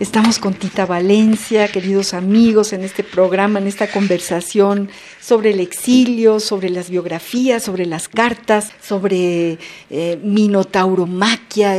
Estamos 0.00 0.40
con 0.40 0.54
Tita 0.54 0.86
Valencia, 0.86 1.68
queridos 1.68 2.14
amigos, 2.14 2.72
en 2.72 2.82
este 2.82 3.04
programa, 3.04 3.60
en 3.60 3.68
esta 3.68 3.86
conversación 3.92 4.90
sobre 5.20 5.50
el 5.50 5.60
exilio, 5.60 6.40
sobre 6.40 6.68
las 6.68 6.90
biografías, 6.90 7.62
sobre 7.62 7.86
las 7.86 8.08
cartas, 8.08 8.72
sobre 8.82 9.58
eh, 9.88 10.18
Minotauromaquia, 10.20 11.76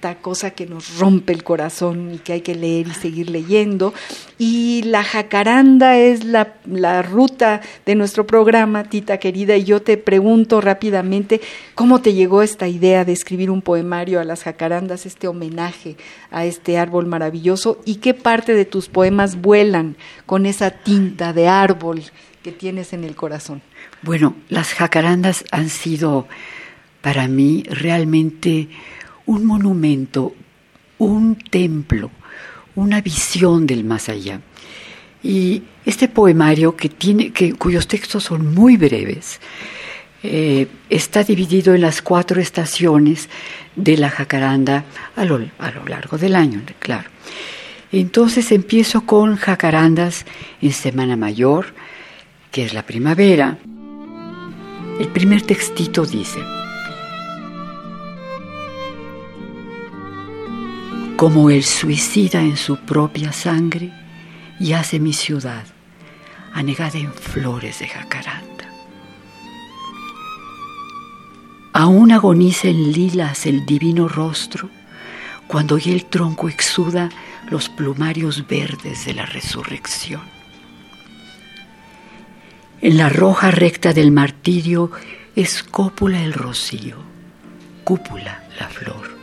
esta 0.00 0.14
cosa 0.14 0.52
que 0.52 0.64
nos 0.64 0.98
rompe 0.98 1.34
el 1.34 1.44
corazón 1.44 2.14
y 2.14 2.18
que 2.20 2.32
hay 2.32 2.40
que 2.40 2.54
leer 2.54 2.88
y 2.88 2.94
seguir 2.94 3.28
leyendo. 3.28 3.92
Y 4.38 4.80
la 4.84 5.04
jacaranda 5.04 5.98
es 5.98 6.24
la, 6.24 6.54
la 6.64 7.02
ruta 7.02 7.60
de 7.84 7.94
nuestro 7.96 8.26
programa, 8.26 8.84
Tita 8.84 9.18
querida, 9.18 9.58
y 9.58 9.64
yo 9.64 9.82
te 9.82 9.98
pregunto 9.98 10.62
rápidamente 10.62 11.42
cómo 11.74 12.00
te 12.00 12.14
llegó 12.14 12.40
esta 12.40 12.66
idea 12.66 13.04
de 13.04 13.12
escribir 13.12 13.50
un 13.50 13.60
poemario 13.60 14.20
a 14.20 14.24
las 14.24 14.42
jacarandas, 14.42 15.04
este 15.04 15.28
homenaje 15.28 15.98
a 16.30 16.46
este 16.46 16.78
árbol 16.78 17.04
maravilloso, 17.04 17.82
y 17.84 17.96
qué 17.96 18.14
parte 18.14 18.54
de 18.54 18.64
tus 18.64 18.88
poemas 18.88 19.42
vuelan 19.42 19.96
con 20.24 20.46
esa 20.46 20.70
tinta 20.70 21.34
de 21.34 21.46
árbol 21.46 22.04
que 22.42 22.52
tienes 22.52 22.94
en 22.94 23.04
el 23.04 23.14
corazón. 23.14 23.60
Bueno, 24.00 24.34
las 24.48 24.72
jacarandas 24.72 25.44
han 25.50 25.68
sido 25.68 26.26
para 27.02 27.28
mí 27.28 27.64
realmente 27.68 28.68
un 29.30 29.46
monumento, 29.46 30.34
un 30.98 31.36
templo, 31.36 32.10
una 32.74 33.00
visión 33.00 33.64
del 33.64 33.84
más 33.84 34.08
allá. 34.08 34.40
Y 35.22 35.62
este 35.86 36.08
poemario, 36.08 36.74
que 36.74 36.88
tiene, 36.88 37.30
que, 37.30 37.52
cuyos 37.52 37.86
textos 37.86 38.24
son 38.24 38.52
muy 38.52 38.76
breves, 38.76 39.40
eh, 40.24 40.66
está 40.88 41.22
dividido 41.22 41.74
en 41.76 41.82
las 41.82 42.02
cuatro 42.02 42.40
estaciones 42.40 43.28
de 43.76 43.96
la 43.96 44.10
jacaranda 44.10 44.84
a 45.14 45.24
lo, 45.24 45.40
a 45.60 45.70
lo 45.70 45.86
largo 45.86 46.18
del 46.18 46.34
año, 46.34 46.60
claro. 46.80 47.08
Entonces 47.92 48.50
empiezo 48.50 49.02
con 49.02 49.36
jacarandas 49.36 50.26
en 50.60 50.72
Semana 50.72 51.16
Mayor, 51.16 51.66
que 52.50 52.64
es 52.64 52.74
la 52.74 52.84
primavera. 52.84 53.58
El 54.98 55.08
primer 55.08 55.42
textito 55.42 56.04
dice, 56.04 56.40
como 61.20 61.50
el 61.50 61.64
suicida 61.64 62.40
en 62.40 62.56
su 62.56 62.78
propia 62.78 63.30
sangre, 63.30 63.92
yace 64.58 64.98
mi 64.98 65.12
ciudad, 65.12 65.66
anegada 66.54 66.98
en 66.98 67.12
flores 67.12 67.80
de 67.80 67.88
jacaranda. 67.88 68.72
Aún 71.74 72.10
agoniza 72.10 72.68
en 72.68 72.92
lilas 72.92 73.44
el 73.44 73.66
divino 73.66 74.08
rostro, 74.08 74.70
cuando 75.46 75.76
ya 75.76 75.92
el 75.92 76.06
tronco 76.06 76.48
exuda 76.48 77.10
los 77.50 77.68
plumarios 77.68 78.46
verdes 78.46 79.04
de 79.04 79.12
la 79.12 79.26
resurrección. 79.26 80.22
En 82.80 82.96
la 82.96 83.10
roja 83.10 83.50
recta 83.50 83.92
del 83.92 84.10
martirio 84.10 84.90
es 85.36 85.62
cópula 85.64 86.22
el 86.22 86.32
rocío, 86.32 86.96
cúpula 87.84 88.42
la 88.58 88.70
flor. 88.70 89.19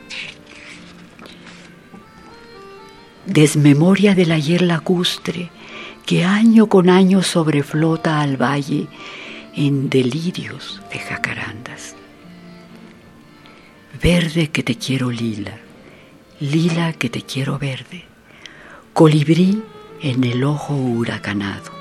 Desmemoria 3.28 4.16
del 4.16 4.32
ayer 4.32 4.62
lacustre 4.62 5.50
que 6.06 6.24
año 6.24 6.68
con 6.68 6.90
año 6.90 7.22
sobreflota 7.22 8.22
al 8.22 8.42
valle 8.42 8.88
en 9.54 9.90
delirios 9.90 10.82
de 10.94 11.00
jacarandas. 11.00 11.94
Verde 14.02 14.48
que 14.50 14.64
te 14.64 14.76
quiero 14.76 15.12
lila, 15.12 15.58
lila 16.40 16.94
que 16.94 17.10
te 17.10 17.22
quiero 17.22 17.60
verde, 17.60 18.06
colibrí 18.94 19.62
en 20.02 20.24
el 20.24 20.46
ojo 20.46 20.74
huracanado. 20.74 21.74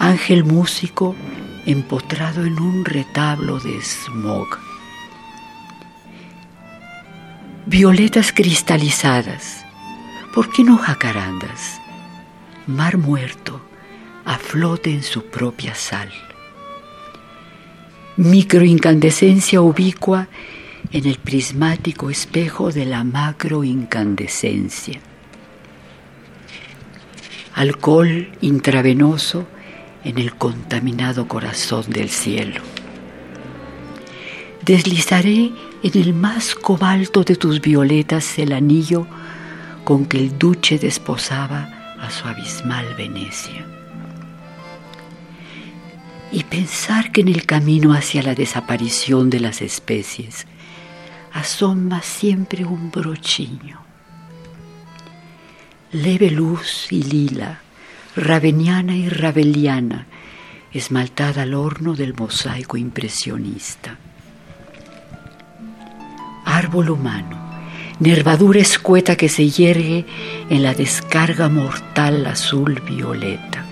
Ángel 0.00 0.42
músico 0.42 1.14
empotrado 1.64 2.44
en 2.44 2.58
un 2.58 2.84
retablo 2.84 3.60
de 3.60 3.80
smog. 3.82 4.71
Violetas 7.66 8.32
cristalizadas, 8.32 9.64
¿por 10.34 10.50
qué 10.50 10.64
no 10.64 10.78
jacarandas? 10.78 11.80
Mar 12.66 12.98
muerto, 12.98 13.60
a 14.24 14.36
flote 14.36 14.90
en 14.90 15.04
su 15.04 15.26
propia 15.26 15.76
sal. 15.76 16.10
Microincandescencia 18.16 19.60
ubicua 19.60 20.26
en 20.90 21.06
el 21.06 21.18
prismático 21.18 22.10
espejo 22.10 22.72
de 22.72 22.84
la 22.84 23.04
macroincandescencia. 23.04 24.98
Alcohol 27.54 28.32
intravenoso 28.40 29.46
en 30.02 30.18
el 30.18 30.34
contaminado 30.34 31.28
corazón 31.28 31.84
del 31.90 32.10
cielo. 32.10 32.60
Deslizaré 34.64 35.52
en 35.82 36.00
el 36.00 36.14
más 36.14 36.54
cobalto 36.54 37.24
de 37.24 37.34
tus 37.34 37.60
violetas 37.60 38.38
el 38.38 38.52
anillo 38.52 39.06
con 39.84 40.06
que 40.06 40.18
el 40.18 40.38
duche 40.38 40.78
desposaba 40.78 41.96
a 42.00 42.10
su 42.10 42.26
abismal 42.28 42.94
Venecia. 42.94 43.66
Y 46.30 46.44
pensar 46.44 47.10
que 47.10 47.22
en 47.22 47.28
el 47.28 47.44
camino 47.46 47.92
hacia 47.92 48.22
la 48.22 48.34
desaparición 48.34 49.28
de 49.28 49.40
las 49.40 49.60
especies 49.60 50.46
asoma 51.32 52.00
siempre 52.02 52.64
un 52.64 52.90
brochiño. 52.90 53.82
Leve 55.90 56.30
luz 56.30 56.86
y 56.90 57.02
lila, 57.02 57.60
raveniana 58.14 58.96
y 58.96 59.08
raveliana, 59.08 60.06
esmaltada 60.72 61.42
al 61.42 61.54
horno 61.54 61.94
del 61.94 62.14
mosaico 62.14 62.76
impresionista. 62.76 63.98
Árbol 66.44 66.90
humano, 66.90 67.38
nervadura 68.00 68.60
escueta 68.60 69.16
que 69.16 69.28
se 69.28 69.48
yergue 69.48 70.04
en 70.50 70.62
la 70.62 70.74
descarga 70.74 71.48
mortal 71.48 72.26
azul 72.26 72.80
violeta. 72.86 73.64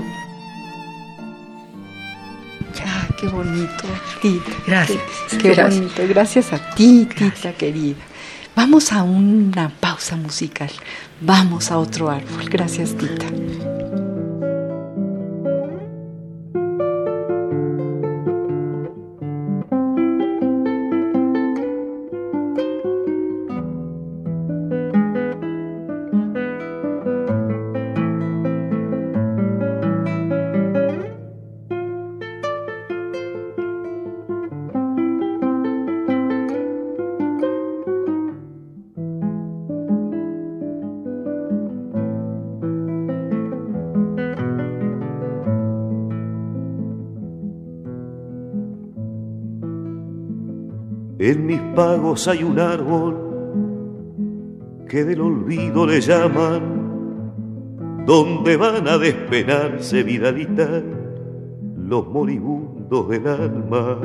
Ah, 2.87 3.07
qué 3.21 3.27
bonito, 3.29 3.85
Tita. 4.23 4.51
Gracias. 4.66 5.01
Qué 5.31 5.51
Gracias. 5.53 5.75
bonito. 5.81 6.03
Gracias 6.09 6.53
a 6.53 6.75
ti, 6.75 7.07
Tita 7.16 7.53
querida. 7.53 7.99
Vamos 8.57 8.93
a 8.93 9.03
una 9.03 9.68
pausa 9.68 10.16
musical. 10.16 10.71
Vamos 11.21 11.71
a 11.71 11.79
otro 11.79 12.11
árbol. 12.11 12.49
Gracias, 12.49 12.97
Tita. 12.97 13.27
Hay 51.81 52.45
un 52.45 52.59
árbol 52.59 53.16
que 54.87 55.03
del 55.03 55.22
olvido 55.22 55.87
le 55.87 56.03
llaman, 56.03 58.03
donde 58.05 58.59
van 58.59 58.87
a 58.87 58.99
despenarse 58.99 60.03
vidalita 60.03 60.83
los 61.76 62.07
moribundos 62.07 63.09
del 63.09 63.26
alma. 63.26 63.99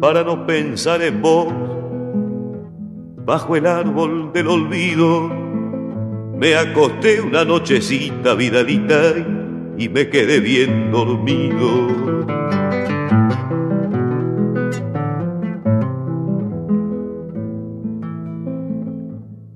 para 0.00 0.24
no 0.24 0.44
pensar 0.44 1.00
en 1.00 1.22
vos. 1.22 1.61
Bajo 3.32 3.56
el 3.56 3.66
árbol 3.66 4.30
del 4.34 4.46
olvido 4.46 5.30
me 6.36 6.54
acosté 6.54 7.18
una 7.22 7.46
nochecita 7.46 8.34
vidalita 8.34 9.14
y 9.78 9.88
me 9.88 10.10
quedé 10.10 10.38
bien 10.38 10.92
dormido. 10.92 11.88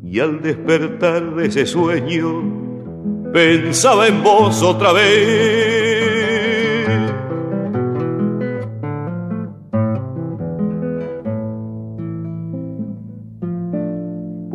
Y 0.02 0.20
al 0.20 0.40
despertar 0.40 1.34
de 1.34 1.46
ese 1.46 1.66
sueño 1.66 3.30
pensaba 3.30 4.08
en 4.08 4.22
vos 4.22 4.62
otra 4.62 4.94
vez. 4.94 5.65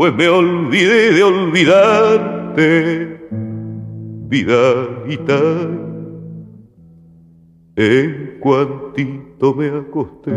Pues 0.01 0.15
me 0.15 0.27
olvidé 0.27 1.11
de 1.11 1.21
olvidarte, 1.21 2.57
vidalita, 4.29 5.39
en 7.75 8.39
cuantito 8.39 9.53
me 9.53 9.67
acosté. 9.67 10.31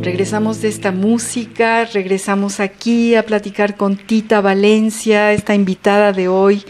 Regresamos 0.00 0.62
de 0.62 0.68
esta 0.68 0.90
música, 0.90 1.84
regresamos 1.84 2.60
aquí 2.60 3.14
a 3.14 3.26
platicar 3.26 3.76
con 3.76 3.98
Tita 3.98 4.40
Valencia, 4.40 5.34
esta 5.34 5.54
invitada 5.54 6.14
de 6.14 6.28
hoy, 6.28 6.64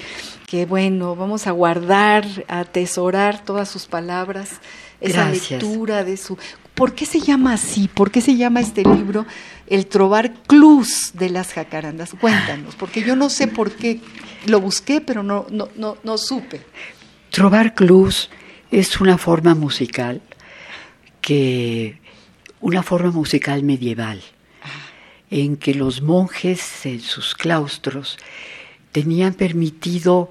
que 0.48 0.66
bueno, 0.66 1.14
vamos 1.14 1.46
a 1.46 1.52
guardar, 1.52 2.24
a 2.48 2.58
atesorar 2.58 3.44
todas 3.44 3.68
sus 3.68 3.86
palabras, 3.86 4.60
esa 5.04 5.28
Gracias. 5.28 5.62
lectura 5.62 6.04
de 6.04 6.16
su... 6.16 6.38
¿Por 6.74 6.94
qué 6.94 7.06
se 7.06 7.20
llama 7.20 7.52
así? 7.52 7.88
¿Por 7.88 8.10
qué 8.10 8.20
se 8.20 8.36
llama 8.36 8.60
este 8.60 8.82
libro 8.82 9.26
El 9.68 9.86
Trovar 9.86 10.34
Clus 10.46 11.12
de 11.14 11.30
las 11.30 11.52
Jacarandas? 11.52 12.14
Cuéntanos, 12.20 12.74
porque 12.74 13.02
yo 13.02 13.14
no 13.14 13.30
sé 13.30 13.46
por 13.46 13.70
qué 13.72 14.00
lo 14.46 14.60
busqué, 14.60 15.00
pero 15.00 15.22
no, 15.22 15.46
no, 15.50 15.68
no, 15.76 15.98
no 16.02 16.18
supe. 16.18 16.62
Trovar 17.30 17.74
clues 17.74 18.28
es 18.70 19.00
una 19.00 19.18
forma 19.18 19.54
musical 19.54 20.20
que 21.20 21.98
una 22.60 22.82
forma 22.82 23.10
musical 23.12 23.62
medieval 23.62 24.22
en 25.30 25.56
que 25.56 25.74
los 25.74 26.02
monjes 26.02 26.86
en 26.86 27.00
sus 27.00 27.34
claustros 27.34 28.18
tenían 28.90 29.34
permitido 29.34 30.30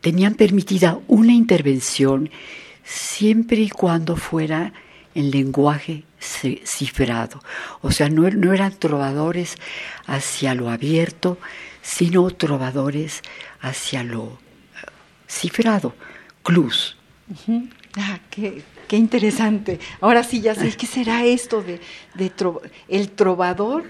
tenían 0.00 0.34
permitida 0.34 0.98
una 1.08 1.32
intervención 1.32 2.30
siempre 2.84 3.58
y 3.58 3.70
cuando 3.70 4.16
fuera 4.16 4.72
en 5.14 5.30
lenguaje 5.30 6.02
ci- 6.20 6.60
cifrado. 6.64 7.40
O 7.82 7.90
sea, 7.92 8.08
no, 8.08 8.28
no 8.30 8.52
eran 8.52 8.72
trovadores 8.78 9.56
hacia 10.06 10.54
lo 10.54 10.70
abierto, 10.70 11.38
sino 11.82 12.28
trovadores 12.30 13.22
hacia 13.60 14.02
lo 14.02 14.24
eh, 14.82 14.86
cifrado. 15.28 15.94
Ujú. 17.28 17.68
Ah, 17.96 18.18
qué, 18.30 18.62
qué 18.88 18.96
interesante. 18.96 19.78
Ahora 20.00 20.22
sí 20.24 20.40
ya 20.40 20.54
sé, 20.54 20.72
¿qué 20.76 20.86
será 20.86 21.24
esto 21.24 21.62
de, 21.62 21.80
de 22.14 22.32
tro- 22.34 22.60
el 22.88 23.10
trovador? 23.10 23.84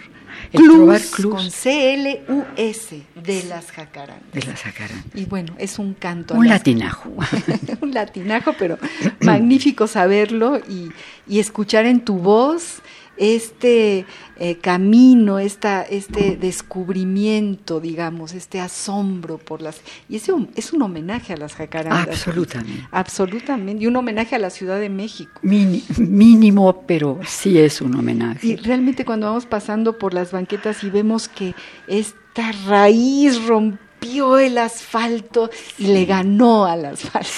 El 0.53 0.63
Clus, 0.63 0.75
trovar 0.75 1.01
clus. 1.01 1.35
con 1.35 1.51
C-L-U-S 1.51 3.03
de 3.15 3.43
las 3.45 3.71
jacarandas. 3.71 4.33
de 4.33 4.43
la 4.43 4.57
sacaran. 4.57 5.05
Y 5.15 5.27
bueno, 5.27 5.55
es 5.59 5.79
un 5.79 5.95
canto. 5.95 6.35
Un 6.35 6.49
las- 6.49 6.59
latinajo. 6.59 7.11
un 7.81 7.93
latinajo, 7.95 8.53
pero 8.59 8.79
magnífico 9.21 9.87
saberlo 9.87 10.59
y, 10.69 10.91
y 11.29 11.39
escuchar 11.39 11.87
en 11.87 12.01
tu 12.05 12.19
voz 12.19 12.81
este 13.17 14.07
eh, 14.37 14.57
camino, 14.59 15.39
esta, 15.39 15.83
este 15.83 16.37
descubrimiento, 16.37 17.81
digamos, 17.81 18.35
este 18.35 18.61
asombro 18.61 19.39
por 19.39 19.63
las... 19.63 19.81
Y 20.09 20.17
ese 20.17 20.33
un- 20.33 20.51
es 20.57 20.73
un 20.73 20.83
homenaje 20.83 21.33
a 21.33 21.37
las 21.37 21.55
jacarandas. 21.55 22.09
Absolutamente. 22.09 22.89
Absolutamente. 22.91 23.83
Y 23.83 23.87
un 23.87 23.97
homenaje 23.97 24.35
a 24.37 24.39
la 24.39 24.51
Ciudad 24.51 24.81
de 24.81 24.89
México. 24.91 25.33
Mini- 25.43 25.85
mínimo, 25.99 26.85
pero 26.87 27.21
sí 27.27 27.59
es 27.59 27.81
un 27.81 27.95
homenaje. 27.97 28.47
Y 28.47 28.57
realmente 28.57 29.05
cuando 29.05 29.27
vamos 29.27 29.47
pasando 29.47 29.99
por 29.99 30.15
las 30.15 30.33
banquetas 30.33 30.83
y 30.85 30.91
vemos 30.91 31.29
que 31.29 31.55
esta 31.87 32.53
raíz 32.67 33.45
rompida 33.47 33.84
escupió 34.05 34.39
el 34.39 34.59
asfalto 34.59 35.51
y 35.79 35.87
le 35.87 36.05
ganó 36.05 36.67
al 36.67 36.85
asfalto. 36.85 37.29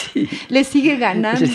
Le 0.48 0.64
sigue 0.64 0.96
ganando 0.96 1.46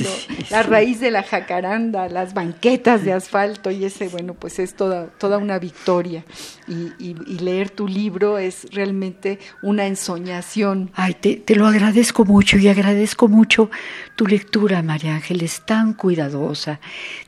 la 0.49 0.64
raíz 0.64 0.99
de 0.99 1.12
la 1.12 1.24
jacaranda, 1.24 2.07
las 2.07 2.34
banquetas 2.34 3.03
de 3.03 3.14
asfalto 3.14 3.72
y 3.72 3.86
ese, 3.86 4.07
bueno, 4.07 4.34
pues 4.34 4.59
es 4.59 4.76
toda, 4.76 5.07
toda 5.07 5.38
una 5.38 5.59
victoria. 5.59 6.24
Y, 6.68 7.12
leer 7.41 7.72
tu 7.72 7.88
libro 7.88 8.38
es 8.38 8.68
realmente 8.72 9.39
una 9.64 9.88
ensoñación. 9.88 10.91
Ay, 10.93 11.16
te, 11.20 11.38
te 11.38 11.55
lo 11.55 11.66
agradezco 11.68 12.24
mucho 12.24 12.57
y 12.57 12.68
agradezco 12.68 13.28
mucho 13.28 13.70
tu 14.16 14.28
lectura, 14.28 14.82
María 14.84 15.16
Ángeles, 15.16 15.64
tan 15.66 15.93
cuidadosa, 15.93 16.80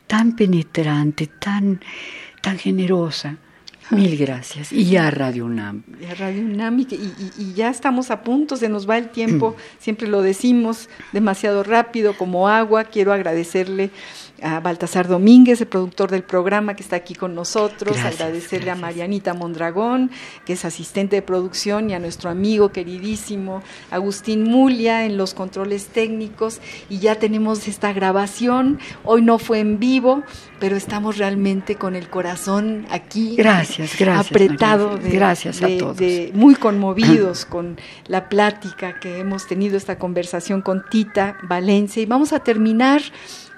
tan 0.07 0.35
penetrante, 0.35 1.27
tan, 1.27 1.81
tan 2.41 2.57
generosa. 2.57 3.37
Mil 3.93 4.17
gracias. 4.17 4.71
Y 4.71 4.97
a 4.97 5.11
Radio 5.11 5.45
UNAM. 5.45 5.83
Y 6.01 6.05
a 6.05 6.15
Radio 6.15 6.41
UNAM, 6.41 6.79
y, 6.79 6.87
y, 7.37 7.53
ya 7.53 7.69
estamos 7.69 8.11
a 8.11 8.23
punto, 8.23 8.57
se 8.57 8.69
nos 8.69 8.89
va 8.89 8.97
el 8.97 9.09
tiempo, 9.09 9.55
siempre 9.79 10.07
lo 10.07 10.21
decimos 10.21 10.89
demasiado 11.11 11.63
rápido, 11.63 12.17
como 12.17 12.47
agua. 12.47 12.85
Quiero 12.85 13.13
agradecerle 13.13 13.91
a 14.41 14.59
Baltasar 14.59 15.07
Domínguez, 15.07 15.61
el 15.61 15.67
productor 15.67 16.11
del 16.11 16.23
programa 16.23 16.75
que 16.75 16.83
está 16.83 16.95
aquí 16.97 17.15
con 17.15 17.35
nosotros, 17.35 17.97
agradecerle 17.97 18.71
a 18.71 18.75
Marianita 18.75 19.33
Mondragón, 19.33 20.11
que 20.45 20.53
es 20.53 20.65
asistente 20.65 21.15
de 21.15 21.21
producción, 21.21 21.89
y 21.89 21.93
a 21.93 21.99
nuestro 21.99 22.29
amigo 22.29 22.69
queridísimo 22.69 23.61
Agustín 23.91 24.43
Mulia 24.43 25.05
en 25.05 25.17
los 25.17 25.33
controles 25.33 25.87
técnicos. 25.87 26.59
Y 26.89 26.99
ya 26.99 27.15
tenemos 27.15 27.67
esta 27.67 27.93
grabación, 27.93 28.79
hoy 29.03 29.21
no 29.21 29.39
fue 29.39 29.59
en 29.59 29.79
vivo, 29.79 30.23
pero 30.59 30.75
estamos 30.75 31.17
realmente 31.17 31.75
con 31.75 31.95
el 31.95 32.09
corazón 32.09 32.85
aquí. 32.89 33.35
Gracias, 33.35 33.97
gracias. 33.97 34.31
Apretado. 34.31 34.99
gracias 35.03 35.61
a 35.61 35.67
todos. 35.77 35.97
muy 36.33 36.55
conmovidos 36.55 37.45
con 37.49 37.77
la 38.07 38.29
plática 38.29 38.99
que 38.99 39.19
hemos 39.19 39.47
tenido, 39.47 39.77
esta 39.77 39.97
conversación 39.97 40.61
con 40.61 40.83
Tita 40.89 41.37
Valencia. 41.43 42.01
Y 42.01 42.05
vamos 42.05 42.33
a 42.33 42.39
terminar 42.39 43.01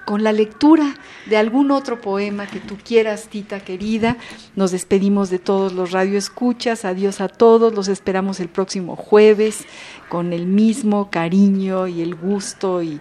con 0.06 0.22
la 0.22 0.32
lectura 0.32 0.94
de 1.26 1.36
algún 1.36 1.72
otro 1.72 2.00
poema 2.00 2.46
que 2.46 2.60
tú 2.60 2.78
quieras, 2.82 3.26
Tita 3.28 3.60
querida. 3.60 4.16
Nos 4.54 4.70
despedimos 4.70 5.28
de 5.30 5.40
todos 5.40 5.74
los 5.74 5.90
radioescuchas. 5.90 6.84
Adiós 6.86 7.20
a 7.20 7.28
todos. 7.28 7.74
Los 7.74 7.88
esperamos 7.88 8.38
el 8.38 8.48
próximo 8.48 8.94
jueves 8.96 9.64
con 10.08 10.32
el 10.32 10.46
mismo 10.46 11.10
cariño 11.10 11.88
y 11.88 12.00
el 12.00 12.14
gusto 12.14 12.82
y, 12.82 13.00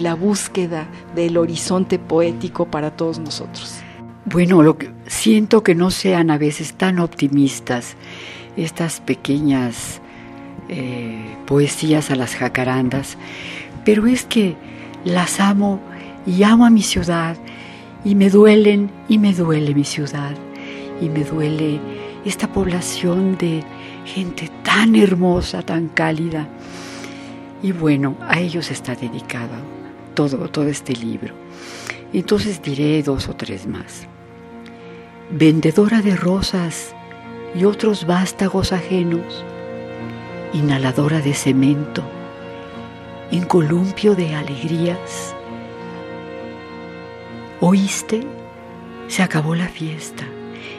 la 0.00 0.14
búsqueda 0.14 0.88
del 1.14 1.36
horizonte 1.36 1.98
poético 2.00 2.66
para 2.66 2.90
todos 2.96 3.20
nosotros. 3.20 3.76
Bueno, 4.24 4.60
lo 4.60 4.76
que, 4.76 4.90
siento 5.06 5.62
que 5.62 5.76
no 5.76 5.92
sean 5.92 6.30
a 6.30 6.38
veces 6.38 6.74
tan 6.74 6.98
optimistas 6.98 7.94
estas 8.56 9.00
pequeñas 9.00 10.00
eh, 10.68 11.36
poesías 11.46 12.10
a 12.10 12.16
las 12.16 12.34
jacarandas, 12.34 13.16
pero 13.84 14.08
es 14.08 14.24
que 14.24 14.56
las 15.04 15.38
amo 15.38 15.80
y 16.26 16.42
amo 16.42 16.64
a 16.64 16.70
mi 16.70 16.82
ciudad 16.82 17.36
y 18.04 18.14
me 18.14 18.30
duelen 18.30 18.90
y 19.08 19.18
me 19.18 19.32
duele 19.32 19.74
mi 19.74 19.84
ciudad 19.84 20.34
y 21.00 21.08
me 21.08 21.24
duele 21.24 21.80
esta 22.24 22.48
población 22.48 23.36
de 23.38 23.62
gente 24.04 24.50
tan 24.62 24.94
hermosa, 24.96 25.62
tan 25.62 25.88
cálida. 25.88 26.48
Y 27.62 27.72
bueno, 27.72 28.16
a 28.20 28.40
ellos 28.40 28.70
está 28.70 28.94
dedicado 28.94 29.54
todo, 30.14 30.48
todo 30.48 30.68
este 30.68 30.94
libro. 30.94 31.34
Entonces 32.12 32.62
diré 32.62 33.02
dos 33.02 33.28
o 33.28 33.34
tres 33.34 33.66
más. 33.66 34.06
Vendedora 35.30 36.02
de 36.02 36.14
rosas 36.14 36.94
y 37.54 37.64
otros 37.64 38.06
vástagos 38.06 38.72
ajenos, 38.72 39.44
inhaladora 40.52 41.20
de 41.20 41.34
cemento, 41.34 42.02
en 43.30 43.44
columpio 43.44 44.14
de 44.14 44.34
alegrías, 44.34 45.34
¿Oíste? 47.64 48.26
Se 49.06 49.22
acabó 49.22 49.54
la 49.54 49.68
fiesta. 49.68 50.24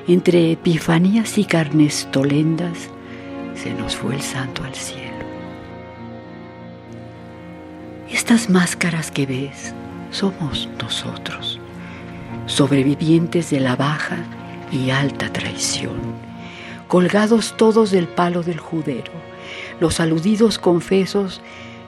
Entre 0.05 0.51
epifanías 0.51 1.37
y 1.37 1.45
carnestolendas 1.45 2.89
se 3.55 3.73
nos 3.73 3.95
fue 3.95 4.15
el 4.15 4.21
santo 4.21 4.65
al 4.65 4.75
cielo. 4.75 5.23
Estas 8.11 8.49
máscaras 8.49 9.11
que 9.11 9.25
ves 9.25 9.73
somos 10.11 10.67
nosotros, 10.77 11.57
sobrevivientes 12.47 13.49
de 13.49 13.61
la 13.61 13.77
baja 13.77 14.17
y 14.69 14.89
alta 14.89 15.31
traición, 15.31 16.01
colgados 16.89 17.55
todos 17.55 17.91
del 17.91 18.09
palo 18.09 18.43
del 18.43 18.59
judero, 18.59 19.13
los 19.79 20.01
aludidos 20.01 20.59
confesos 20.59 21.39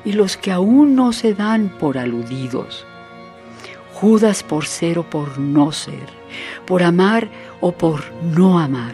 y 0.06 0.14
los 0.14 0.38
que 0.38 0.54
aún 0.54 0.96
no 0.96 1.12
se 1.12 1.34
dan 1.34 1.68
por 1.68 1.98
aludidos 1.98 2.86
Judas 3.96 4.44
por 4.44 4.66
ser 4.66 5.00
o 5.00 5.04
por 5.04 5.40
no 5.40 5.72
ser, 5.72 6.10
por 6.66 6.84
amar 6.84 7.30
o 7.62 7.72
por 7.72 8.04
no 8.36 8.60
amar, 8.60 8.94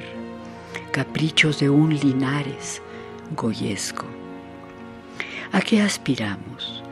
caprichos 0.92 1.60
de 1.60 1.72
un 1.72 1.90
Linares 1.90 2.84
goyesco. 3.36 4.06
¿A 5.52 5.60
qué 5.62 5.82
aspiramos? 5.82 6.84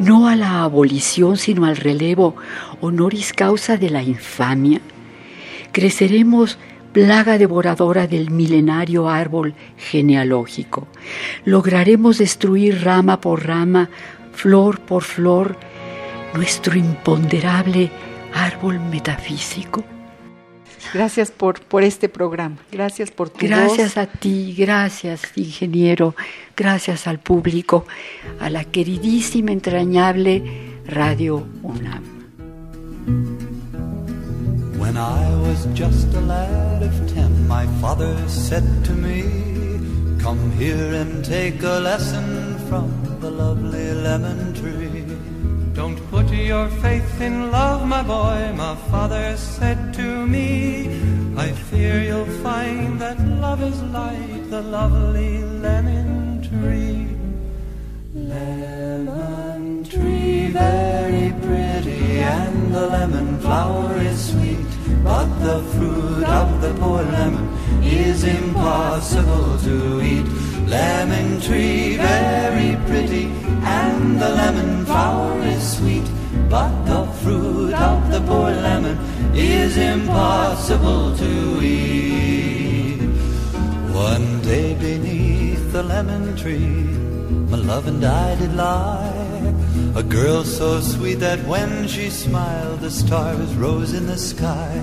No 0.00 0.26
a 0.26 0.34
la 0.34 0.64
abolición, 0.64 1.36
sino 1.36 1.64
al 1.64 1.76
relevo 1.76 2.34
honoris 2.80 3.32
causa 3.32 3.76
de 3.76 3.90
la 3.90 4.02
infamia. 4.02 4.80
Creceremos 5.70 6.58
plaga 6.92 7.38
devoradora 7.38 8.08
del 8.08 8.32
milenario 8.32 9.08
árbol 9.08 9.54
genealógico. 9.76 10.88
Lograremos 11.44 12.18
destruir 12.18 12.82
rama 12.82 13.20
por 13.20 13.46
rama, 13.46 13.88
flor 14.32 14.80
por 14.80 15.04
flor, 15.04 15.56
nuestro 16.34 16.76
imponderable 16.76 17.90
árbol 18.34 18.80
metafísico. 18.80 19.84
Gracias 20.92 21.30
por, 21.30 21.60
por 21.60 21.84
este 21.84 22.08
programa, 22.08 22.56
gracias 22.70 23.10
por 23.10 23.30
tu 23.30 23.46
Gracias 23.46 23.96
a 23.96 24.06
ti, 24.06 24.54
gracias 24.56 25.22
ingeniero, 25.36 26.14
gracias 26.56 27.06
al 27.06 27.18
público, 27.18 27.86
a 28.40 28.50
la 28.50 28.64
queridísima, 28.64 29.52
entrañable 29.52 30.42
Radio 30.86 31.46
UNAM. 31.62 32.02
When 34.78 34.96
I 34.96 35.34
was 35.48 35.66
just 35.74 36.12
a 36.14 36.20
lad 36.20 36.82
of 36.82 37.14
ten, 37.14 37.48
my 37.48 37.66
father 37.80 38.14
said 38.28 38.64
to 38.84 38.92
me, 38.92 39.52
Come 40.22 40.52
here 40.58 40.94
and 40.94 41.24
take 41.24 41.62
a 41.62 41.80
lesson 41.80 42.56
from 42.68 42.90
the 43.20 43.30
lovely 43.30 43.92
lemon 43.94 44.52
tree. 44.54 45.01
Don't 45.74 45.96
put 46.10 46.30
your 46.30 46.68
faith 46.68 47.20
in 47.20 47.50
love, 47.50 47.86
my 47.86 48.02
boy, 48.02 48.52
my 48.54 48.76
father 48.90 49.36
said 49.38 49.94
to 49.94 50.26
me. 50.26 50.86
I 51.34 51.50
fear 51.52 52.02
you'll 52.02 52.34
find 52.42 53.00
that 53.00 53.18
love 53.40 53.62
is 53.62 53.82
like 53.84 54.50
the 54.50 54.60
lovely 54.60 55.38
lemon 55.38 56.42
tree. 56.42 57.08
Lemon 58.14 59.84
tree, 59.84 60.48
very 60.48 61.32
pretty, 61.40 62.20
and 62.20 62.74
the 62.74 62.86
lemon 62.88 63.40
flower 63.40 63.96
is 63.96 64.30
sweet. 64.30 64.72
But 65.02 65.28
the 65.38 65.62
fruit 65.72 66.24
of 66.24 66.60
the 66.60 66.74
poor 66.74 67.02
lemon 67.02 67.48
is 67.82 68.24
impossible 68.24 69.58
to 69.60 70.02
eat. 70.02 70.51
Lemon 70.72 71.38
tree, 71.42 71.96
very 71.98 72.76
pretty, 72.86 73.24
and 73.62 74.18
the 74.18 74.30
lemon 74.30 74.86
flower 74.86 75.38
is 75.42 75.76
sweet. 75.76 76.08
But 76.48 76.72
the 76.86 77.04
fruit 77.20 77.74
of 77.74 78.10
the 78.10 78.20
poor 78.20 78.50
lemon 78.68 78.96
is 79.34 79.76
impossible 79.76 81.14
to 81.16 81.60
eat. 81.62 83.02
One 83.92 84.40
day 84.40 84.74
beneath 84.74 85.72
the 85.72 85.82
lemon 85.82 86.34
tree, 86.36 86.88
my 87.50 87.58
love 87.58 87.86
and 87.86 88.02
I 88.02 88.34
did 88.36 88.54
lie. 88.54 89.31
A 89.94 90.02
girl 90.02 90.42
so 90.42 90.80
sweet 90.80 91.16
that 91.16 91.46
when 91.46 91.86
she 91.86 92.08
smiled, 92.08 92.80
the 92.80 92.90
stars 92.90 93.54
rose 93.54 93.92
in 93.92 94.06
the 94.06 94.16
sky. 94.16 94.82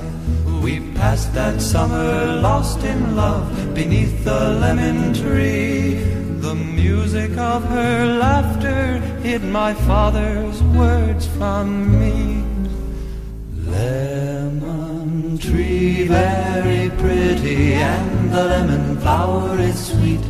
We 0.61 0.81
passed 0.93 1.33
that 1.33 1.61
summer 1.61 2.39
lost 2.39 2.83
in 2.83 3.15
love 3.15 3.73
beneath 3.73 4.23
the 4.23 4.51
lemon 4.61 5.15
tree. 5.15 5.95
The 6.41 6.53
music 6.53 7.35
of 7.39 7.65
her 7.65 8.05
laughter 8.19 8.99
hid 9.23 9.43
my 9.43 9.73
father's 9.73 10.61
words 10.77 11.25
from 11.25 11.99
me. 11.99 12.43
Lemon 13.65 15.39
tree, 15.39 16.05
very 16.07 16.91
pretty, 17.01 17.73
and 17.73 18.31
the 18.31 18.43
lemon 18.43 18.99
flower 18.99 19.57
is 19.57 19.87
sweet. 19.87 20.21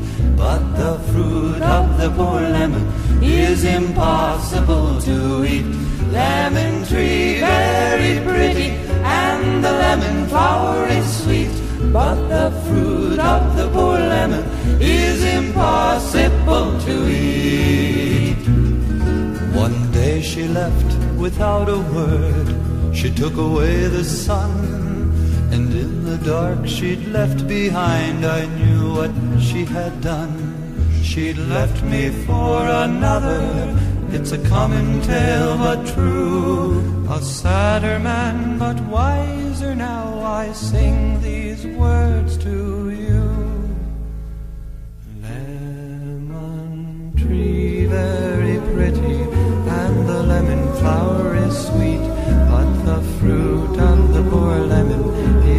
But 0.43 0.61
the 0.81 0.93
fruit 1.09 1.61
of 1.61 1.85
the 2.01 2.09
poor 2.17 2.41
lemon 2.57 2.85
is 3.21 3.63
impossible 3.63 5.01
to 5.01 5.45
eat. 5.45 5.65
Lemon 6.11 6.85
tree, 6.85 7.39
very 7.39 8.13
pretty 8.25 8.69
and 9.03 9.63
the 9.63 9.71
lemon 9.71 10.27
flower 10.27 10.87
is 10.87 11.07
sweet, 11.23 11.51
but 11.93 12.15
the 12.27 12.51
fruit 12.65 13.19
of 13.19 13.55
the 13.57 13.67
poor 13.69 13.97
lemon 13.99 14.43
is 14.81 15.23
impossible 15.23 16.79
to 16.87 16.95
eat. 17.09 18.43
One 19.53 19.91
day 19.91 20.21
she 20.21 20.47
left 20.47 20.89
without 21.17 21.69
a 21.69 21.79
word. 21.95 22.47
She 22.95 23.09
took 23.13 23.35
away 23.37 23.87
the 23.87 24.03
sun, 24.03 24.78
and 25.51 25.73
in 25.73 26.05
the 26.05 26.17
dark 26.17 26.67
she'd 26.67 27.07
left 27.07 27.47
behind, 27.47 28.25
I 28.25 28.45
knew 28.57 28.93
what 28.93 29.11
she 29.41 29.65
had 29.65 30.01
done. 30.01 30.33
She'd 31.03 31.37
left 31.37 31.83
me 31.83 32.09
for 32.25 32.61
another. 32.65 33.41
It's 34.11 34.31
a 34.31 34.49
common 34.49 35.01
tale, 35.01 35.57
but 35.57 35.85
true. 35.93 37.05
A 37.09 37.21
sadder 37.21 37.99
man, 37.99 38.59
but 38.59 38.79
wiser 38.81 39.75
now. 39.75 40.19
I 40.21 40.51
sing 40.53 41.21
these 41.21 41.65
words 41.65 42.37
to 42.45 42.89
you. 42.89 43.23
Lemon 45.21 47.13
tree, 47.17 47.85
very 47.85 48.59
pretty, 48.73 49.21
and 49.81 50.07
the 50.07 50.23
lemon 50.23 50.73
flower 50.79 51.35
is 51.35 51.55
sweet, 51.67 52.05
but 52.51 52.69
the 52.85 53.01
fruit 53.19 53.79
the 54.23 54.29
poor 54.29 54.59
lemon 54.59 55.01
is 55.45 55.58